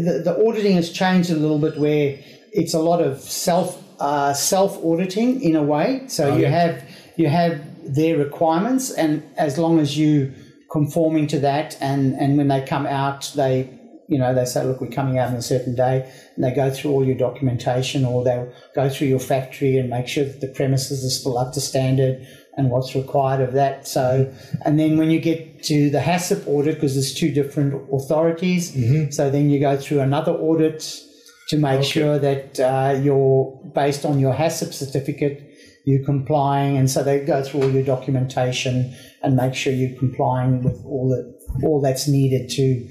the, 0.07 0.23
the 0.25 0.47
auditing 0.47 0.77
has 0.77 0.91
changed 0.91 1.31
a 1.31 1.37
little 1.37 1.59
bit, 1.59 1.79
where 1.79 2.19
it's 2.53 2.73
a 2.73 2.79
lot 2.79 3.03
of 3.03 3.21
self 3.21 3.83
uh, 4.01 4.33
self 4.33 4.83
auditing 4.83 5.43
in 5.43 5.55
a 5.57 5.63
way. 5.63 6.05
So 6.07 6.31
Oh, 6.31 6.37
you 6.37 6.47
have 6.47 6.83
you 7.17 7.29
have 7.29 7.61
their 7.95 8.17
requirements, 8.17 8.91
and 8.91 9.23
as 9.37 9.59
long 9.59 9.81
as 9.81 9.99
you 9.99 10.33
conforming 10.71 11.27
to 11.29 11.39
that, 11.41 11.77
and 11.81 12.15
and 12.15 12.37
when 12.37 12.49
they 12.49 12.65
come 12.65 12.87
out, 12.87 13.33
they 13.35 13.71
you 14.09 14.19
know 14.19 14.35
they 14.35 14.45
say, 14.45 14.65
look, 14.65 14.81
we're 14.81 14.91
coming 14.91 15.19
out 15.19 15.29
on 15.29 15.37
a 15.37 15.43
certain 15.43 15.75
day, 15.75 16.11
and 16.35 16.45
they 16.45 16.53
go 16.53 16.71
through 16.71 16.91
all 16.93 17.05
your 17.05 17.17
documentation, 17.17 18.05
or 18.05 18.25
they'll 18.25 18.53
go 18.75 18.89
through 18.89 19.09
your 19.09 19.21
factory 19.21 19.77
and 19.77 19.91
make 19.91 20.09
sure 20.09 20.25
that 20.25 20.41
the 20.41 20.49
premises 20.49 21.05
are 21.05 21.11
still 21.11 21.39
up 21.39 21.53
to 21.55 21.61
standard 21.61 22.27
and 22.57 22.71
what's 22.71 22.95
required 22.95 23.41
of 23.41 23.55
that. 23.55 23.87
So, 23.87 24.33
and 24.65 24.81
then 24.81 24.99
when 24.99 25.11
you 25.11 25.21
get 25.21 25.63
to 25.65 25.91
the 25.91 26.01
HACCP 26.01 26.49
audit, 26.49 26.75
because 26.75 26.95
there's 26.95 27.15
two 27.15 27.31
different 27.31 27.89
authorities, 27.93 28.75
so 29.15 29.31
then 29.31 29.49
you 29.49 29.61
go 29.61 29.77
through 29.77 30.01
another 30.01 30.33
audit 30.33 30.81
to 31.51 31.57
make 31.57 31.85
sure 31.85 32.19
that 32.19 32.59
uh, 32.61 32.99
you're 33.01 33.59
based 33.75 34.05
on 34.05 34.19
your 34.19 34.35
HACCP 34.35 34.75
certificate, 34.75 35.45
you're 35.85 36.05
complying, 36.05 36.77
and 36.77 36.91
so 36.91 37.03
they 37.03 37.21
go 37.25 37.43
through 37.43 37.63
all 37.63 37.71
your 37.71 37.85
documentation 37.85 38.95
and 39.23 39.37
make 39.37 39.55
sure 39.55 39.73
you're 39.73 39.99
complying 39.99 40.63
with 40.63 40.83
all 40.85 41.09
that 41.09 41.25
all 41.67 41.81
that's 41.81 42.07
needed 42.09 42.49
to 42.51 42.89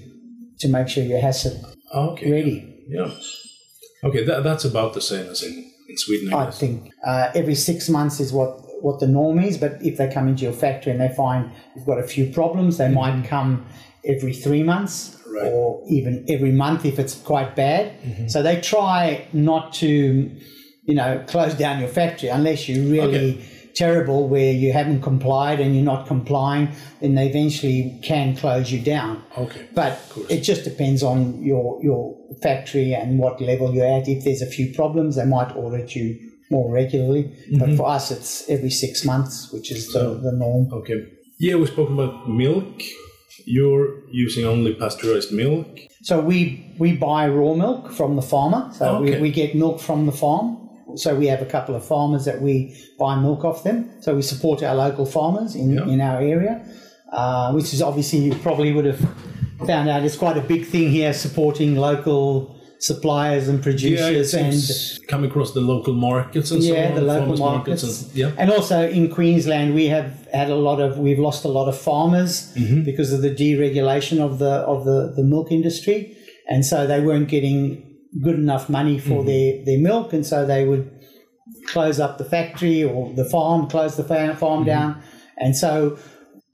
to 0.59 0.67
make 0.67 0.87
sure 0.87 1.03
your 1.03 1.21
HACCP 1.21 1.63
Okay. 1.95 2.31
ready. 2.31 2.85
Yeah. 2.89 3.11
Okay, 4.03 4.23
that, 4.25 4.43
that's 4.43 4.65
about 4.65 4.93
the 4.93 5.01
same 5.01 5.27
as 5.29 5.41
in, 5.43 5.71
in 5.89 5.97
Sweden, 5.97 6.33
I 6.33 6.47
I 6.47 6.51
think 6.51 6.91
uh, 7.05 7.31
every 7.35 7.55
six 7.55 7.89
months 7.89 8.19
is 8.19 8.31
what 8.33 8.61
what 8.81 8.99
the 8.99 9.07
norm 9.07 9.39
is. 9.39 9.57
But 9.57 9.81
if 9.81 9.97
they 9.97 10.07
come 10.11 10.27
into 10.27 10.43
your 10.43 10.53
factory 10.53 10.91
and 10.91 11.01
they 11.01 11.13
find 11.15 11.51
you've 11.75 11.85
got 11.85 11.99
a 11.99 12.03
few 12.07 12.27
problems, 12.31 12.77
they 12.77 12.89
might 12.89 13.25
come 13.25 13.65
every 14.05 14.33
three 14.33 14.63
months 14.63 15.13
Right. 15.29 15.51
or 15.51 15.83
even 15.89 16.25
every 16.29 16.51
month 16.51 16.85
if 16.85 16.99
it's 16.99 17.15
quite 17.15 17.55
bad. 17.55 17.91
So 18.31 18.41
they 18.41 18.61
try 18.61 19.27
not 19.33 19.73
to, 19.73 19.87
you 19.87 20.95
know, 20.95 21.23
close 21.27 21.53
down 21.53 21.79
your 21.79 21.89
factory 21.89 22.29
unless 22.29 22.69
you're 22.69 22.85
really 22.89 23.43
terrible 23.77 24.27
where 24.27 24.51
you 24.51 24.73
haven't 24.73 25.01
complied 25.01 25.59
and 25.59 25.75
you're 25.75 25.83
not 25.83 26.07
complying. 26.07 26.69
Then 27.01 27.15
they 27.15 27.27
eventually 27.27 27.99
can 28.03 28.35
close 28.35 28.71
you 28.71 28.81
down. 28.81 29.23
Okay. 29.37 29.67
But 29.73 30.01
it 30.29 30.41
just 30.41 30.63
depends 30.63 31.03
on 31.03 31.41
your 31.43 31.79
your 31.83 32.17
factory 32.41 32.93
and 32.93 33.19
what 33.19 33.39
level 33.39 33.73
you're 33.73 33.85
at. 33.85 34.07
If 34.07 34.23
there's 34.23 34.41
a 34.41 34.51
few 34.57 34.73
problems, 34.73 35.15
they 35.15 35.25
might 35.25 35.55
audit 35.55 35.95
you 35.95 36.17
more 36.49 36.71
regularly. 36.71 37.23
But 37.51 37.69
mm-hmm. 37.69 37.77
for 37.77 37.87
us, 37.87 38.11
it's 38.11 38.49
every 38.49 38.69
six 38.69 39.05
months, 39.05 39.51
which 39.51 39.71
is 39.71 39.91
the, 39.93 40.19
the 40.23 40.31
norm. 40.31 40.71
Okay. 40.73 41.05
Yeah, 41.39 41.55
we 41.55 41.67
spoke 41.67 41.89
about 41.89 42.29
milk. 42.29 42.81
You're 43.45 44.09
using 44.11 44.45
only 44.45 44.73
pasteurized 44.73 45.31
milk. 45.31 45.67
So 46.03 46.19
we 46.19 46.73
we 46.79 46.95
buy 46.95 47.27
raw 47.27 47.53
milk 47.53 47.91
from 47.91 48.15
the 48.15 48.21
farmer. 48.21 48.71
So 48.73 48.97
Okay. 48.97 49.15
we, 49.15 49.21
we 49.21 49.31
get 49.31 49.55
milk 49.55 49.79
from 49.79 50.05
the 50.05 50.11
farm. 50.11 50.66
So 50.99 51.15
we 51.15 51.27
have 51.27 51.41
a 51.41 51.45
couple 51.45 51.75
of 51.75 51.85
farmers 51.85 52.25
that 52.25 52.41
we 52.41 52.75
buy 52.99 53.15
milk 53.19 53.43
off 53.45 53.63
them. 53.63 53.89
So 54.01 54.15
we 54.15 54.21
support 54.21 54.63
our 54.63 54.75
local 54.75 55.05
farmers 55.05 55.55
in, 55.55 55.71
Yeah. 55.73 55.87
in 55.87 56.01
our 56.01 56.19
area, 56.21 56.61
uh, 57.11 57.51
which 57.53 57.73
is 57.73 57.81
obviously 57.81 58.19
you 58.19 58.35
probably 58.35 58.71
would 58.73 58.85
have 58.85 58.99
found 59.65 59.89
out 59.89 60.03
it's 60.03 60.15
quite 60.17 60.37
a 60.37 60.41
big 60.41 60.65
thing 60.65 60.89
here, 60.91 61.13
supporting 61.13 61.75
local 61.75 62.55
suppliers 62.79 63.47
and 63.47 63.57
Yeah, 63.57 63.63
producers 63.63 64.33
and 64.35 65.07
come 65.07 65.23
across 65.23 65.51
the 65.53 65.61
local 65.61 65.93
markets 65.95 66.51
and 66.51 66.63
so 66.63 66.73
yeah, 66.75 66.89
on. 66.89 66.95
the 66.95 67.01
local 67.01 67.35
farmers 67.35 67.39
markets. 67.39 67.83
and, 67.83 68.15
yeah. 68.15 68.31
And 68.37 68.51
also 68.51 68.87
in 68.87 69.09
Queensland, 69.09 69.73
we 69.73 69.87
have 69.87 70.27
had 70.31 70.51
a 70.51 70.55
lot 70.55 70.79
of 70.79 70.99
we've 70.99 71.17
lost 71.17 71.43
a 71.43 71.47
lot 71.47 71.67
of 71.67 71.75
farmers 71.75 72.53
Mm-hmm. 72.55 72.83
because 72.83 73.11
of 73.13 73.21
the 73.23 73.31
deregulation 73.33 74.19
of 74.19 74.37
the 74.37 74.51
of 74.73 74.85
the, 74.85 75.11
the 75.15 75.23
milk 75.23 75.51
industry, 75.51 76.15
and 76.47 76.63
so 76.63 76.85
they 76.85 76.99
weren't 76.99 77.29
getting 77.29 77.83
good 78.23 78.35
enough 78.35 78.69
money 78.69 78.97
for 78.99 79.23
Mm-hmm. 79.23 79.27
their, 79.27 79.65
their 79.65 79.79
milk, 79.79 80.13
and 80.13 80.25
so 80.25 80.45
they 80.45 80.65
would 80.65 80.89
close 81.67 81.99
up 81.99 82.17
the 82.17 82.25
factory 82.25 82.83
or 82.83 83.13
the 83.13 83.25
farm, 83.25 83.67
close 83.67 83.95
the 83.97 84.03
farm 84.03 84.35
Mm-hmm. 84.39 84.65
down, 84.65 85.01
and 85.37 85.55
so 85.55 85.97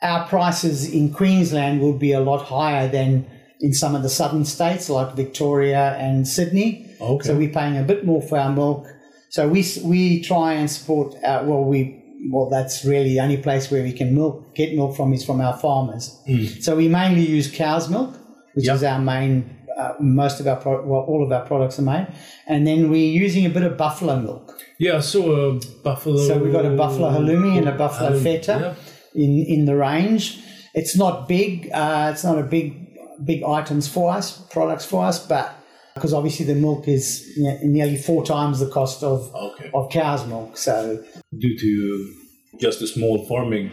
our 0.02 0.28
prices 0.28 0.90
in 0.92 1.14
Queensland 1.14 1.82
would 1.82 1.98
be 2.00 2.12
a 2.12 2.20
lot 2.20 2.44
higher 2.46 2.88
than 2.90 3.26
in 3.62 3.74
some 3.74 3.96
of 3.96 4.04
the 4.04 4.10
southern 4.10 4.44
states 4.44 4.90
like 4.90 5.16
Victoria 5.16 5.96
and 5.98 6.28
Sydney. 6.28 6.86
Okay. 7.00 7.28
So 7.28 7.38
we're 7.38 7.50
paying 7.54 7.78
a 7.78 7.84
bit 7.84 8.06
more 8.06 8.22
for 8.22 8.38
our 8.38 8.52
milk. 8.52 8.86
So 9.30 9.48
we 9.48 9.66
we 9.84 10.22
try 10.22 10.54
and 10.54 10.70
support. 10.70 11.16
Our, 11.24 11.46
well, 11.46 11.64
we 11.64 12.02
well 12.32 12.50
that's 12.50 12.84
really 12.84 13.10
the 13.16 13.22
only 13.22 13.38
place 13.38 13.72
where 13.72 13.82
we 13.84 13.94
can 13.94 14.14
milk 14.14 14.54
get 14.56 14.76
milk 14.76 14.96
from 14.98 15.14
is 15.14 15.24
from 15.26 15.40
our 15.40 15.58
farmers. 15.58 16.20
So 16.62 16.76
we 16.76 16.88
mainly 16.90 17.26
use 17.26 17.50
cow's 17.50 17.90
milk, 17.90 18.12
which 18.56 18.66
Yep. 18.66 18.76
is 18.76 18.84
our 18.84 19.00
main. 19.00 19.58
Uh, 19.78 19.94
most 20.00 20.40
of 20.40 20.48
our 20.48 20.56
pro- 20.58 20.86
well, 20.86 21.02
all 21.02 21.24
of 21.24 21.32
our 21.32 21.46
products 21.46 21.80
are 21.80 21.84
made, 21.84 22.08
and 22.48 22.66
then 22.68 22.90
we're 22.90 23.12
using 23.26 23.46
a 23.46 23.50
bit 23.50 23.64
of 23.64 23.78
buffalo 23.78 24.20
milk. 24.20 24.60
Yeah, 24.80 24.98
I 24.98 25.00
saw 25.02 25.50
a 25.50 25.60
buffalo. 25.84 26.18
So 26.18 26.38
we've 26.38 26.52
got 26.54 26.66
a 26.66 26.76
buffalo 26.76 27.10
halloumi 27.12 27.58
and 27.58 27.68
a 27.68 27.72
buffalo 27.72 28.12
Halloumi, 28.12 28.24
feta 28.24 28.76
yeah. 29.16 29.24
in 29.24 29.46
in 29.46 29.66
the 29.66 29.76
range. 29.76 30.40
It's 30.74 30.96
not 30.98 31.28
big. 31.28 31.70
Uh, 31.74 32.10
it's 32.14 32.24
not 32.24 32.38
a 32.38 32.44
big 32.44 32.88
big 33.24 33.44
items 33.44 33.88
for 33.88 34.12
us, 34.12 34.38
products 34.52 34.86
for 34.86 35.06
us, 35.06 35.26
but 35.26 35.56
because 35.96 36.14
obviously 36.14 36.46
the 36.46 36.56
milk 36.56 36.88
is 36.88 37.32
ne- 37.38 37.60
nearly 37.64 37.96
four 37.98 38.26
times 38.26 38.60
the 38.60 38.68
cost 38.70 39.04
of 39.04 39.34
Okay. 39.36 39.70
of 39.74 39.90
cow's 39.92 40.26
milk. 40.28 40.58
So 40.58 41.04
Due 41.38 41.58
to 41.58 42.14
just 42.60 42.80
the 42.80 42.88
small 42.88 43.26
farming 43.26 43.72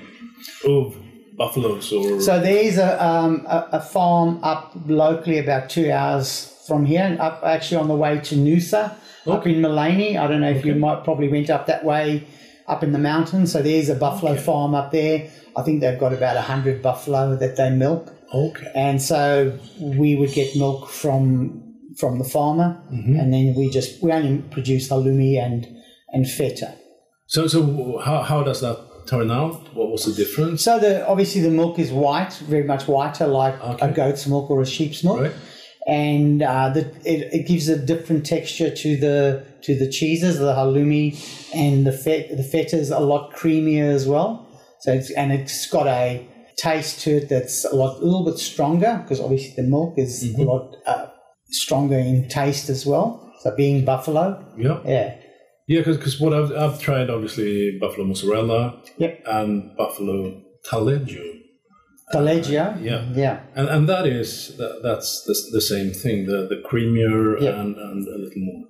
of 0.66 0.96
buffaloes 1.42 1.86
or. 1.96 2.20
so 2.28 2.32
there 2.46 2.62
is 2.68 2.76
a 2.88 2.90
um, 3.10 3.32
a, 3.56 3.58
a 3.78 3.80
farm 3.94 4.28
up 4.52 4.64
locally 5.04 5.38
about 5.44 5.62
two 5.76 5.88
hours 5.98 6.28
from 6.68 6.80
here, 6.92 7.04
and 7.10 7.16
up 7.28 7.36
actually 7.54 7.78
on 7.84 7.88
the 7.94 7.98
way 8.04 8.12
to 8.28 8.34
Noosa, 8.46 8.82
up 9.34 9.44
in 9.50 9.56
Maleny. 9.64 10.10
I 10.22 10.24
don't 10.28 10.42
know 10.44 10.54
if 10.58 10.64
you 10.68 10.74
might 10.86 10.98
probably 11.08 11.28
went 11.36 11.48
up 11.56 11.64
that 11.72 11.82
way. 11.92 12.06
Up 12.74 12.84
in 12.84 12.92
the 12.92 13.04
mountains, 13.12 13.50
so 13.52 13.58
there's 13.62 13.88
a 13.88 13.96
buffalo 14.06 14.32
farm 14.36 14.72
up 14.80 14.88
there. 14.92 15.16
I 15.58 15.62
think 15.64 15.80
they've 15.80 15.98
got 16.04 16.12
about 16.12 16.36
hundred 16.52 16.76
buffalo 16.88 17.22
that 17.42 17.56
they 17.56 17.70
milk. 17.84 18.04
okay. 18.32 18.70
and 18.86 18.96
so 19.02 19.58
we 20.02 20.14
would 20.18 20.32
get 20.40 20.54
milk 20.64 20.88
from 21.02 21.20
from 22.00 22.12
the 22.22 22.28
farmer, 22.36 22.68
Mm-hmm. 22.92 23.16
and 23.20 23.26
then 23.34 23.46
we 23.58 23.64
just 23.78 23.90
we 24.04 24.12
only 24.18 24.34
produce 24.56 24.84
halloumi 24.90 25.32
and 25.46 25.66
and 26.14 26.22
feta. 26.36 26.70
So, 27.26 27.40
so 27.54 27.58
how, 28.06 28.18
how 28.30 28.40
does 28.48 28.60
that 28.66 28.78
turn 29.06 29.30
out? 29.30 29.74
What 29.74 29.90
was 29.90 30.04
the 30.04 30.12
difference? 30.12 30.62
So 30.64 30.78
the 30.78 31.06
obviously 31.06 31.40
the 31.40 31.50
milk 31.50 31.78
is 31.78 31.90
white, 31.92 32.32
very 32.48 32.64
much 32.64 32.86
whiter, 32.88 33.26
like 33.26 33.60
Okay. 33.62 33.86
a 33.88 33.92
goat's 33.92 34.26
milk 34.26 34.50
or 34.50 34.60
a 34.60 34.66
sheep's 34.66 35.02
milk, 35.04 35.20
Right. 35.20 35.32
and 35.86 36.42
uh, 36.42 36.68
the, 36.70 36.80
it, 37.04 37.32
it 37.32 37.46
gives 37.46 37.68
a 37.68 37.76
different 37.78 38.26
texture 38.26 38.70
to 38.74 38.96
the 38.96 39.44
to 39.62 39.74
the 39.78 39.88
cheeses, 39.90 40.38
the 40.38 40.54
halloumi, 40.54 41.06
and 41.54 41.86
the 41.86 41.92
fet, 41.92 42.34
the 42.36 42.42
feta 42.42 42.76
is 42.78 42.90
a 42.90 42.98
lot 43.00 43.34
creamier 43.34 43.92
as 43.92 44.06
well. 44.06 44.46
So 44.80 44.92
it's 44.92 45.10
and 45.10 45.32
it's 45.32 45.66
got 45.70 45.86
a 45.86 46.26
taste 46.56 47.00
to 47.02 47.16
it 47.18 47.28
that's 47.28 47.64
a 47.64 47.74
lot 47.74 48.00
a 48.00 48.04
little 48.04 48.24
bit 48.24 48.38
stronger 48.38 49.00
because 49.02 49.20
obviously 49.20 49.54
the 49.56 49.68
milk 49.68 49.94
is 49.98 50.24
Mm-hmm. 50.24 50.40
a 50.42 50.44
lot 50.44 50.76
uh, 50.86 51.06
stronger 51.50 51.98
in 51.98 52.28
taste 52.28 52.68
as 52.70 52.84
well. 52.86 53.26
So 53.42 53.54
being 53.56 53.84
buffalo, 53.86 54.44
Yeah. 54.58 54.80
yeah, 54.84 55.16
Yeah, 55.70 55.82
because 55.82 56.18
what 56.20 56.32
I've, 56.34 56.50
I've 56.62 56.80
tried, 56.80 57.08
obviously, 57.10 57.78
buffalo 57.80 58.04
mozzarella 58.10 58.82
Yep. 58.98 59.22
and 59.26 59.76
buffalo 59.76 60.42
taleggio. 60.68 61.24
Taleggio. 62.12 62.76
Yeah. 62.82 63.04
Yeah. 63.14 63.40
And, 63.54 63.68
and 63.68 63.88
that 63.88 64.04
is 64.06 64.56
that, 64.56 64.80
that's 64.82 65.22
the, 65.26 65.34
the 65.52 65.60
same 65.60 65.92
thing. 65.92 66.26
The 66.26 66.48
the 66.52 66.60
creamier 66.68 67.40
Yeah. 67.40 67.60
and, 67.60 67.76
and 67.76 68.00
a 68.08 68.18
little 68.24 68.42
more 68.48 68.64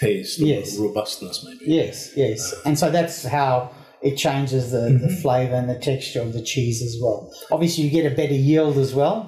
taste, 0.00 0.38
Yes. 0.40 0.78
robustness 0.78 1.44
maybe. 1.44 1.64
Yes, 1.80 2.12
yes. 2.16 2.54
And 2.64 2.78
so 2.78 2.90
that's 2.90 3.24
how 3.24 3.70
it 4.02 4.16
changes 4.16 4.70
the, 4.70 4.84
the 5.04 5.10
flavour 5.22 5.54
and 5.56 5.68
the 5.68 5.78
texture 5.78 6.22
of 6.22 6.32
the 6.32 6.42
cheese 6.42 6.80
as 6.82 6.96
well. 7.02 7.30
Obviously, 7.50 7.84
you 7.84 7.90
get 7.90 8.10
a 8.10 8.14
better 8.14 8.34
yield 8.50 8.78
as 8.78 8.94
well. 8.94 9.18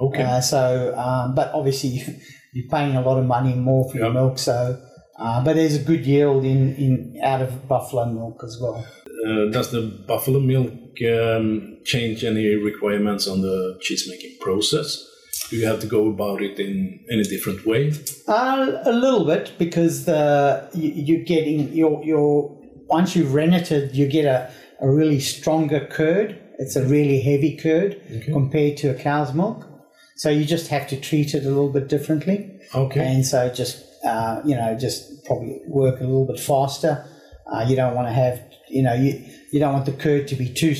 Okay. 0.00 0.22
Uh, 0.22 0.40
so, 0.42 0.94
um, 0.98 1.34
but 1.34 1.50
obviously, 1.54 1.90
you, 1.96 2.04
you're 2.52 2.68
paying 2.70 2.94
a 2.96 3.00
lot 3.08 3.16
of 3.18 3.24
money 3.24 3.54
more 3.54 3.90
for 3.90 3.96
your 3.98 4.12
milk. 4.12 4.38
So, 4.38 4.78
uh, 5.18 5.44
but 5.44 5.54
there's 5.54 5.76
a 5.76 5.82
good 5.82 6.06
yield 6.06 6.44
in, 6.44 6.74
in 6.76 7.20
out 7.22 7.42
of 7.42 7.68
buffalo 7.68 8.06
milk 8.06 8.42
as 8.44 8.58
well. 8.60 8.84
Uh, 9.26 9.50
does 9.50 9.70
the 9.70 9.82
buffalo 10.06 10.40
milk 10.40 10.72
um, 11.08 11.78
change 11.84 12.24
any 12.24 12.54
requirements 12.56 13.26
on 13.26 13.40
the 13.40 13.78
cheese 13.80 14.08
making 14.08 14.36
process? 14.40 15.10
Do 15.50 15.56
you 15.56 15.66
have 15.66 15.80
to 15.80 15.86
go 15.86 16.08
about 16.08 16.42
it 16.42 16.58
in 16.58 17.04
any 17.10 17.22
different 17.22 17.66
way? 17.66 17.92
Uh, 18.26 18.78
a 18.84 18.92
little 18.92 19.24
bit 19.24 19.52
because 19.58 20.04
the 20.04 20.68
you, 20.74 20.90
you're 20.90 21.24
getting 21.24 21.72
your 21.72 22.02
your 22.04 22.58
once 22.86 23.16
you've 23.16 23.34
renneted, 23.34 23.94
you 23.94 24.06
get 24.06 24.24
a, 24.24 24.52
a 24.80 24.90
really 24.90 25.20
stronger 25.20 25.86
curd. 25.86 26.40
It's 26.58 26.76
a 26.76 26.84
really 26.84 27.20
heavy 27.20 27.56
curd 27.56 28.00
compared 28.24 28.76
to 28.78 28.90
a 28.90 28.94
cow's 28.94 29.34
milk. 29.34 29.66
So 30.16 30.30
you 30.30 30.44
just 30.44 30.68
have 30.68 30.88
to 30.88 31.00
treat 31.00 31.34
it 31.34 31.44
a 31.44 31.48
little 31.48 31.72
bit 31.72 31.88
differently. 31.88 32.50
Okay. 32.74 33.00
and 33.00 33.26
so 33.26 33.52
just 33.52 33.84
uh, 34.04 34.42
you 34.44 34.54
know 34.54 34.76
just 34.78 35.24
probably 35.24 35.60
work 35.66 36.00
a 36.00 36.04
little 36.04 36.26
bit 36.26 36.40
faster. 36.40 37.04
Uh, 37.52 37.64
you 37.68 37.76
don't 37.76 37.94
want 37.94 38.08
to 38.08 38.12
have 38.12 38.40
you 38.68 38.82
know 38.82 38.94
you 38.94 39.22
you 39.52 39.60
don't 39.60 39.72
want 39.72 39.86
the 39.86 39.92
curd 39.92 40.28
to 40.28 40.36
be 40.36 40.52
too 40.52 40.74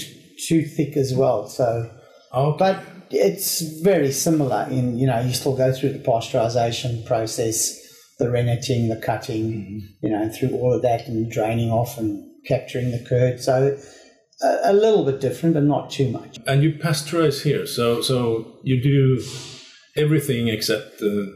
too 0.47 0.65
thick 0.65 0.97
as 0.97 1.15
well. 1.15 1.49
So, 1.49 1.91
okay. 2.33 2.57
but 2.59 2.85
it's 3.11 3.61
very 3.83 4.13
similar 4.13 4.67
in 4.71 4.99
you 4.99 5.07
know 5.07 5.21
you 5.21 5.33
still 5.33 5.57
go 5.57 5.73
through 5.73 5.93
the 5.93 5.99
pasteurization 5.99 7.05
process, 7.07 7.79
the 8.19 8.31
renneting, 8.31 8.89
the 8.89 8.97
cutting, 8.97 9.97
you 10.03 10.11
know, 10.11 10.29
through 10.29 10.51
all 10.51 10.75
of 10.75 10.83
that 10.83 11.07
and 11.09 11.31
draining 11.31 11.71
off 11.71 11.99
and 11.99 12.25
capturing 12.47 12.93
the 12.93 13.05
curd. 13.09 13.41
So. 13.41 13.79
A, 14.45 14.73
a 14.73 14.75
little 14.85 15.05
bit 15.05 15.21
different, 15.21 15.55
but 15.55 15.65
not 15.65 15.91
too 15.97 16.09
much. 16.19 16.33
And 16.47 16.63
you 16.65 16.71
pasteurize 16.87 17.39
here, 17.49 17.67
so 17.67 18.03
so 18.03 18.17
you 18.63 18.77
do 18.83 18.99
everything 19.97 20.49
except 20.49 21.03
uh, 21.03 21.27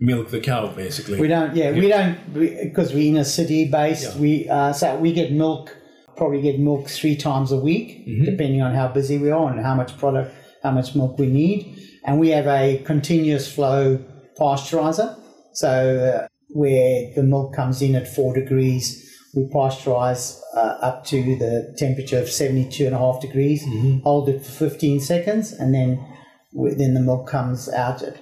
milk 0.00 0.30
the 0.30 0.40
cow, 0.40 0.66
basically. 0.68 1.20
We 1.20 1.28
don't, 1.28 1.54
yeah, 1.54 1.70
we 1.72 1.88
don't 1.88 2.16
because 2.34 2.92
we, 2.92 3.06
are 3.06 3.08
in 3.10 3.16
a 3.16 3.24
city 3.24 3.68
based. 3.70 4.14
Yeah. 4.14 4.20
We 4.20 4.48
uh, 4.48 4.72
so 4.72 4.96
we 5.04 5.12
get 5.12 5.32
milk, 5.32 5.76
probably 6.16 6.40
get 6.42 6.58
milk 6.58 6.88
three 6.88 7.16
times 7.16 7.52
a 7.52 7.60
week, 7.68 7.88
Mm-hmm. 8.06 8.24
depending 8.24 8.62
on 8.62 8.74
how 8.74 8.88
busy 8.88 9.18
we 9.18 9.30
are 9.30 9.50
and 9.50 9.60
how 9.60 9.74
much 9.74 9.96
product, 9.98 10.34
how 10.62 10.70
much 10.72 10.94
milk 10.94 11.18
we 11.18 11.26
need. 11.26 11.60
And 12.04 12.20
we 12.20 12.28
have 12.30 12.46
a 12.46 12.82
continuous 12.84 13.52
flow 13.52 13.98
pasteurizer, 14.38 15.18
so 15.52 15.68
uh, 15.68 16.28
where 16.50 17.12
the 17.16 17.22
milk 17.22 17.54
comes 17.54 17.82
in 17.82 17.94
at 17.96 18.06
four 18.06 18.34
degrees, 18.34 19.05
we 19.36 19.42
pasteurize 19.54 20.40
uh, 20.54 20.78
up 20.88 21.04
to 21.06 21.36
the 21.36 21.74
temperature 21.78 22.18
of 22.18 22.28
72 22.30 22.86
and 22.86 22.94
a 22.94 22.98
half 22.98 23.20
degrees, 23.20 23.62
Mm-hmm. 23.64 23.98
hold 24.00 24.28
it 24.28 24.44
for 24.44 24.50
15 24.70 25.00
seconds, 25.00 25.52
and 25.52 25.74
then 25.74 26.04
then 26.52 26.94
the 26.94 27.00
milk 27.00 27.28
comes 27.28 27.68
out 27.68 28.00
at, 28.02 28.16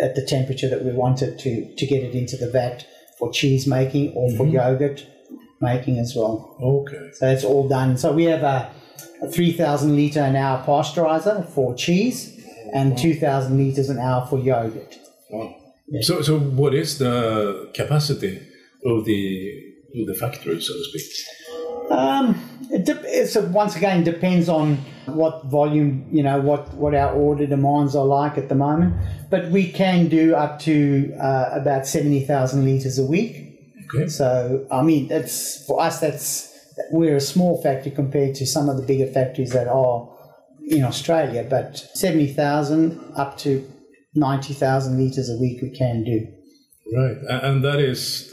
at 0.00 0.14
the 0.14 0.24
temperature 0.24 0.68
that 0.68 0.84
we 0.84 0.92
want 0.92 1.20
it 1.20 1.38
to 1.40 1.74
to 1.74 1.86
get 1.86 2.02
it 2.04 2.14
into 2.14 2.36
the 2.36 2.48
vat 2.50 2.86
for 3.18 3.32
cheese 3.32 3.66
making 3.66 4.12
or 4.14 4.30
for 4.36 4.46
yogurt 4.46 5.04
making 5.60 5.98
as 5.98 6.14
well. 6.16 6.56
Okay. 6.62 7.10
So 7.14 7.28
it's 7.28 7.44
all 7.44 7.68
done. 7.68 7.96
So 7.98 8.12
we 8.12 8.24
have 8.24 8.42
a, 8.42 8.72
a 9.22 9.28
3,000 9.28 9.96
litre 9.96 10.20
an 10.20 10.36
hour 10.36 10.62
pasteurizer 10.64 11.48
for 11.48 11.74
cheese 11.74 12.18
and 12.72 12.96
2,000 12.98 13.56
litres 13.56 13.88
an 13.90 13.98
hour 13.98 14.26
for 14.26 14.38
yogurt. 14.38 14.96
Wow. 15.30 15.54
So 16.00 16.22
so 16.22 16.38
what 16.38 16.74
is 16.74 16.98
the 16.98 17.70
capacity 17.74 18.40
of 18.84 19.04
the 19.04 19.71
of 20.00 20.06
the 20.06 20.14
factory, 20.14 20.60
so 20.60 20.72
to 20.72 20.84
speak? 20.84 21.90
Um, 21.90 22.40
it 22.70 22.84
de- 22.84 23.48
once 23.48 23.76
again 23.76 24.02
depends 24.04 24.48
on 24.48 24.76
what 25.06 25.44
volume, 25.46 26.06
you 26.10 26.22
know, 26.22 26.40
what, 26.40 26.72
what 26.74 26.94
our 26.94 27.12
order 27.12 27.46
demands 27.46 27.94
are 27.94 28.04
like 28.04 28.38
at 28.38 28.48
the 28.48 28.54
moment. 28.54 28.94
But 29.30 29.50
we 29.50 29.70
can 29.70 30.08
do 30.08 30.34
up 30.34 30.58
to 30.60 31.14
uh, 31.20 31.50
about 31.52 31.86
70,000 31.86 32.64
litres 32.64 32.98
a 32.98 33.04
week. 33.04 33.48
Okay. 33.94 34.08
So, 34.08 34.66
I 34.70 34.82
mean, 34.82 35.08
that's 35.08 35.66
for 35.66 35.80
us, 35.82 36.00
that's 36.00 36.50
we're 36.90 37.16
a 37.16 37.20
small 37.20 37.60
factory 37.62 37.92
compared 37.92 38.34
to 38.36 38.46
some 38.46 38.68
of 38.68 38.78
the 38.78 38.82
bigger 38.82 39.06
factories 39.06 39.52
that 39.52 39.68
are 39.68 40.08
in 40.66 40.82
Australia. 40.82 41.46
But 41.48 41.76
70,000 41.94 43.12
up 43.16 43.36
to 43.38 43.68
90,000 44.14 44.98
litres 44.98 45.28
a 45.28 45.36
week 45.36 45.60
we 45.62 45.70
can 45.70 46.04
do. 46.04 46.26
Right. 46.94 47.42
And 47.42 47.64
that 47.64 47.80
is 47.80 48.31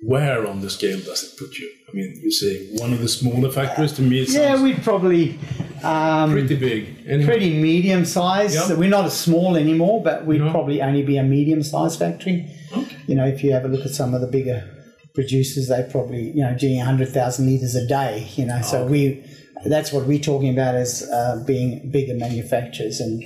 where 0.00 0.46
on 0.46 0.60
the 0.60 0.70
scale 0.70 1.00
does 1.00 1.22
it 1.24 1.38
put 1.38 1.58
you? 1.58 1.70
I 1.88 1.92
mean, 1.94 2.20
you 2.22 2.30
say 2.30 2.68
one 2.78 2.92
of 2.92 3.00
the 3.00 3.08
smaller 3.08 3.50
factories 3.50 3.92
to 3.92 4.02
me 4.02 4.24
Yeah, 4.28 4.62
we'd 4.62 4.82
probably. 4.82 5.38
Um, 5.82 6.32
pretty 6.32 6.56
big. 6.56 7.04
Anyway. 7.06 7.24
pretty 7.26 7.60
medium 7.60 8.04
size. 8.04 8.54
Yeah. 8.54 8.62
So 8.62 8.76
we're 8.76 8.88
not 8.88 9.04
a 9.06 9.10
small 9.10 9.56
anymore, 9.56 10.02
but 10.02 10.26
we'd 10.26 10.40
No. 10.40 10.50
probably 10.50 10.82
only 10.82 11.02
be 11.02 11.16
a 11.18 11.22
medium 11.22 11.62
sized 11.62 11.98
factory. 11.98 12.46
You 13.06 13.14
know, 13.14 13.26
if 13.26 13.42
you 13.44 13.52
have 13.52 13.64
a 13.64 13.68
look 13.68 13.84
at 13.86 13.92
some 13.92 14.14
of 14.14 14.20
the 14.20 14.26
bigger 14.26 14.64
producers, 15.14 15.68
they 15.68 15.86
probably 15.90 16.30
you 16.30 16.42
know 16.42 16.54
doing 16.58 16.80
hundred 16.80 17.08
thousand 17.10 17.46
liters 17.46 17.74
a 17.74 17.86
day. 17.86 18.26
You 18.36 18.46
know, 18.46 18.60
so 18.62 18.86
we 18.86 19.24
that's 19.64 19.92
what 19.92 20.06
we're 20.06 20.18
talking 20.18 20.50
about 20.50 20.74
as 20.74 21.02
uh, 21.10 21.42
being 21.46 21.90
bigger 21.90 22.14
manufacturers. 22.14 23.00
And 23.00 23.22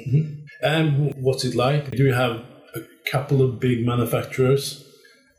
And 0.62 1.14
what's 1.16 1.44
it 1.44 1.54
like? 1.54 1.90
Do 1.92 2.02
you 2.04 2.12
have 2.12 2.42
a 2.74 2.80
couple 3.10 3.42
of 3.42 3.58
big 3.58 3.84
manufacturers 3.86 4.84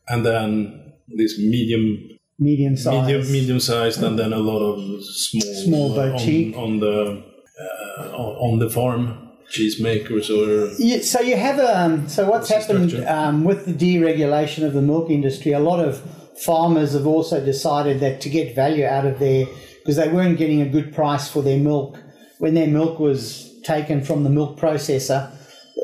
and 0.08 0.26
then 0.26 0.81
this 1.15 1.38
medium 1.39 2.10
medium 2.39 2.76
size. 2.76 3.06
medium 3.06 3.32
medium 3.32 3.60
sized 3.60 4.02
and 4.04 4.17
then 4.17 4.34
a 4.34 4.39
lot 4.39 4.60
of 4.60 5.04
small 5.04 5.54
Small 5.65 6.00
uh, 6.00 6.12
boutique. 6.12 6.56
on, 6.56 6.63
on 6.63 6.80
the 6.80 7.24
uh, 7.62 8.04
on 8.17 8.54
on 8.54 8.60
the 8.60 8.69
farm 8.69 9.30
cheesemakers 9.52 10.30
or 10.30 10.74
Yeah, 10.82 11.02
so 11.02 11.19
you 11.19 11.36
have 11.36 11.60
um, 11.60 12.08
so 12.08 12.30
what's 12.30 12.50
What's 12.50 12.67
happened 12.67 12.93
um, 13.08 13.43
with 13.43 13.65
the 13.65 13.74
deregulation 13.74 14.65
of 14.65 14.74
the 14.74 14.82
milk 14.82 15.10
industry? 15.10 15.52
A 15.52 15.60
lot 15.60 15.80
of 15.80 16.02
farmers 16.39 16.93
have 16.93 17.06
also 17.06 17.43
decided 17.43 18.00
that 18.00 18.21
to 18.21 18.30
get 18.30 18.56
value 18.56 18.86
out 18.86 19.06
of 19.06 19.19
their 19.19 19.45
because 19.80 19.97
they 19.97 20.08
weren't 20.08 20.38
getting 20.38 20.62
a 20.62 20.69
good 20.69 20.93
price 20.93 21.28
for 21.28 21.41
their 21.43 21.58
milk 21.58 21.97
when 22.39 22.56
their 22.56 22.67
milk 22.67 23.00
was 23.00 23.52
taken 23.63 24.04
from 24.04 24.24
the 24.24 24.30
milk 24.30 24.58
processor 24.60 25.32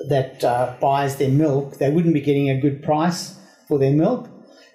that 0.09 0.43
uh, 0.43 0.73
buys 0.81 1.17
their 1.17 1.29
milk, 1.29 1.77
they 1.77 1.89
wouldn't 1.91 2.13
be 2.13 2.21
getting 2.21 2.49
a 2.49 2.59
good 2.59 2.81
price 2.81 3.35
for 3.67 3.77
their 3.77 3.91
milk. 3.91 4.27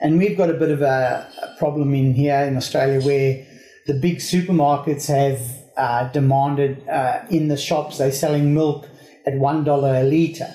And 0.03 0.19
we've 0.19 0.37
got 0.37 0.51
a 0.51 0.55
bit 0.55 0.71
of 0.71 0.83
a, 0.83 1.27
a 1.43 1.59
problem 1.59 1.95
in 1.95 2.12
here 2.15 2.41
in 2.49 2.57
Australia 2.57 3.01
where 3.01 3.47
the 3.87 3.95
big 3.95 4.17
supermarkets 4.19 5.07
have 5.07 5.41
uh, 5.77 6.09
demanded 6.12 6.87
uh, 6.88 7.23
in 7.31 7.49
the 7.49 7.57
shops 7.57 7.99
they're 7.99 8.12
selling 8.12 8.53
milk 8.53 8.88
at 9.27 9.35
one 9.35 9.65
dollar 9.65 9.95
a 9.95 10.03
liter. 10.03 10.53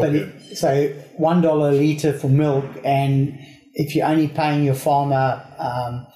But 0.00 0.10
okay. 0.10 0.18
it, 0.18 0.56
so 0.56 0.88
one 1.16 1.40
dollar 1.40 1.70
a 1.70 1.72
liter 1.72 2.12
for 2.12 2.28
milk, 2.28 2.64
and 2.84 3.38
if 3.74 3.94
you're 3.94 4.06
only 4.06 4.28
paying 4.28 4.64
your 4.64 4.74
farmer 4.74 5.26
um, 5.58 6.06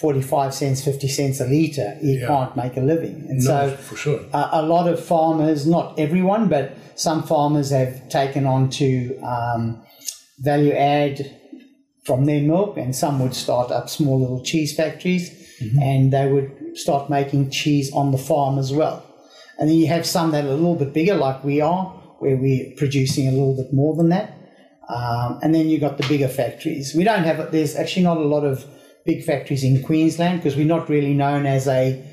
forty-five 0.00 0.52
cents, 0.54 0.84
fifty 0.84 1.08
cents 1.08 1.40
a 1.40 1.46
liter, 1.46 1.96
you 2.02 2.18
Yeah. 2.20 2.26
can't 2.26 2.56
make 2.56 2.76
a 2.76 2.80
living. 2.80 3.26
And 3.28 3.38
no, 3.38 3.44
so 3.44 3.76
for 3.76 3.96
sure. 3.96 4.20
a, 4.32 4.48
a 4.52 4.62
lot 4.62 4.86
of 4.88 5.04
farmers, 5.04 5.66
not 5.66 5.98
everyone, 5.98 6.48
but 6.48 6.76
some 6.96 7.22
farmers 7.22 7.70
have 7.70 8.08
taken 8.08 8.46
on 8.46 8.70
to 8.70 9.16
um, 9.20 9.82
value 10.38 10.72
add 10.72 11.40
from 12.04 12.26
their 12.26 12.40
milk, 12.42 12.76
and 12.76 12.94
some 12.94 13.18
would 13.20 13.34
start 13.34 13.70
up 13.70 13.88
small 13.88 14.20
little 14.20 14.42
cheese 14.42 14.74
factories, 14.76 15.30
and 15.80 16.12
they 16.12 16.30
would 16.30 16.76
start 16.76 17.08
making 17.08 17.50
cheese 17.50 17.92
on 17.92 18.10
the 18.12 18.18
farm 18.18 18.58
as 18.58 18.72
well. 18.72 19.04
And 19.58 19.68
then 19.68 19.76
you 19.76 19.86
have 19.86 20.04
some 20.04 20.32
that 20.32 20.44
are 20.44 20.48
a 20.48 20.54
little 20.54 20.74
bit 20.74 20.92
bigger, 20.92 21.14
like 21.14 21.44
we 21.44 21.60
are, 21.60 21.86
where 22.18 22.36
we're 22.36 22.72
producing 22.76 23.28
a 23.28 23.30
little 23.30 23.56
bit 23.56 23.72
more 23.72 23.94
than 23.96 24.08
that. 24.10 24.36
Um, 24.88 25.38
and 25.42 25.54
then 25.54 25.68
you 25.68 25.78
got 25.78 25.96
the 25.96 26.06
bigger 26.08 26.28
factories. 26.28 26.94
We 26.94 27.04
don't 27.04 27.24
have. 27.24 27.52
There's 27.52 27.74
actually 27.76 28.02
not 28.02 28.18
a 28.18 28.24
lot 28.24 28.44
of 28.44 28.66
big 29.06 29.24
factories 29.24 29.64
in 29.64 29.82
Queensland 29.82 30.40
because 30.40 30.56
we're 30.56 30.66
not 30.66 30.88
really 30.88 31.14
known 31.14 31.46
as 31.46 31.66
a 31.66 32.04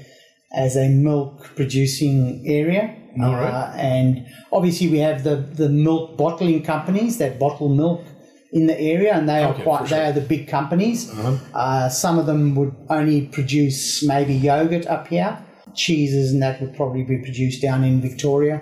as 0.53 0.77
a 0.77 0.87
milk 0.87 1.55
producing 1.55 2.43
area. 2.45 2.95
All 3.21 3.33
right. 3.33 3.53
Uh, 3.53 3.73
and 3.75 4.25
obviously, 4.53 4.89
we 4.89 4.99
have 4.99 5.23
the, 5.23 5.35
the 5.35 5.67
milk 5.67 6.17
bottling 6.17 6.63
companies 6.63 7.17
that 7.17 7.39
bottle 7.39 7.67
milk 7.67 8.05
in 8.51 8.67
the 8.67 8.79
area, 8.79 9.13
and 9.13 9.27
they 9.29 9.43
are 9.43 9.53
quite 9.53 9.83
for 9.83 9.87
they 9.87 10.05
are 10.05 10.11
the 10.11 10.21
big 10.21 10.47
companies. 10.47 11.09
Uh-huh. 11.09 11.37
Uh, 11.53 11.89
some 11.89 12.19
of 12.19 12.25
them 12.25 12.55
would 12.55 12.75
only 12.89 13.27
produce 13.27 14.03
maybe 14.03 14.33
yogurt 14.33 14.85
up 14.87 15.07
here, 15.07 15.37
cheeses, 15.73 16.33
and 16.33 16.41
that 16.41 16.61
would 16.61 16.75
probably 16.75 17.03
be 17.03 17.17
produced 17.17 17.61
down 17.61 17.83
in 17.83 18.01
Victoria, 18.01 18.61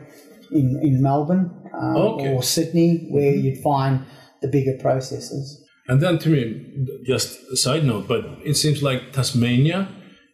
in 0.52 0.80
in 0.82 1.02
Melbourne 1.02 1.52
um, 1.74 1.96
Okay. 1.96 2.34
or 2.34 2.44
Sydney, 2.44 3.08
where 3.10 3.34
you'd 3.34 3.62
find 3.64 4.06
the 4.42 4.48
bigger 4.48 4.74
processors. 4.74 5.58
And 5.88 6.02
then 6.02 6.20
to 6.20 6.30
me, 6.30 6.42
just 7.06 7.40
a 7.52 7.58
side 7.58 7.84
note, 7.84 8.08
but 8.08 8.24
it 8.46 8.56
seems 8.56 8.84
like 8.84 9.12
Tasmania 9.12 9.88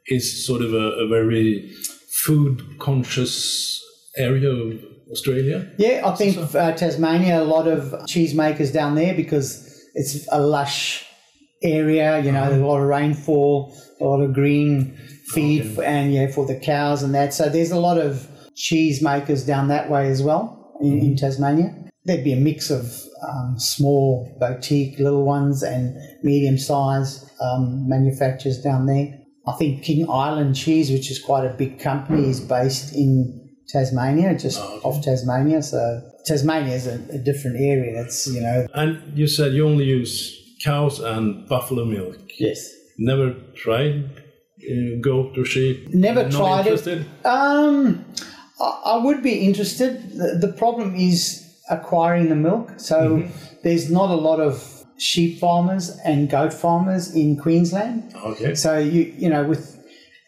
is 0.07 0.45
sort 0.45 0.61
of 0.61 0.73
a, 0.73 0.87
a 1.03 1.07
very 1.07 1.71
food 2.11 2.61
conscious 2.79 3.81
area 4.17 4.49
of 4.49 4.83
Australia? 5.11 5.71
Yeah, 5.77 6.01
I 6.05 6.15
think 6.15 6.37
uh, 6.55 6.71
Tasmania, 6.73 7.41
a 7.41 7.43
lot 7.43 7.67
of 7.67 7.83
cheesemakers 8.07 8.73
down 8.73 8.95
there 8.95 9.13
because 9.13 9.65
it's 9.93 10.27
a 10.31 10.39
lush 10.39 11.05
area. 11.63 12.19
You 12.19 12.31
know, 12.31 12.49
there's 12.49 12.61
a 12.61 12.65
lot 12.65 12.81
of 12.81 12.87
rainfall, 12.87 13.75
a 13.99 14.03
lot 14.03 14.21
of 14.21 14.33
green 14.33 14.97
feed, 15.27 15.75
for, 15.75 15.83
and 15.83 16.13
yeah, 16.13 16.31
for 16.31 16.45
the 16.45 16.59
cows 16.59 17.03
and 17.03 17.13
that. 17.15 17.33
So 17.33 17.49
there's 17.49 17.71
a 17.71 17.79
lot 17.79 17.97
of 17.97 18.27
cheesemakers 18.55 19.45
down 19.45 19.67
that 19.67 19.89
way 19.89 20.09
as 20.09 20.21
well 20.23 20.77
in, 20.81 20.99
in 20.99 21.15
Tasmania. 21.15 21.75
There'd 22.05 22.23
be 22.23 22.33
a 22.33 22.37
mix 22.37 22.69
of 22.69 23.01
um, 23.27 23.55
small 23.57 24.35
boutique 24.39 24.99
little 24.99 25.25
ones 25.25 25.63
and 25.63 25.97
medium 26.23 26.57
sized 26.57 27.29
um, 27.41 27.87
manufacturers 27.89 28.61
down 28.61 28.85
there. 28.85 29.19
I 29.47 29.53
think 29.53 29.83
King 29.83 30.09
Island 30.09 30.55
Cheese, 30.55 30.91
which 30.91 31.09
is 31.11 31.19
quite 31.19 31.45
a 31.45 31.53
big 31.53 31.79
company, 31.79 32.29
is 32.29 32.39
based 32.39 32.93
in 32.93 33.44
Tasmania, 33.67 34.37
just 34.37 34.59
Oh, 34.59 34.77
okay. 34.77 34.87
off 34.87 35.03
Tasmania. 35.03 35.61
So 35.61 36.01
Tasmania 36.25 36.73
is 36.75 36.87
a, 36.87 36.95
a 37.11 37.17
different 37.17 37.57
area. 37.59 38.03
It's 38.03 38.27
you 38.27 38.41
know 38.41 38.67
And 38.73 39.01
you 39.17 39.27
said 39.27 39.53
you 39.53 39.65
only 39.67 39.85
use 39.85 40.13
cows 40.63 40.99
and 40.99 41.47
buffalo 41.47 41.85
milk. 41.85 42.17
yes. 42.39 42.71
Never 42.97 43.33
tried 43.55 44.05
uh, 44.63 44.95
goat 45.01 45.37
or 45.37 45.43
sheep? 45.45 45.89
Never 45.93 46.23
Not 46.23 46.31
tried 46.31 46.59
interested? 46.67 46.99
it. 47.01 47.25
Um, 47.25 48.05
I, 48.61 48.81
I 48.93 48.97
would 49.03 49.21
be 49.21 49.33
interested. 49.45 50.11
The, 50.11 50.37
the 50.47 50.53
problem 50.53 50.95
is 50.95 51.43
acquiring 51.69 52.29
the 52.29 52.35
milk. 52.35 52.71
So 52.77 52.95
Mm-hmm. 52.95 53.55
there's 53.63 53.89
not 53.91 54.09
a 54.11 54.15
lot 54.15 54.39
of 54.39 54.53
sheep 54.97 55.39
farmers 55.39 55.89
and 56.05 56.29
goat 56.29 56.53
farmers 56.53 57.13
in 57.13 57.35
Queensland. 57.35 58.13
Okay. 58.23 58.55
So 58.55 58.77
you 58.77 59.13
you 59.17 59.29
know 59.29 59.43
with 59.43 59.74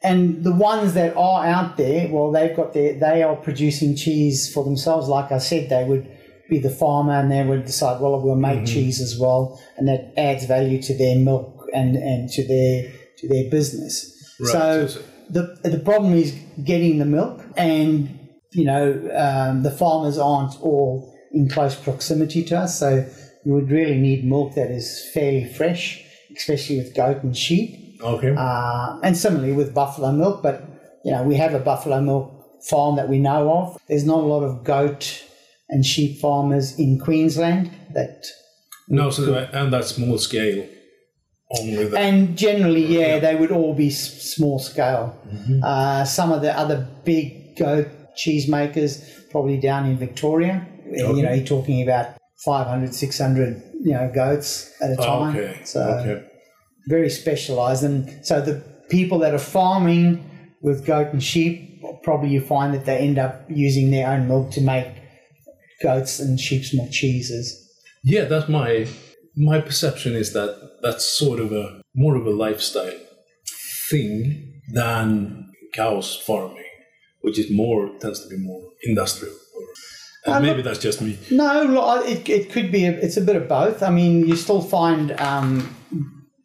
and 0.09 0.43
the 0.43 0.53
ones 0.53 0.93
that 0.93 1.15
are 1.17 1.45
out 1.45 1.77
there, 1.77 2.09
well, 2.13 2.31
they've 2.31 2.55
got 2.55 2.73
their 2.73 2.93
they 2.99 3.23
are 3.23 3.35
producing 3.35 3.95
cheese 3.95 4.51
for 4.53 4.63
themselves. 4.63 5.07
Like 5.07 5.31
I 5.31 5.37
said, 5.39 5.69
they 5.69 5.83
would 5.83 6.05
be 6.49 6.59
the 6.59 6.69
farmer 6.69 7.13
and 7.13 7.29
they 7.31 7.43
would 7.43 7.65
decide, 7.65 7.99
well, 8.01 8.19
we'll 8.21 8.35
make 8.35 8.65
cheese 8.65 9.01
as 9.01 9.19
well, 9.19 9.61
and 9.77 9.87
that 9.87 10.13
adds 10.17 10.45
value 10.45 10.81
to 10.83 10.93
their 10.97 11.17
milk 11.17 11.67
and 11.73 11.95
and 11.95 12.29
to 12.35 12.41
their 12.47 12.91
to 13.19 13.27
their 13.27 13.49
business. 13.49 13.95
Right, 14.39 14.51
So 14.51 14.87
so- 14.87 15.01
the 15.29 15.43
the 15.63 15.79
problem 15.79 16.13
is 16.13 16.33
getting 16.63 16.99
the 16.99 17.05
milk, 17.05 17.43
and 17.57 18.17
you 18.53 18.65
know 18.65 18.85
um, 19.25 19.63
the 19.63 19.71
farmers 19.71 20.17
aren't 20.17 20.59
all 20.61 21.13
in 21.33 21.49
close 21.49 21.75
proximity 21.75 22.43
to 22.45 22.57
us, 22.59 22.79
so 22.79 22.89
you 23.43 23.53
would 23.53 23.69
really 23.69 23.97
need 23.97 24.23
milk 24.25 24.55
that 24.55 24.71
is 24.71 25.09
fairly 25.13 25.45
fresh, 25.59 26.01
especially 26.35 26.77
with 26.77 26.95
goat 26.95 27.23
and 27.23 27.35
sheep, 27.35 27.71
Okay. 28.01 28.33
uh, 28.37 28.99
and 29.03 29.15
similarly 29.17 29.53
with 29.53 29.73
buffalo 29.73 30.11
milk. 30.11 30.41
But 30.43 30.63
you 31.03 31.11
know 31.11 31.23
we 31.23 31.35
have 31.35 31.53
a 31.53 31.59
buffalo 31.59 32.01
milk 32.01 32.33
farm 32.69 32.95
that 32.97 33.07
we 33.09 33.19
know 33.19 33.51
of. 33.51 33.77
There's 33.87 34.05
not 34.05 34.19
a 34.23 34.27
lot 34.27 34.43
of 34.43 34.63
goat 34.63 35.23
and 35.69 35.85
sheep 35.85 36.19
farmers 36.19 36.77
in 36.79 36.99
Queensland 36.99 37.71
that 37.93 38.25
no, 38.87 39.09
so 39.09 39.33
and 39.53 39.71
that 39.73 39.85
small 39.85 40.17
scale 40.17 40.65
only 41.51 41.85
that. 41.87 41.97
And 41.99 42.37
generally, 42.37 42.85
yeah, 42.85 43.19
they 43.19 43.35
would 43.35 43.51
all 43.51 43.73
be 43.73 43.87
s- 43.87 44.33
small 44.35 44.59
scale. 44.59 45.15
Uh, 45.63 46.03
some 46.05 46.31
of 46.31 46.41
the 46.41 46.57
other 46.57 46.87
big 47.03 47.57
goat 47.57 47.87
cheese 48.15 48.47
makers, 48.47 49.03
probably 49.31 49.57
down 49.59 49.85
in 49.85 49.97
Victoria, 49.97 50.65
you 50.91 51.21
know, 51.23 51.31
you're 51.33 51.45
talking 51.45 51.81
about 51.83 52.15
500, 52.45 52.93
600, 52.93 53.61
you 53.83 53.91
know, 53.91 54.11
goats 54.13 54.73
at 54.81 54.91
a 54.91 54.95
time. 54.95 55.35
okay. 55.35 55.59
So 55.63 55.81
okay. 55.81 56.25
Very 56.87 57.09
specialized. 57.09 57.83
And 57.83 58.25
so 58.25 58.41
the 58.41 58.63
people 58.89 59.19
that 59.19 59.33
are 59.33 59.39
farming 59.39 60.23
with 60.61 60.85
goat 60.85 61.07
and 61.13 61.21
sheep, 61.21 61.81
probably 62.03 62.29
you 62.29 62.41
find 62.41 62.73
that 62.73 62.85
they 62.85 62.97
end 62.97 63.19
up 63.19 63.45
using 63.49 63.91
their 63.91 64.09
own 64.09 64.27
milk 64.27 64.51
to 64.51 64.61
make 64.61 64.87
goats 65.83 66.19
and 66.19 66.39
sheep's 66.39 66.73
milk 66.73 66.91
cheeses. 66.91 67.63
Yeah, 68.03 68.25
that's 68.25 68.49
my 68.49 68.87
my 69.35 69.61
perception 69.61 70.15
is 70.15 70.33
that 70.33 70.79
that's 70.81 71.05
sort 71.05 71.39
of 71.39 71.51
a 71.51 71.81
more 71.93 72.15
of 72.15 72.25
a 72.25 72.31
lifestyle 72.31 72.99
thing 73.89 74.61
than 74.73 75.51
cows 75.73 76.15
farming, 76.15 76.63
which 77.21 77.37
is 77.37 77.51
more 77.51 77.89
tends 77.99 78.23
to 78.23 78.29
be 78.29 78.37
more 78.37 78.63
industrial. 78.83 79.35
Or, 80.25 80.33
Um, 80.35 80.43
maybe 80.43 80.61
that's 80.61 80.79
just 80.79 81.01
me. 81.01 81.17
No, 81.31 82.01
it, 82.03 82.27
it 82.29 82.51
could 82.51 82.71
be. 82.71 82.85
A, 82.85 82.91
it's 82.91 83.17
a 83.17 83.21
bit 83.21 83.35
of 83.35 83.47
both. 83.47 83.83
I 83.83 83.89
mean, 83.89 84.27
you 84.27 84.35
still 84.35 84.61
find 84.61 85.11
um, 85.13 85.75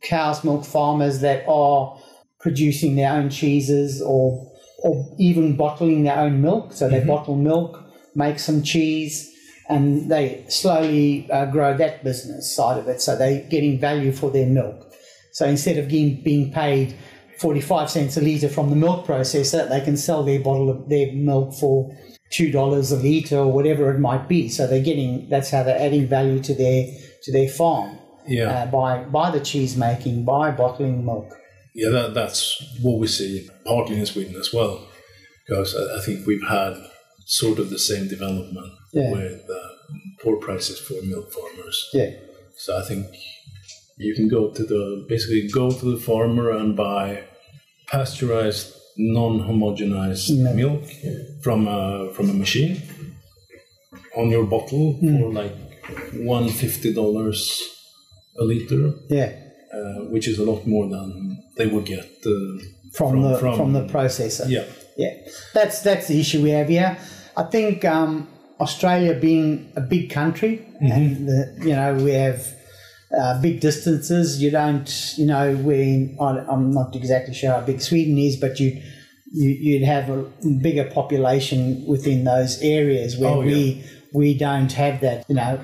cow's 0.02 0.44
milk 0.44 0.64
farmers 0.64 1.20
that 1.20 1.44
are 1.48 1.98
producing 2.40 2.96
their 2.96 3.12
own 3.12 3.30
cheeses 3.30 4.02
or 4.02 4.48
or 4.82 5.14
even 5.18 5.56
bottling 5.56 6.02
their 6.02 6.18
own 6.18 6.42
milk. 6.42 6.72
So 6.72 6.88
they 6.88 7.04
bottle 7.04 7.36
milk, 7.36 7.84
make 8.16 8.40
some 8.40 8.62
cheese, 8.62 9.32
and 9.68 10.10
they 10.10 10.44
slowly 10.48 11.30
uh, 11.30 11.46
grow 11.46 11.76
that 11.76 12.02
business 12.02 12.54
side 12.54 12.78
of 12.78 12.88
it. 12.88 13.00
So 13.00 13.16
they're 13.16 13.42
getting 13.48 13.78
value 13.78 14.10
for 14.10 14.30
their 14.30 14.46
milk. 14.46 14.92
So 15.32 15.46
instead 15.46 15.78
of 15.78 15.88
being, 15.88 16.20
being 16.24 16.52
paid 16.52 16.96
45 17.38 17.90
cents 17.90 18.16
a 18.16 18.20
litre 18.20 18.48
from 18.48 18.70
the 18.70 18.76
milk 18.76 19.06
processor, 19.06 19.68
they 19.68 19.80
can 19.80 19.96
sell 19.96 20.24
their 20.24 20.40
bottle 20.40 20.68
of 20.68 20.88
their 20.88 21.12
milk 21.12 21.54
for 21.54 21.96
$2 22.32 22.52
a 22.52 22.96
litre 22.96 23.36
or 23.36 23.52
whatever 23.52 23.94
it 23.94 24.00
might 24.00 24.28
be. 24.28 24.48
So 24.48 24.66
they're 24.66 24.82
getting, 24.82 25.28
that's 25.28 25.50
how 25.50 25.62
they're 25.62 25.80
adding 25.80 26.08
value 26.08 26.42
to 26.42 26.54
their, 26.54 26.86
to 27.22 27.32
their 27.32 27.48
farm 27.48 27.98
Yeah, 28.26 28.50
uh, 28.50 28.66
by, 28.66 29.04
by 29.04 29.30
the 29.30 29.40
cheese 29.40 29.76
making, 29.76 30.24
by 30.24 30.50
bottling 30.50 31.04
milk. 31.04 31.32
yeah, 31.74 31.90
that, 31.90 32.14
that's 32.14 32.62
what 32.82 32.98
we 33.00 33.06
see 33.06 33.48
partly 33.64 33.96
in 33.98 34.06
Sweden 34.06 34.36
as 34.36 34.52
well, 34.52 34.86
because 35.46 35.74
I, 35.74 35.98
I 35.98 36.00
think 36.04 36.26
we've 36.26 36.46
had 36.48 36.74
sort 37.26 37.58
of 37.58 37.70
the 37.70 37.78
same 37.78 38.08
development 38.08 38.72
Yeah. 38.92 39.12
with 39.12 39.40
uh, 39.50 39.68
poor 40.22 40.36
prices 40.36 40.78
for 40.80 40.94
milk 41.02 41.32
farmers. 41.32 41.88
Yeah. 41.92 42.10
So 42.56 42.76
I 42.78 42.82
think 42.82 43.06
you 43.98 44.14
can 44.14 44.28
go 44.28 44.50
to 44.50 44.62
the 44.64 45.06
basically 45.08 45.48
go 45.48 45.70
to 45.70 45.84
the 45.94 46.00
farmer 46.00 46.50
and 46.50 46.76
buy 46.76 47.24
pasteurized, 47.88 48.74
non-homogenized 48.96 50.30
Milk. 50.38 50.56
milk 50.56 50.84
from 51.42 51.66
a 51.68 52.10
from 52.14 52.30
a 52.30 52.34
machine 52.34 52.82
on 54.16 54.30
your 54.30 54.44
bottle 54.44 54.98
Mm. 55.02 55.20
for 55.20 55.32
like 55.32 55.56
one 56.14 56.48
fifty 56.48 56.92
dollars 56.92 57.40
a 58.38 58.44
liter, 58.44 58.92
Yeah. 59.08 59.32
uh, 59.72 60.04
which 60.10 60.26
is 60.28 60.38
a 60.38 60.44
lot 60.44 60.66
more 60.66 60.88
than 60.88 61.38
they 61.56 61.66
would 61.66 61.84
get 61.84 62.04
uh, 62.26 62.32
From, 62.94 63.22
the, 63.22 63.38
from- 63.38 63.56
from 63.56 63.72
the 63.72 63.86
processor. 63.86 64.48
yeah. 64.48 64.64
Yeah, 64.96 65.14
that's 65.54 65.80
that's 65.80 66.06
the 66.08 66.20
issue 66.20 66.42
we 66.42 66.50
have 66.50 66.68
here. 66.68 66.98
I 67.34 67.44
think 67.44 67.82
um, 67.82 68.28
Australia 68.60 69.14
being 69.18 69.72
a 69.74 69.80
big 69.80 70.10
country, 70.10 70.60
and 70.80 71.26
the, 71.26 71.40
you 71.62 71.74
know 71.74 71.94
we 71.94 72.10
have 72.12 72.46
uh, 73.18 73.40
big 73.40 73.60
distances. 73.60 74.42
You 74.42 74.50
don't, 74.50 75.14
you 75.16 75.24
know, 75.24 75.56
we 75.56 76.14
I'm 76.20 76.72
not 76.72 76.94
exactly 76.94 77.32
sure 77.32 77.52
how 77.52 77.62
big 77.62 77.80
Sweden 77.80 78.18
is, 78.18 78.36
but 78.36 78.60
you, 78.60 78.82
you 79.32 79.48
you'd 79.48 79.82
have 79.84 80.10
a 80.10 80.24
bigger 80.60 80.84
population 80.84 81.86
within 81.86 82.24
those 82.24 82.60
areas 82.60 83.16
where 83.16 83.30
Oh, 83.30 83.40
yeah. 83.40 83.46
we 83.54 83.84
we 84.12 84.36
don't 84.36 84.72
have 84.72 85.00
that. 85.00 85.24
You 85.30 85.36
know, 85.36 85.58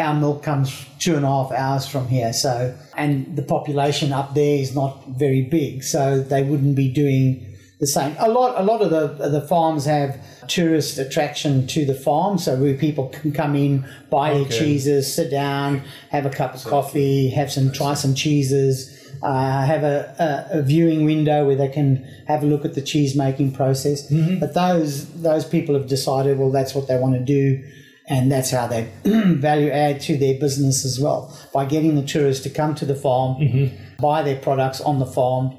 our 0.00 0.14
milk 0.14 0.42
comes 0.42 0.86
two 0.98 1.14
and 1.16 1.24
a 1.24 1.28
half 1.28 1.52
hours 1.52 1.86
from 1.86 2.08
here, 2.08 2.32
so 2.32 2.74
and 2.96 3.36
the 3.36 3.42
population 3.42 4.12
up 4.12 4.34
there 4.34 4.58
is 4.58 4.74
not 4.74 5.06
very 5.08 5.42
big, 5.42 5.84
so 5.84 6.20
they 6.20 6.42
wouldn't 6.42 6.74
be 6.74 6.90
doing 6.90 7.46
the 7.78 7.86
same. 7.86 8.14
A 8.18 8.28
lot, 8.28 8.60
a 8.60 8.64
lot 8.64 8.82
of 8.82 8.90
the 8.90 9.28
the 9.28 9.40
farms 9.46 9.84
have 9.84 10.18
tourist 10.48 10.98
attraction 10.98 11.66
to 11.68 11.84
the 11.84 11.94
farm, 11.94 12.38
so 12.38 12.56
where 12.56 12.74
people 12.74 13.08
can 13.08 13.32
come 13.32 13.54
in, 13.54 13.86
buy 14.10 14.34
their 14.34 14.44
cheeses, 14.46 15.12
sit 15.12 15.30
down, 15.30 15.82
have 16.10 16.26
a 16.26 16.30
cup 16.30 16.54
of 16.54 16.64
coffee, 16.64 17.28
have 17.30 17.52
some, 17.52 17.70
try 17.72 17.94
some 17.94 18.14
cheeses, 18.14 18.76
uh, 19.22 19.64
have 19.64 19.84
a, 19.84 20.48
a, 20.52 20.58
a 20.58 20.62
viewing 20.62 21.04
window 21.04 21.46
where 21.46 21.56
they 21.56 21.68
can 21.68 22.04
have 22.26 22.42
a 22.42 22.46
look 22.46 22.64
at 22.64 22.74
the 22.74 22.82
cheese 22.82 23.14
making 23.14 23.52
process. 23.52 24.10
But 24.40 24.54
those 24.54 25.06
those 25.22 25.44
people 25.44 25.74
have 25.74 25.88
decided, 25.88 26.38
well, 26.38 26.50
that's 26.50 26.74
what 26.74 26.88
they 26.88 26.98
want 26.98 27.14
to 27.14 27.24
do. 27.24 27.62
And 28.10 28.30
that's 28.30 28.50
how 28.50 28.66
they 28.66 28.90
value 29.04 29.70
add 29.70 30.00
to 30.02 30.16
their 30.18 30.34
business 30.38 30.84
as 30.84 30.98
well 30.98 31.32
by 31.54 31.64
getting 31.64 31.94
the 31.94 32.02
tourists 32.02 32.42
to 32.42 32.50
come 32.50 32.74
to 32.74 32.84
the 32.84 32.94
farm, 32.96 33.70
buy 34.00 34.22
their 34.22 34.36
products 34.40 34.80
on 34.80 34.98
the 34.98 35.06
farm, 35.06 35.56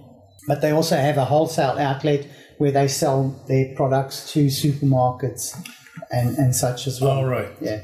but 0.48 0.60
they 0.62 0.72
also 0.72 0.98
have 0.98 1.18
a 1.18 1.26
wholesale 1.26 1.78
outlet 1.80 2.28
where 2.58 2.72
they 2.72 2.88
sell 2.89 3.41
their 3.47 3.74
products 3.76 4.34
to 4.34 4.47
supermarkets 4.47 5.56
and, 6.12 6.38
and 6.38 6.54
such 6.56 6.88
as 6.88 6.99
well. 7.02 7.18
All 7.20 7.26
right. 7.26 7.47
Yeah. 7.62 7.82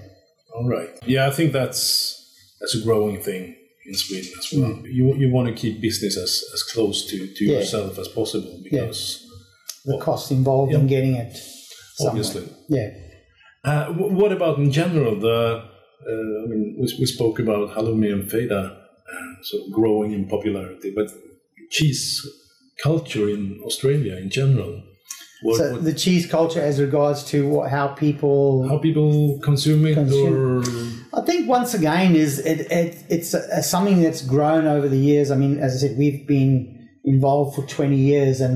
All 0.53 0.67
right. 0.67 0.89
Yeah, 1.05 1.27
I 1.27 1.31
think 1.31 1.53
that's 1.53 2.15
that's 2.59 2.75
a 2.75 2.81
growing 2.83 3.21
thing 3.21 3.55
in 3.85 3.93
Sweden 3.95 4.31
as 4.37 4.51
well. 4.53 4.81
You 4.85 5.15
you 5.15 5.31
want 5.31 5.47
to 5.47 5.53
keep 5.53 5.79
business 5.81 6.17
as, 6.17 6.43
as 6.53 6.63
close 6.63 7.05
to, 7.09 7.17
to 7.17 7.43
Mm. 7.45 7.47
Yeah. 7.47 7.59
yourself 7.59 7.97
as 7.99 8.07
possible 8.09 8.59
because 8.63 9.23
The 9.85 9.97
cost 9.99 10.31
involved 10.31 10.73
in 10.73 10.87
getting 10.87 11.15
it. 11.15 11.35
somewhere. 11.37 12.09
obviously. 12.09 12.49
Yeah. 12.67 12.89
Uh, 13.67 13.85
what 14.21 14.31
about 14.31 14.57
in 14.57 14.71
general? 14.71 15.13
The 15.19 15.39
uh, 16.09 16.43
I 16.43 16.45
mean, 16.51 16.63
we, 16.79 16.85
we 17.01 17.05
spoke 17.05 17.37
about 17.45 17.63
halloumi 17.75 18.09
and 18.13 18.23
feta 18.31 18.61
uh, 19.13 19.43
sort 19.49 19.61
of 19.67 19.73
growing 19.73 20.11
in 20.17 20.27
popularity, 20.35 20.89
but 20.95 21.07
cheese 21.75 22.05
culture 22.81 23.27
in 23.29 23.59
Australia 23.65 24.15
in 24.23 24.29
general. 24.29 24.73
What, 25.43 25.57
so 25.57 25.71
what- 25.73 25.83
the 25.83 25.93
cheese 25.93 26.25
culture 26.37 26.61
as 26.61 26.79
regards 26.79 27.23
to 27.31 27.47
what, 27.53 27.69
how 27.69 27.87
people 27.89 28.67
how 28.69 28.77
people 28.77 29.39
consume 29.49 29.85
it, 29.89 29.95
Consume- 29.95 30.63
or 31.13 31.19
I 31.21 31.25
think 31.25 31.49
once 31.57 31.73
again 31.73 32.15
is 32.15 32.31
it, 32.39 32.59
it 32.71 33.03
it's 33.15 33.33
uh 33.33 33.61
something 33.61 34.01
that's 34.01 34.21
grown 34.35 34.65
over 34.75 34.87
the 34.95 34.97
years. 35.11 35.29
I 35.29 35.35
mean, 35.35 35.53
as 35.59 35.71
I 35.75 35.77
said, 35.87 35.97
we've 35.97 36.25
been 36.27 36.53
involved 37.03 37.55
for 37.55 37.63
twenty 37.75 37.97
years, 37.97 38.39
and 38.39 38.55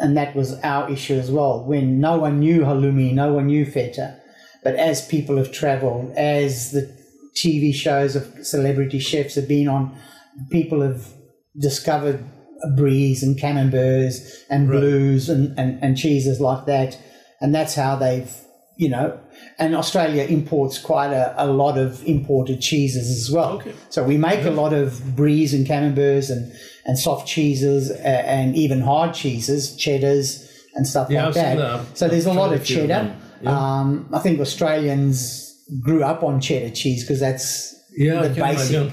and 0.00 0.16
that 0.16 0.30
was 0.36 0.48
our 0.72 0.90
issue 0.96 1.14
as 1.24 1.30
well. 1.30 1.64
When 1.66 2.00
no 2.00 2.18
one 2.26 2.34
knew 2.44 2.60
halloumi, 2.62 3.12
no 3.12 3.32
one 3.38 3.46
knew 3.46 3.64
feta, 3.66 4.06
but 4.64 4.74
as 4.76 5.06
people 5.06 5.36
have 5.36 5.52
travelled, 5.52 6.12
as 6.16 6.72
the 6.72 6.90
TV 7.36 7.74
shows 7.74 8.16
of 8.16 8.46
celebrity 8.46 8.98
chefs 8.98 9.34
have 9.36 9.46
been 9.48 9.68
on, 9.68 9.96
people 10.50 10.80
have 10.80 11.06
discovered 11.60 12.24
bries 12.76 13.22
and 13.22 13.38
camemberts 13.38 14.44
and 14.50 14.68
Right. 14.70 14.78
blues 14.80 15.28
and, 15.28 15.56
and, 15.58 15.82
and 15.82 15.96
cheeses 15.96 16.40
like 16.40 16.66
that, 16.66 16.98
and 17.40 17.54
that's 17.54 17.74
how 17.74 17.96
they've 17.96 18.30
you 18.76 18.88
know, 18.88 19.16
and 19.60 19.76
Australia 19.76 20.24
imports 20.24 20.78
quite 20.80 21.12
a, 21.12 21.32
a 21.36 21.46
lot 21.46 21.78
of 21.78 22.04
imported 22.08 22.60
cheeses 22.60 23.08
as 23.08 23.32
well. 23.32 23.58
Okay. 23.58 23.72
So 23.88 24.02
we 24.02 24.16
make 24.18 24.44
a 24.44 24.50
lot 24.50 24.72
of 24.72 25.14
bries 25.14 25.54
and 25.54 25.64
camemberts 25.64 26.28
and, 26.28 26.52
and 26.84 26.98
soft 26.98 27.28
cheeses 27.28 27.92
uh, 27.92 27.94
and 28.02 28.56
even 28.56 28.80
hard 28.80 29.14
cheeses, 29.14 29.76
cheddars 29.76 30.50
and 30.74 30.88
stuff 30.88 31.08
Yeah, 31.08 31.26
like 31.26 31.34
that. 31.34 31.56
that. 31.56 31.96
So 31.96 32.08
there's 32.08 32.26
a 32.26 32.32
lot 32.32 32.52
of 32.52 32.64
cheddar. 32.64 32.88
them. 32.88 33.20
Yeah. 33.42 33.80
Um, 33.80 34.08
I 34.12 34.18
think 34.18 34.40
Australians 34.40 35.50
grew 35.80 36.02
up 36.02 36.22
on 36.22 36.40
cheddar 36.40 36.74
cheese 36.74 37.04
because 37.04 37.20
that's 37.20 37.74
yeah, 37.96 38.22
the 38.22 38.34
basic, 38.34 38.92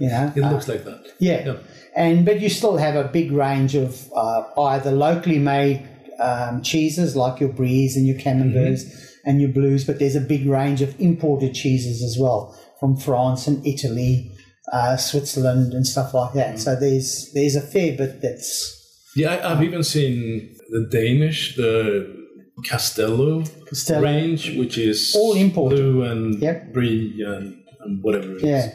you 0.00 0.08
know. 0.08 0.32
it 0.36 0.42
uh, 0.42 0.50
looks 0.50 0.68
like 0.68 0.84
that. 0.84 1.12
yeah. 1.18 1.44
Yeah. 1.46 1.56
And 1.96 2.24
but 2.24 2.40
you 2.40 2.48
still 2.48 2.76
have 2.76 2.94
a 2.94 3.08
big 3.08 3.32
range 3.32 3.74
of 3.74 4.08
uh, 4.14 4.44
either 4.58 4.92
locally 4.92 5.38
made 5.38 5.88
um, 6.20 6.62
cheeses 6.62 7.16
like 7.16 7.40
your 7.40 7.48
bries 7.48 7.96
and 7.96 8.06
your 8.06 8.18
camemberts 8.18 8.84
and 9.24 9.40
your 9.40 9.50
blues, 9.50 9.84
but 9.84 9.98
there's 9.98 10.16
a 10.16 10.20
big 10.20 10.46
range 10.46 10.82
of 10.82 10.98
imported 11.00 11.54
cheeses 11.54 12.02
as 12.02 12.16
well 12.18 12.56
from 12.78 12.96
France 12.96 13.46
and 13.46 13.66
Italy, 13.66 14.32
uh, 14.72 14.96
Switzerland 14.96 15.74
and 15.74 15.86
stuff 15.86 16.14
like 16.14 16.32
that. 16.34 16.58
So 16.58 16.76
there's 16.76 17.30
there's 17.34 17.56
a 17.56 17.60
fair 17.60 17.96
bit 17.96 18.22
that's 18.22 19.10
Yeah, 19.16 19.34
I, 19.34 19.52
I've 19.52 19.62
even 19.62 19.82
seen 19.82 20.56
the 20.70 20.86
Danish, 20.90 21.56
the 21.56 22.19
Castello, 22.64 23.42
Castello. 23.68 24.02
range, 24.02 24.56
which 24.56 24.78
is 24.78 25.14
All 25.16 25.34
imported. 25.34 25.76
blue 25.76 26.02
and 26.02 26.40
Yep. 26.40 26.72
brie 26.72 27.22
and, 27.26 27.56
and 27.80 28.02
whatever 28.02 28.32
it 28.32 28.36
is. 28.38 28.42
yeah. 28.42 28.72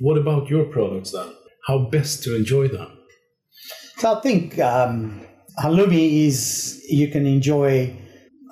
What 0.00 0.16
about 0.18 0.48
your 0.48 0.64
products 0.64 1.10
then? 1.12 1.28
How 1.66 1.78
best 1.90 2.22
to 2.24 2.34
enjoy 2.36 2.68
them? 2.68 2.88
So 3.98 4.14
I 4.16 4.20
think 4.22 4.58
um, 4.58 5.20
halloumi 5.62 6.26
is 6.26 6.82
you 6.88 7.08
can 7.08 7.26
enjoy. 7.26 7.94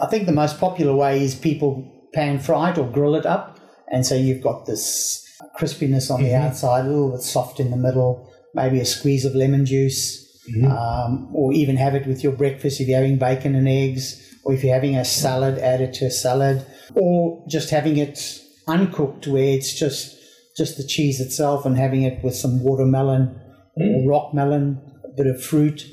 I 0.00 0.06
think 0.06 0.26
the 0.26 0.32
most 0.32 0.60
popular 0.60 0.94
way 0.94 1.22
is 1.24 1.34
people 1.34 2.08
pan 2.12 2.38
fry 2.38 2.70
it 2.70 2.78
or 2.78 2.86
grill 2.90 3.14
it 3.14 3.24
up, 3.26 3.58
and 3.90 4.04
so 4.04 4.14
you've 4.14 4.42
got 4.42 4.66
this 4.66 5.24
crispiness 5.58 6.10
on 6.10 6.22
the 6.22 6.34
outside, 6.34 6.84
a 6.84 6.88
little 6.88 7.12
bit 7.12 7.22
soft 7.22 7.60
in 7.60 7.70
the 7.70 7.76
middle, 7.76 8.30
maybe 8.54 8.78
a 8.80 8.84
squeeze 8.84 9.24
of 9.24 9.34
lemon 9.34 9.64
juice, 9.64 10.26
um, 10.66 11.30
or 11.34 11.52
even 11.54 11.76
have 11.76 11.94
it 11.94 12.06
with 12.06 12.22
your 12.22 12.32
breakfast 12.32 12.80
if 12.80 12.88
you're 12.88 12.98
having 13.00 13.18
bacon 13.18 13.54
and 13.54 13.68
eggs, 13.68 14.27
or 14.48 14.54
if 14.54 14.64
you're 14.64 14.72
having 14.72 14.96
a 14.96 15.04
salad, 15.04 15.58
add 15.58 15.82
it 15.82 15.92
to 15.92 16.06
a 16.06 16.10
salad, 16.10 16.64
or 16.94 17.44
just 17.48 17.68
having 17.68 17.98
it 17.98 18.18
uncooked 18.66 19.26
where 19.26 19.44
it's 19.44 19.78
just 19.78 20.16
just 20.56 20.78
the 20.78 20.84
cheese 20.84 21.20
itself 21.20 21.66
and 21.66 21.76
having 21.76 22.02
it 22.02 22.24
with 22.24 22.34
some 22.34 22.64
watermelon 22.64 23.38
or 23.76 24.08
rock 24.08 24.34
melon, 24.34 24.80
a 25.04 25.08
bit 25.16 25.26
of 25.26 25.40
fruit 25.40 25.86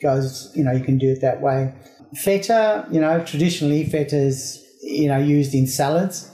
goes, 0.00 0.52
you 0.54 0.62
know, 0.62 0.72
you 0.72 0.84
can 0.84 0.98
do 0.98 1.10
it 1.10 1.20
that 1.22 1.40
way. 1.40 1.74
Feta, 2.14 2.86
you 2.92 3.00
know, 3.00 3.24
traditionally 3.24 3.84
feta 3.84 4.16
is, 4.16 4.62
you 4.82 5.08
know, 5.08 5.16
used 5.16 5.54
in 5.54 5.66
salads, 5.66 6.30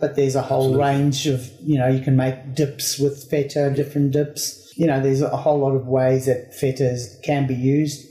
but 0.00 0.16
there's 0.16 0.34
a 0.34 0.42
whole 0.42 0.76
range 0.76 1.26
of, 1.26 1.48
you 1.62 1.78
know, 1.78 1.86
you 1.86 2.02
can 2.02 2.16
make 2.16 2.54
dips 2.54 2.98
with 2.98 3.30
feta, 3.30 3.72
different 3.74 4.10
dips. 4.10 4.72
You 4.76 4.86
know, 4.86 5.00
there's 5.00 5.22
a 5.22 5.36
whole 5.36 5.60
lot 5.60 5.74
of 5.76 5.86
ways 5.86 6.26
that 6.26 6.52
feta 6.54 6.98
can 7.22 7.46
be 7.46 7.54
used. 7.54 8.06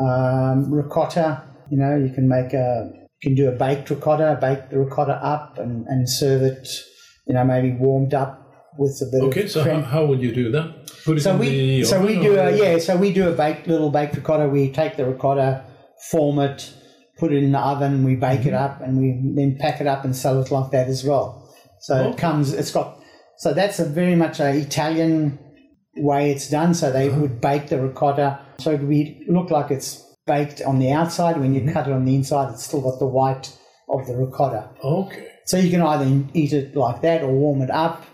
Um, 0.00 0.72
ricotta, 0.72 1.42
you 1.72 1.78
know, 1.82 1.92
you 2.04 2.10
can 2.16 2.26
make 2.36 2.52
a, 2.52 2.70
you 3.22 3.22
can 3.30 3.34
do 3.34 3.48
a 3.48 3.56
baked 3.64 3.88
ricotta, 3.90 4.28
bake 4.46 4.62
the 4.70 4.78
ricotta 4.84 5.14
up 5.34 5.58
and, 5.58 5.86
and 5.92 6.00
serve 6.20 6.42
it, 6.42 6.68
you 7.26 7.34
know, 7.34 7.44
maybe 7.44 7.70
warmed 7.84 8.14
up 8.22 8.32
with 8.78 8.94
a 9.06 9.08
bit 9.12 9.22
Okay, 9.28 9.44
of 9.44 9.50
so 9.50 9.60
how, 9.64 9.80
how 9.80 10.02
would 10.08 10.20
you 10.26 10.32
do 10.42 10.50
that? 10.56 10.66
Put 11.04 11.16
it 11.18 11.22
So 11.22 11.32
in 11.32 11.38
we 11.38 11.84
so 11.84 11.96
we 12.08 12.14
do 12.20 12.32
or- 12.36 12.48
a 12.48 12.56
yeah 12.62 12.78
so 12.78 12.96
we 13.04 13.08
do 13.20 13.24
a 13.28 13.32
baked 13.42 13.66
little 13.72 13.90
baked 13.90 14.14
ricotta. 14.16 14.46
We 14.48 14.62
take 14.80 14.96
the 14.96 15.06
ricotta, 15.06 15.50
form 16.10 16.38
it, 16.48 16.58
put 17.18 17.32
it 17.32 17.42
in 17.42 17.52
the 17.52 17.58
oven, 17.72 18.04
we 18.04 18.14
bake 18.16 18.40
Mm-hmm. 18.40 18.48
it 18.48 18.54
up, 18.54 18.80
and 18.82 18.92
we 18.98 19.08
then 19.38 19.56
pack 19.58 19.80
it 19.80 19.86
up 19.86 20.04
and 20.04 20.14
sell 20.16 20.40
it 20.42 20.50
like 20.50 20.70
that 20.72 20.88
as 20.88 21.04
well. 21.04 21.24
So 21.80 22.10
it 22.10 22.16
comes. 22.18 22.52
It's 22.60 22.70
got 22.78 22.98
so 23.38 23.52
that's 23.54 23.78
a 23.80 23.84
very 24.00 24.14
much 24.24 24.40
a 24.40 24.50
Italian 24.54 25.38
way 25.96 26.30
it's 26.32 26.48
done. 26.50 26.74
So 26.74 26.90
they 26.92 27.08
Uh-huh. 27.08 27.20
would 27.22 27.40
bake 27.40 27.68
the 27.68 27.80
ricotta 27.80 28.40
so 28.58 28.72
it 28.72 28.80
would 28.82 29.08
look 29.36 29.50
like 29.50 29.70
it's 29.70 29.90
baked 30.26 30.62
on 30.62 30.78
the 30.78 30.90
outside. 30.92 31.38
When 31.38 31.54
you 31.54 31.60
Mm-hmm. 31.62 31.72
cut 31.72 31.88
it 31.88 31.92
on 31.92 32.04
the 32.04 32.14
inside, 32.14 32.52
it's 32.52 32.64
still 32.64 32.80
got 32.80 32.98
the 32.98 33.06
white 33.06 33.56
of 33.88 34.06
the 34.06 34.16
ricotta. 34.16 34.70
Okay. 34.82 35.28
So 35.46 35.56
you 35.58 35.70
can 35.70 35.82
either 35.82 36.24
eat 36.34 36.52
it 36.52 36.76
like 36.76 37.02
that 37.02 37.22
or 37.22 37.32
warm 37.32 37.62
it 37.62 37.70
up. 37.70 38.04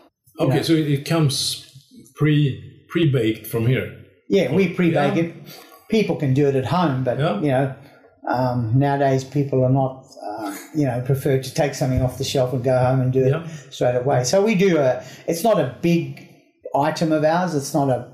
Okay, 0.40 0.56
know. 0.56 0.62
so 0.62 0.72
it, 0.72 1.04
comes 1.04 1.66
pre 2.14 2.84
pre 2.88 3.10
baked 3.10 3.46
from 3.46 3.66
here. 3.66 3.94
Yeah, 4.28 4.54
we 4.54 4.68
pre-bake 4.68 5.14
Yeah. 5.16 5.22
it. 5.24 5.34
People 5.90 6.16
can 6.16 6.34
do 6.34 6.46
it 6.48 6.54
at 6.54 6.66
home, 6.66 7.02
but 7.04 7.18
Yeah. 7.18 7.40
you 7.40 7.48
know, 7.48 7.74
um, 8.28 8.78
nowadays 8.78 9.24
people 9.24 9.64
are 9.64 9.70
not, 9.70 10.04
uh, 10.22 10.54
you 10.74 10.84
know, 10.84 11.00
prefer 11.04 11.38
to 11.40 11.54
take 11.54 11.74
something 11.74 12.02
off 12.02 12.18
the 12.18 12.24
shelf 12.24 12.52
and 12.52 12.62
go 12.62 12.78
home 12.78 13.00
and 13.00 13.12
do 13.12 13.20
Yeah. 13.26 13.42
it 13.44 13.72
straight 13.72 13.96
away. 13.96 14.24
So 14.24 14.44
we 14.44 14.54
do 14.54 14.78
a. 14.78 15.02
It's 15.26 15.42
not 15.44 15.58
a 15.58 15.76
big 15.80 16.28
item 16.74 17.12
of 17.12 17.24
ours. 17.24 17.54
It's 17.54 17.72
not 17.74 17.88
a 17.88 18.08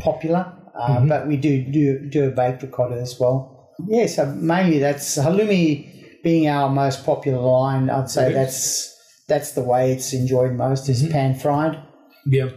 popular, 0.00 0.52
uh, 0.80 0.88
Mm-hmm. 0.88 1.08
but 1.08 1.28
we 1.28 1.36
do 1.36 1.62
do 1.62 1.84
do 2.08 2.24
a 2.28 2.30
baked 2.30 2.62
ricotta 2.62 2.96
as 3.00 3.18
well. 3.20 3.70
Yeah, 3.88 4.06
so 4.06 4.26
mainly 4.26 4.78
that's 4.78 5.16
halloumi 5.16 6.22
being 6.22 6.48
our 6.48 6.68
most 6.68 7.04
popular 7.04 7.38
line. 7.40 7.88
I'd 7.90 8.10
say 8.10 8.32
that's 8.32 8.94
that's 9.28 9.52
the 9.52 9.62
way 9.62 9.92
it's 9.92 10.12
enjoyed 10.12 10.52
most 10.52 10.88
is 10.88 11.02
Mm-hmm. 11.02 11.12
pan 11.12 11.34
fried. 11.34 11.78
Yeah, 12.26 12.50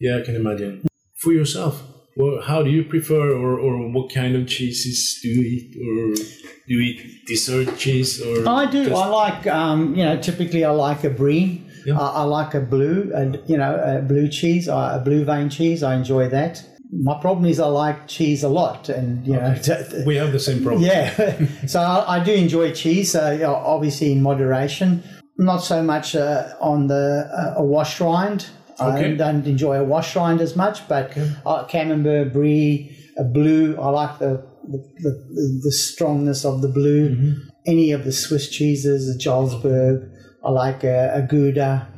yeah, 0.00 0.18
I 0.18 0.22
can 0.22 0.36
imagine. 0.36 0.86
For 1.16 1.32
yourself, 1.32 1.82
well, 2.16 2.40
how 2.42 2.62
do 2.62 2.70
you 2.70 2.84
prefer, 2.84 3.30
or, 3.42 3.58
or 3.58 3.90
what 3.90 4.12
kind 4.12 4.36
of 4.36 4.46
cheeses 4.46 5.18
do 5.22 5.28
you 5.28 5.42
eat, 5.42 5.68
or 5.76 6.14
do 6.14 6.74
you 6.74 6.80
eat 6.88 7.00
dessert 7.26 7.76
cheese, 7.78 8.20
or 8.20 8.46
I 8.48 8.66
do. 8.70 8.84
just- 8.84 9.02
I 9.02 9.06
like, 9.08 9.46
um, 9.46 9.94
you 9.96 10.04
know, 10.04 10.16
typically 10.20 10.64
I 10.64 10.70
like 10.70 11.04
a 11.04 11.10
brie. 11.10 11.62
Yeah. 11.86 11.98
I, 11.98 12.06
I 12.22 12.22
like 12.24 12.54
a 12.54 12.60
blue, 12.60 13.10
and 13.14 13.40
you 13.48 13.56
know, 13.56 13.74
a 13.74 14.00
blue 14.02 14.28
cheese, 14.28 14.68
uh, 14.68 14.98
a 15.00 15.02
blue 15.04 15.24
vein 15.24 15.48
cheese. 15.50 15.82
I 15.82 15.94
enjoy 15.96 16.28
that. 16.28 16.62
My 16.92 17.18
problem 17.20 17.46
is 17.46 17.58
I 17.58 17.66
like 17.66 18.06
cheese 18.06 18.42
a 18.42 18.48
lot, 18.48 18.88
and 18.90 19.26
you 19.26 19.32
know, 19.32 19.54
we 20.06 20.16
have 20.16 20.32
the 20.32 20.40
same 20.40 20.62
problem. 20.62 20.84
yeah. 20.84 21.46
so 21.66 21.80
I, 21.80 22.18
I 22.18 22.24
do 22.24 22.32
enjoy 22.32 22.72
cheese. 22.72 23.14
You 23.14 23.38
know, 23.38 23.54
obviously 23.54 24.12
in 24.12 24.22
moderation. 24.22 25.02
Not 25.38 25.58
so 25.58 25.82
much 25.82 26.14
uh, 26.14 26.54
on 26.60 26.88
the 26.88 27.30
uh, 27.32 27.60
a 27.60 27.64
wash 27.64 28.00
rind. 28.00 28.46
Okay. 28.78 29.12
I 29.12 29.14
don't 29.14 29.46
enjoy 29.46 29.78
a 29.78 29.84
wash 29.84 30.14
rind 30.14 30.40
as 30.40 30.54
much, 30.54 30.86
but 30.88 31.16
uh, 31.46 31.64
camembert, 31.64 32.32
brie, 32.32 32.94
a 33.16 33.24
blue. 33.24 33.76
I 33.78 33.88
like 33.88 34.18
the 34.18 34.46
the, 34.64 34.78
the, 34.98 35.60
the 35.64 35.72
strongness 35.72 36.44
of 36.44 36.62
the 36.62 36.68
blue. 36.68 37.10
Mm-hmm. 37.10 37.48
Any 37.66 37.92
of 37.92 38.04
the 38.04 38.12
Swiss 38.12 38.48
cheeses, 38.50 39.06
the 39.06 39.18
Jarlsberg. 39.18 40.10
I 40.44 40.50
like 40.50 40.84
a, 40.84 41.12
a 41.14 41.22
Gouda, 41.22 41.88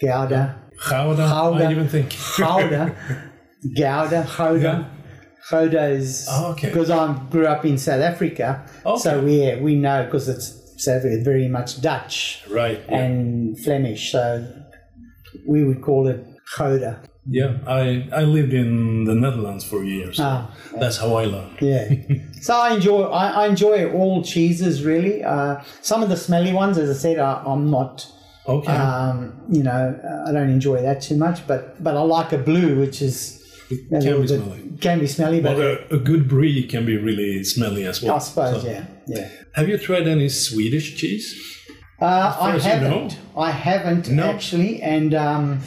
Gouda, 0.00 0.56
Gouda, 0.88 1.22
Gouda. 1.22 1.64
I 1.64 1.70
even 1.70 1.88
think. 1.88 2.14
Gouda, 2.36 2.94
Gouda, 3.74 4.26
Gouda. 4.36 4.90
Gouda 5.50 5.86
is 5.88 6.26
Oh, 6.30 6.52
okay. 6.52 6.68
because 6.68 6.90
I 6.90 7.14
grew 7.30 7.46
up 7.46 7.64
in 7.64 7.78
South 7.78 8.02
Africa, 8.02 8.66
so 8.98 9.20
we 9.22 9.54
we 9.60 9.74
know 9.76 10.04
because 10.04 10.28
it's 10.28 10.48
South 10.84 10.98
Africa, 11.04 11.22
very 11.24 11.48
much 11.48 11.80
Dutch 11.80 12.42
right. 12.50 12.80
Yeah. 12.88 12.98
and 12.98 13.58
Flemish, 13.58 14.12
so 14.12 14.46
we 15.46 15.64
would 15.64 15.82
call 15.82 16.08
it 16.08 16.24
Gouda. 16.58 17.00
yeah, 17.28 17.58
I 17.66 18.08
I 18.12 18.22
lived 18.22 18.52
in 18.54 19.04
the 19.04 19.14
Netherlands 19.14 19.64
for 19.64 19.82
years. 19.84 20.18
Ah, 20.20 20.50
That's 20.80 20.96
how 20.98 21.14
I 21.16 21.24
learned. 21.26 21.56
Yeah. 21.60 21.88
so 22.40 22.54
I 22.56 22.74
enjoy 22.74 23.02
I, 23.04 23.44
I 23.44 23.46
enjoy 23.46 23.90
all 23.92 24.22
cheeses 24.22 24.84
really. 24.84 25.22
Uh, 25.24 25.60
some 25.80 26.02
of 26.02 26.08
the 26.08 26.16
smelly 26.16 26.52
ones, 26.52 26.76
as 26.78 26.90
I 26.90 26.94
said, 27.00 27.18
I, 27.18 27.42
I'm 27.46 27.70
not. 27.70 28.06
Okay. 28.48 28.70
Um, 28.72 29.32
you 29.50 29.62
know, 29.64 29.98
I 30.28 30.30
don't 30.32 30.50
enjoy 30.50 30.80
that 30.82 31.00
too 31.02 31.16
much, 31.16 31.46
but 31.48 31.82
but 31.82 31.96
I 31.96 32.00
like 32.02 32.32
a 32.32 32.38
blue, 32.38 32.78
which 32.78 33.02
is 33.02 33.35
a 33.70 34.00
can 34.00 34.20
be 34.20 34.26
smelly. 34.26 34.62
Can 34.80 34.98
be 35.00 35.06
smelly, 35.06 35.40
but 35.40 35.56
But 35.56 35.64
a, 35.92 35.94
a 35.94 35.98
good 35.98 36.28
brie 36.28 36.66
can 36.66 36.84
be 36.86 36.96
really 36.96 37.42
smelly 37.44 37.84
as 37.86 38.02
well. 38.02 38.16
I 38.16 38.18
suppose, 38.18 38.62
So- 38.62 38.68
yeah, 38.68 38.84
yeah. 39.06 39.28
Have 39.54 39.68
you 39.68 39.78
tried 39.78 40.06
any 40.06 40.28
Swedish 40.28 40.96
cheese? 40.96 41.34
Uh, 42.00 42.04
I 42.40 42.56
as 42.56 42.64
you 42.64 42.70
haven't. 42.72 43.18
I 43.36 43.50
haven't 43.50 44.10
No. 44.10 44.24
actually, 44.24 44.82
and 44.82 45.14
um, 45.14 45.60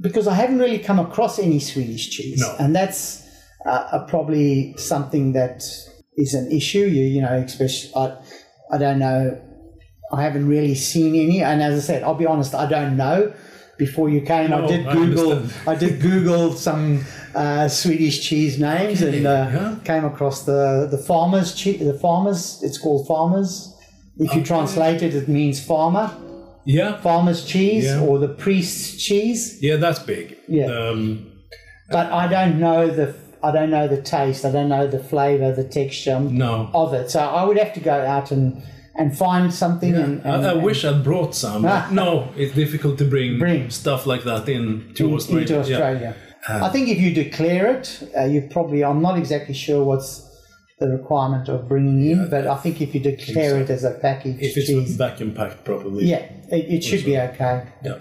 because 0.00 0.28
I 0.28 0.34
haven't 0.34 0.58
really 0.60 0.78
come 0.78 1.00
across 1.00 1.38
any 1.40 1.58
Swedish 1.58 2.10
cheese, 2.10 2.40
No. 2.40 2.54
and 2.60 2.74
that's 2.76 3.26
uh, 3.66 4.04
probably 4.06 4.74
something 4.76 5.32
that 5.32 5.64
is 6.16 6.32
an 6.34 6.50
issue. 6.52 6.86
You 6.86 7.04
you 7.04 7.20
know, 7.22 7.34
especially 7.34 7.90
I, 7.96 8.16
I 8.72 8.78
don't 8.78 9.00
know. 9.00 9.40
I 10.12 10.22
haven't 10.22 10.46
really 10.46 10.76
seen 10.76 11.16
any, 11.16 11.42
and 11.42 11.60
as 11.60 11.74
I 11.76 11.80
said, 11.84 12.02
I'll 12.04 12.14
be 12.14 12.26
honest, 12.26 12.54
I 12.54 12.66
don't 12.66 12.96
know. 12.96 13.32
Before 13.76 14.08
you 14.08 14.20
came, 14.20 14.52
I 14.52 14.64
did 14.68 14.86
Google. 14.92 15.32
understand. 15.32 15.68
I 15.68 15.74
did 15.74 16.00
Google 16.00 16.52
some 16.52 17.04
uh, 17.34 17.68
Swedish 17.68 18.26
cheese 18.28 18.58
names 18.58 19.02
and 19.02 19.26
uh, 19.26 19.30
yeah. 19.52 19.76
came 19.84 20.04
across 20.04 20.44
the 20.44 20.88
the 20.90 20.98
farmers 20.98 21.54
cheese. 21.54 21.80
The 21.80 21.98
farmers. 21.98 22.60
It's 22.62 22.78
called 22.78 23.06
farmers. 23.06 23.70
If 24.18 24.34
you 24.34 24.42
translate 24.44 25.02
it, 25.02 25.14
it 25.14 25.28
means 25.28 25.64
farmer. 25.64 26.10
Yeah, 26.66 26.96
Farmer's 27.02 27.44
cheese 27.44 27.84
Yeah. 27.84 28.00
or 28.00 28.18
the 28.18 28.28
priest's 28.28 29.02
cheese. 29.04 29.58
yeah, 29.60 29.76
that's 29.76 29.98
big. 29.98 30.38
Yeah. 30.48 30.66
Um, 30.66 31.26
But 31.90 32.10
I 32.10 32.26
don't 32.26 32.58
know 32.58 32.88
the 32.88 33.14
I 33.42 33.50
don't 33.52 33.70
know 33.70 33.86
the 33.86 34.00
taste. 34.00 34.44
I 34.46 34.50
don't 34.50 34.70
know 34.70 34.86
the 34.86 34.98
flavor, 34.98 35.52
the 35.52 35.64
texture 35.64 36.18
no. 36.20 36.70
of 36.72 36.94
it. 36.94 37.10
So 37.10 37.20
I 37.20 37.44
would 37.44 37.58
have 37.58 37.74
to 37.74 37.80
go 37.80 37.92
out 38.14 38.30
and 38.30 38.62
and 38.96 39.16
find 39.18 39.52
something. 39.52 39.94
And, 39.94 40.22
and, 40.24 40.46
I, 40.46 40.50
I 40.50 40.52
and- 40.52 40.62
wish 40.62 40.84
I'd 40.84 41.02
brought 41.04 41.34
some. 41.34 41.62
no, 42.02 42.28
it's 42.36 42.54
difficult 42.54 42.96
to 42.98 43.04
bring, 43.04 43.38
Bring. 43.38 43.68
stuff 43.70 44.06
like 44.06 44.22
that 44.24 44.48
in 44.48 44.92
to 44.94 45.08
in- 45.08 45.14
Australia. 45.14 45.56
into 45.58 45.70
Yeah. 45.70 46.12
Australia. 46.44 46.64
I 46.64 46.68
think 46.72 46.88
if 46.88 46.98
you 47.00 47.12
declare 47.14 47.66
it, 47.78 48.02
uh, 48.16 48.24
you 48.24 48.48
probably. 48.50 48.84
I'm 48.84 49.02
not 49.02 49.18
exactly 49.18 49.54
sure 49.54 49.82
what's 49.84 50.30
the 50.80 50.88
requirement 50.88 51.48
of 51.48 51.68
bringing 51.68 52.04
in, 52.10 52.28
but 52.30 52.46
I 52.46 52.56
think 52.56 52.80
if 52.80 52.94
you 52.94 53.00
declare 53.00 53.60
it 53.60 53.70
as 53.70 53.84
a 53.84 53.92
package 53.92 54.36
If 54.40 54.56
it's 54.56 54.66
cheese, 54.66 54.96
vacuum 54.96 55.32
packed 55.32 55.64
properly. 55.64 56.04
yeah, 56.06 56.24
it, 56.50 56.64
it 56.76 56.84
should 56.84 57.04
be 57.04 57.16
okay. 57.18 57.66
Yeah. 57.84 58.00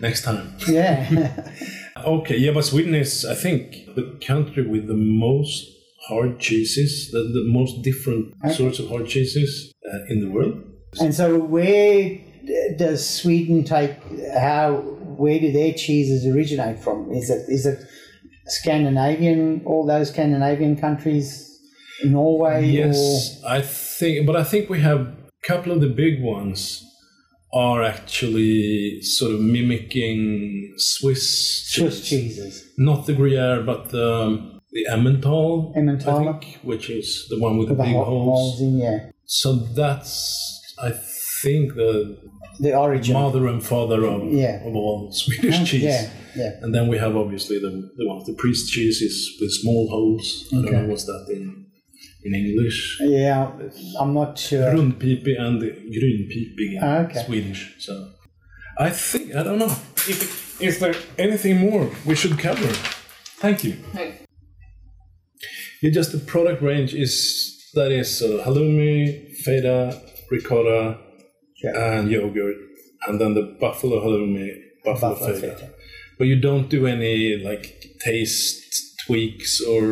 Next 0.00 0.22
time. 0.22 0.54
Yeah, 0.66 1.44
Okay, 2.06 2.38
yeah, 2.38 2.52
but 2.52 2.64
Sweden 2.64 2.94
is, 2.94 3.26
I 3.26 3.34
think, 3.34 3.94
the 3.94 4.18
country 4.26 4.66
with 4.66 4.86
the 4.86 4.96
most 4.96 5.68
hard 6.08 6.40
cheeses, 6.40 7.10
the, 7.12 7.18
the 7.18 7.44
most 7.46 7.82
different 7.82 8.34
sorts 8.54 8.78
of 8.78 8.88
hard 8.88 9.06
cheeses 9.06 9.74
uh, 9.92 9.98
in 10.08 10.20
the 10.20 10.30
world. 10.30 10.54
and 10.98 11.14
so 11.14 11.38
where 11.38 12.18
does 12.76 13.06
Sweden 13.06 13.62
take? 13.64 13.92
How? 14.34 14.82
Where 15.22 15.38
do 15.38 15.48
their 15.52 15.72
cheeses 15.84 16.20
originate 16.34 16.78
from? 16.84 16.98
Is 17.12 17.28
it 17.30 17.42
is 17.56 17.66
it 17.66 17.78
Scandinavian? 18.46 19.62
All 19.66 19.86
those 19.86 20.08
Scandinavian 20.10 20.76
countries, 20.76 21.28
Norway, 22.04 22.66
Yes, 22.66 23.40
I 23.46 23.60
think, 23.60 24.26
but 24.26 24.36
I 24.36 24.44
think 24.44 24.68
we 24.70 24.80
have 24.80 25.00
a 25.00 25.16
couple 25.42 25.72
of 25.72 25.80
the 25.80 25.88
big 25.88 26.22
ones 26.22 26.84
are 27.52 27.82
actually 27.82 29.02
sort 29.02 29.32
of 29.34 29.40
mimicking 29.40 30.72
Swiss 30.76 31.24
Swiss 31.68 32.08
cheese. 32.08 32.36
cheeses? 32.36 32.70
Not 32.78 33.06
the 33.06 33.12
Gruyere, 33.12 33.62
but 33.62 33.90
the, 33.90 34.08
um, 34.22 34.60
the 34.72 34.86
Emmental, 34.90 35.74
think, 35.74 36.58
which 36.62 36.88
is 36.90 37.26
the 37.28 37.38
one 37.40 37.58
with 37.58 37.68
the, 37.68 37.74
The 37.74 37.82
big 37.82 37.92
ho- 37.92 38.04
holes. 38.04 38.38
holes 38.38 38.60
in, 38.60 38.78
yeah. 38.78 39.10
So 39.26 39.56
that's, 39.56 40.74
I 40.80 40.92
think, 41.42 41.74
the 41.74 42.18
The 42.60 42.72
origin. 42.76 43.14
mother 43.14 43.46
and 43.52 43.60
father 43.62 44.00
of, 44.04 44.20
Yeah. 44.32 44.66
of 44.68 44.74
all 44.74 45.12
Swedish 45.12 45.58
cheese. 45.70 45.82
Yeah, 45.82 46.08
yeah. 46.36 46.52
And 46.62 46.74
then 46.74 46.88
we 46.92 46.96
have 46.98 47.14
obviously 47.16 47.58
the, 47.58 47.70
the 47.98 48.04
one, 48.08 48.18
of 48.20 48.26
the 48.26 48.34
priest 48.42 48.70
cheese 48.72 49.00
is 49.08 49.16
with 49.40 49.52
small 49.62 49.88
holes. 49.94 50.26
I 50.52 50.56
don't 50.62 50.72
know 50.72 50.86
what's 50.92 51.04
that 51.12 51.24
in 51.36 51.44
in 52.26 52.34
English. 52.34 52.78
Yeah, 53.00 53.50
I'm 54.00 54.12
not 54.20 54.38
sure. 54.38 54.66
Rundpipig 54.74 55.36
and 55.46 55.56
grynpipig 55.94 56.70
in 56.76 56.78
Ah, 56.82 56.98
okay. 57.04 57.22
Swedish. 57.26 57.60
So 57.86 57.92
I 58.78 58.90
think 58.90 59.34
I 59.34 59.42
don't 59.46 59.58
know. 59.64 59.74
If, 60.12 60.60
is 60.68 60.78
there 60.82 60.94
anything 61.18 61.56
more 61.68 61.84
we 62.08 62.14
should 62.20 62.36
cover? 62.38 62.70
Thank 63.44 63.64
you. 63.64 63.74
Yeah, 65.82 65.90
just 65.90 66.12
the 66.12 66.18
product 66.18 66.60
range 66.62 66.92
is 66.94 67.12
that 67.74 67.90
is 67.90 68.20
uh, 68.22 68.42
halloumi, 68.44 69.34
feta, 69.44 70.00
ricotta, 70.30 70.98
And 71.62 72.10
yogurt, 72.10 72.56
and 73.06 73.20
then 73.20 73.34
the 73.34 73.56
buffalo 73.60 74.00
halloumi, 74.04 74.48
buffalo, 74.84 75.12
Buffalo 75.14 75.34
feta. 75.34 75.54
feta. 75.56 75.70
But 76.18 76.26
you 76.26 76.40
don't 76.40 76.68
do 76.68 76.86
any 76.86 77.36
like 77.36 77.96
taste 78.04 78.66
tweaks 79.06 79.60
or 79.62 79.84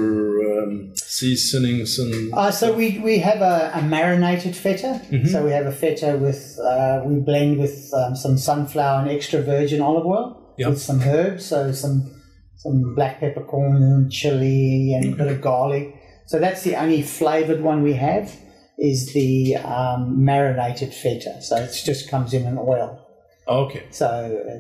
um, 0.63 0.93
seasonings 0.95 1.99
and 1.99 2.33
Uh, 2.35 2.51
so 2.51 2.73
we, 2.73 2.99
we 3.01 3.19
have 3.19 3.41
a, 3.41 3.71
a 3.75 3.83
marinated 3.83 4.55
feta. 4.55 5.01
Mm-hmm. 5.11 5.27
So 5.29 5.45
we 5.45 5.51
have 5.51 5.67
a 5.67 5.73
feta 5.73 6.17
with 6.21 6.59
uh, 6.63 7.03
we 7.05 7.21
blend 7.21 7.59
with 7.59 7.91
um, 7.95 8.15
some 8.15 8.37
sunflower 8.39 9.01
and 9.03 9.11
extra 9.11 9.41
virgin 9.43 9.81
olive 9.81 10.07
oil 10.07 10.55
Yeah. 10.59 10.69
with 10.69 10.81
some 10.81 11.01
herbs, 11.03 11.47
so 11.47 11.73
some 11.73 12.11
some 12.57 12.95
black 12.95 13.21
peppercorn 13.21 13.77
and 13.83 14.11
chili 14.11 14.93
and 14.95 15.15
a 15.15 15.17
bit 15.17 15.29
of 15.29 15.41
garlic. 15.41 15.95
So 16.27 16.39
that's 16.39 16.63
the 16.63 16.77
only 16.77 17.03
flavored 17.03 17.63
one 17.63 17.83
we 17.83 17.95
have 17.95 18.31
is 18.79 19.13
the 19.13 19.57
um, 19.57 20.25
marinated 20.25 20.95
feta. 20.95 21.41
So 21.43 21.57
it 21.57 21.73
just 21.85 22.09
comes 22.11 22.33
in 22.33 22.45
an 22.47 22.59
oil. 22.59 23.05
okay. 23.49 23.85
So 23.91 24.09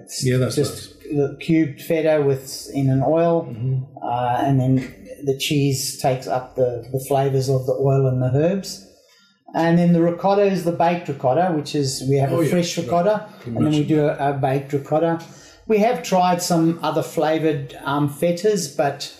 it's 0.04 0.24
Yeah, 0.24 0.38
that's 0.38 0.56
just 0.56 0.98
the 1.02 1.36
cubed 1.40 1.80
feta 1.82 2.22
with 2.26 2.68
in 2.74 2.90
an 2.90 3.02
oil, 3.06 3.44
Mm-hmm. 3.44 3.96
uh, 4.02 4.42
and 4.46 4.58
then 4.60 4.74
the 5.24 5.36
cheese 5.38 6.00
takes 6.00 6.26
up 6.26 6.56
the, 6.56 6.86
the 6.92 7.04
flavors 7.08 7.48
of 7.48 7.66
the 7.66 7.72
oil 7.74 8.06
and 8.06 8.20
the 8.22 8.30
herbs. 8.34 8.84
And 9.54 9.78
then 9.78 9.92
the 9.94 10.02
ricotta 10.02 10.42
is 10.42 10.64
the 10.64 10.72
baked 10.72 11.08
ricotta, 11.08 11.52
which 11.56 11.74
is 11.74 12.04
we 12.10 12.16
have 12.16 12.32
Oh, 12.32 12.40
a 12.40 12.44
yeah, 12.44 12.50
fresh 12.50 12.76
right. 12.76 12.84
ricotta, 12.84 13.28
You 13.46 13.56
and 13.56 13.64
then 13.66 13.72
we 13.72 13.84
do 13.84 14.04
a, 14.06 14.30
a 14.30 14.32
baked 14.34 14.72
ricotta. 14.74 15.20
We 15.66 15.78
have 15.78 16.02
tried 16.02 16.42
some 16.42 16.78
other 16.82 17.02
flavored 17.02 17.74
um, 17.82 18.08
fetas, 18.10 18.76
but 18.76 19.14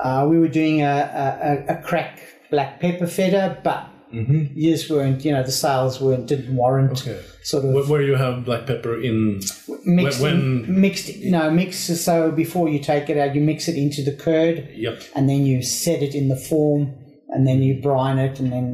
uh, 0.00 0.26
we 0.28 0.38
were 0.38 0.48
doing 0.48 0.82
a, 0.82 1.64
a, 1.66 1.74
a- 1.74 1.78
a 1.78 1.82
crack 1.82 2.20
black 2.50 2.80
pepper 2.80 3.06
feta, 3.06 3.58
but 3.64 3.86
you 4.12 4.70
just 4.72 4.90
weren't, 4.90 5.24
you 5.24 5.32
know, 5.32 5.42
the 5.42 5.52
sales 5.52 6.00
weren't 6.00 6.26
didn't 6.26 6.54
warrant 6.56 6.92
Mm-hmm. 6.92 7.10
Okay. 7.10 7.24
sort 7.42 7.64
of 7.64 7.88
Where, 7.88 8.02
you 8.02 8.16
have 8.16 8.44
black 8.44 8.66
pepper 8.66 9.00
in 9.00 9.40
mixed 9.84 10.20
When- 10.20 10.34
in- 10.66 10.80
mixed 10.80 11.10
no 11.24 11.50
mix 11.50 11.76
so 11.78 12.30
before 12.32 12.68
you 12.68 12.78
take 12.80 13.08
it 13.08 13.16
out 13.16 13.34
you 13.34 13.40
mix 13.40 13.68
it 13.68 13.76
into 13.76 14.02
the 14.02 14.12
curd 14.12 14.68
Yep. 14.74 15.02
and 15.16 15.28
then 15.28 15.46
you 15.46 15.62
set 15.62 16.02
it 16.02 16.14
in 16.14 16.28
the 16.28 16.36
form 16.36 16.94
and 17.28 17.46
then 17.46 17.62
you 17.62 17.80
brine 17.80 18.18
it 18.18 18.40
and 18.40 18.50
then 18.52 18.68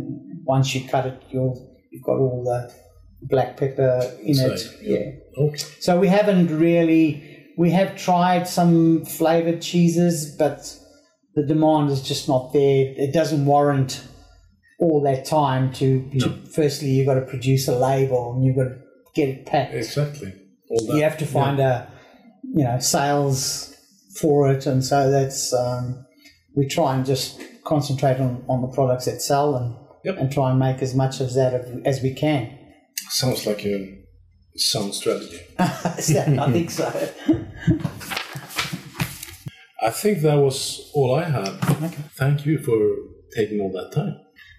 once 0.44 0.74
you 0.74 0.88
cut 0.88 1.06
it 1.06 1.22
you'll 1.30 1.54
you've 1.90 2.02
got 2.02 2.18
all 2.18 2.42
the 2.44 2.72
black 3.22 3.56
pepper 3.56 4.00
in 4.22 4.36
it 4.38 4.60
yeah 4.82 5.10
Okay. 5.38 5.58
so 5.80 5.98
we 6.00 6.08
haven't 6.08 6.48
really 6.58 7.08
we 7.58 7.70
have 7.70 7.94
tried 7.96 8.48
some 8.48 9.04
flavored 9.04 9.60
cheeses 9.60 10.34
but 10.38 10.74
the 11.34 11.42
demand 11.42 11.90
is 11.90 12.00
just 12.02 12.26
not 12.28 12.52
there 12.52 12.94
it 12.96 13.12
doesn't 13.12 13.44
warrant 13.44 14.02
all 14.78 15.00
that 15.02 15.24
time 15.24 15.72
to, 15.72 16.08
to 16.20 16.28
firstly 16.54 16.88
you've 16.90 17.06
got 17.06 17.14
to 17.14 17.22
produce 17.22 17.66
a 17.68 17.76
label 17.78 18.34
and 18.34 18.44
you've 18.44 18.56
got 18.56 18.64
to 18.64 18.76
get 19.14 19.28
it 19.28 19.46
packed 19.46 19.72
Exactly. 19.74 20.32
That. 20.68 20.94
you 20.96 21.02
have 21.02 21.16
to 21.18 21.26
find 21.26 21.58
a 21.60 21.90
you 22.42 22.64
know 22.64 22.78
sales 22.78 23.74
for 24.20 24.50
it 24.52 24.66
and 24.66 24.84
so 24.84 25.10
that's 25.10 25.52
um, 25.54 26.04
we 26.54 26.66
try 26.66 26.94
and 26.94 27.06
just 27.06 27.40
concentrate 27.64 28.18
on, 28.20 28.44
on 28.48 28.60
the 28.62 28.68
products 28.68 29.04
that 29.06 29.22
sell 29.22 29.56
and 29.56 29.74
Yep. 30.04 30.18
and 30.18 30.30
try 30.32 30.50
and 30.50 30.58
make 30.60 30.82
as 30.82 30.94
much 30.94 31.20
of 31.20 31.34
that 31.34 31.52
as- 31.54 31.80
as 31.84 32.02
we 32.02 32.12
can 32.14 32.56
Sounds 33.08 33.44
like 33.46 33.64
a 33.64 33.98
sound 34.56 34.94
strategy. 34.94 35.40
i 35.58 35.66
think 36.52 36.70
so 36.70 36.86
I 39.82 39.90
think 39.90 40.20
that 40.22 40.36
was 40.36 40.90
all 40.94 41.14
I 41.14 41.24
had. 41.24 41.48
Thank 42.16 42.46
you 42.46 42.58
for 42.58 42.78
taking 43.36 43.60
all 43.60 43.70
that 43.72 43.92
time. 43.92 44.16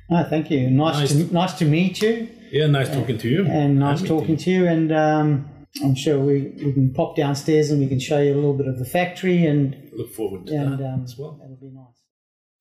No 0.10 0.24
thank 0.30 0.52
you 0.52 0.70
nice, 0.70 1.00
Nice. 1.00 1.28
to 1.28 1.34
nice 1.34 1.54
to 1.60 1.66
meet 1.66 2.02
you 2.02 2.28
Yeah, 2.52 2.68
nice 2.68 2.90
talking 2.90 3.18
to 3.18 3.28
you. 3.28 3.46
and 3.46 3.80
nice 3.80 4.02
meeting 4.02 4.18
talking 4.18 4.38
to 4.38 4.50
you 4.52 4.68
and 4.68 4.92
um, 4.92 5.46
i'm 5.84 5.96
sure 5.96 6.18
we, 6.18 6.40
we 6.66 6.74
can 6.74 6.94
pop 6.94 7.16
downstairs 7.18 7.72
and 7.72 7.80
we 7.82 7.88
can 7.90 8.00
show 8.00 8.20
you 8.24 8.34
a 8.34 8.40
little 8.42 8.58
bit 8.58 8.68
of 8.68 8.78
the 8.80 8.86
factory 8.86 9.48
and 9.48 9.74
Look 9.98 10.14
forward 10.16 10.48
to 10.48 10.56
and 10.56 10.80
that 10.80 10.94
um, 10.94 11.04
as 11.04 11.18
well. 11.18 11.32
that'll 11.42 11.60
be 11.62 11.68
nice 11.68 11.94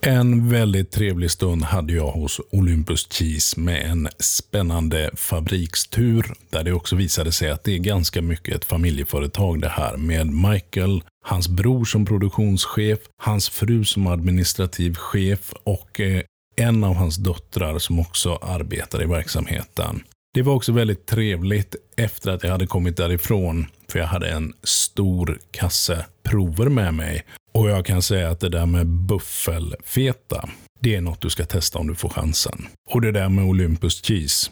En 0.06 0.48
väldigt 0.48 0.90
trevlig 0.90 1.30
stund 1.30 1.62
hade 1.62 1.92
jag 1.92 2.06
hos 2.06 2.40
Olympus 2.52 3.08
Cheese 3.12 3.60
med 3.60 3.90
en 3.90 4.08
spännande 4.18 5.10
fabrikstur 5.14 6.26
där 6.50 6.64
det 6.64 6.72
också 6.72 6.96
visade 6.96 7.32
sig 7.32 7.50
att 7.50 7.64
det 7.64 7.72
är 7.74 7.78
ganska 7.78 8.22
mycket 8.22 8.54
ett 8.54 8.64
familjeföretag 8.64 9.60
det 9.60 9.68
här 9.68 9.96
med 9.96 10.26
Michael, 10.26 11.02
hans 11.24 11.48
bror 11.48 11.84
som 11.84 12.04
produktionschef, 12.04 12.98
hans 13.22 13.48
fru 13.48 13.84
som 13.84 14.06
administrativ 14.06 14.94
chef 14.94 15.52
och 15.64 16.00
eh, 16.00 16.20
en 16.56 16.84
av 16.84 16.94
hans 16.94 17.16
döttrar 17.16 17.78
som 17.78 18.00
också 18.00 18.38
arbetar 18.42 19.02
i 19.02 19.06
verksamheten. 19.06 20.02
Det 20.34 20.42
var 20.42 20.54
också 20.54 20.72
väldigt 20.72 21.06
trevligt 21.06 21.74
efter 21.96 22.30
att 22.30 22.42
jag 22.42 22.50
hade 22.50 22.66
kommit 22.66 22.96
därifrån, 22.96 23.66
för 23.88 23.98
jag 23.98 24.06
hade 24.06 24.30
en 24.30 24.52
stor 24.62 25.38
kasse 25.50 26.06
prover 26.22 26.68
med 26.68 26.94
mig. 26.94 27.24
Och 27.52 27.70
jag 27.70 27.86
kan 27.86 28.02
säga 28.02 28.30
att 28.30 28.40
det 28.40 28.48
där 28.48 28.66
med 28.66 28.86
buffelfeta, 28.86 30.48
det 30.80 30.94
är 30.94 31.00
något 31.00 31.20
du 31.20 31.30
ska 31.30 31.44
testa 31.44 31.78
om 31.78 31.86
du 31.86 31.94
får 31.94 32.08
chansen. 32.08 32.66
Och 32.90 33.00
det 33.00 33.12
där 33.12 33.28
med 33.28 33.44
Olympus 33.44 34.02
Cheese, 34.02 34.50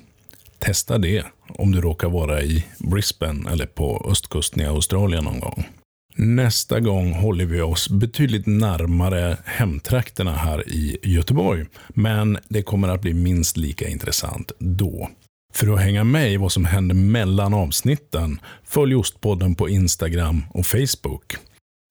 testa 0.59 0.99
det 0.99 1.25
om 1.49 1.73
du 1.73 1.81
råkar 1.81 2.09
vara 2.09 2.43
i 2.43 2.65
Brisbane 2.79 3.51
eller 3.51 3.67
på 3.67 4.07
östkusten 4.11 4.63
i 4.63 4.67
Australien 4.67 5.25
någon 5.25 5.41
gång. 5.41 5.69
Nästa 6.17 6.81
gång 6.81 7.13
håller 7.13 7.45
vi 7.45 7.61
oss 7.61 7.91
betydligt 7.91 8.47
närmare 8.47 9.37
hemtrakterna 9.45 10.33
här 10.33 10.69
i 10.69 10.99
Göteborg. 11.03 11.67
Men 11.89 12.39
det 12.49 12.63
kommer 12.63 12.89
att 12.89 13.01
bli 13.01 13.15
minst 13.15 13.57
lika 13.57 13.89
intressant 13.89 14.53
då. 14.59 15.11
För 15.53 15.75
att 15.75 15.81
hänga 15.81 16.05
med 16.05 16.33
i 16.33 16.37
vad 16.37 16.53
som 16.53 16.65
händer 16.65 16.95
mellan 16.95 17.55
avsnitten, 17.55 18.41
följ 18.65 18.95
Ostpodden 18.95 19.55
på 19.55 19.69
Instagram 19.69 20.43
och 20.51 20.67
Facebook. 20.67 21.37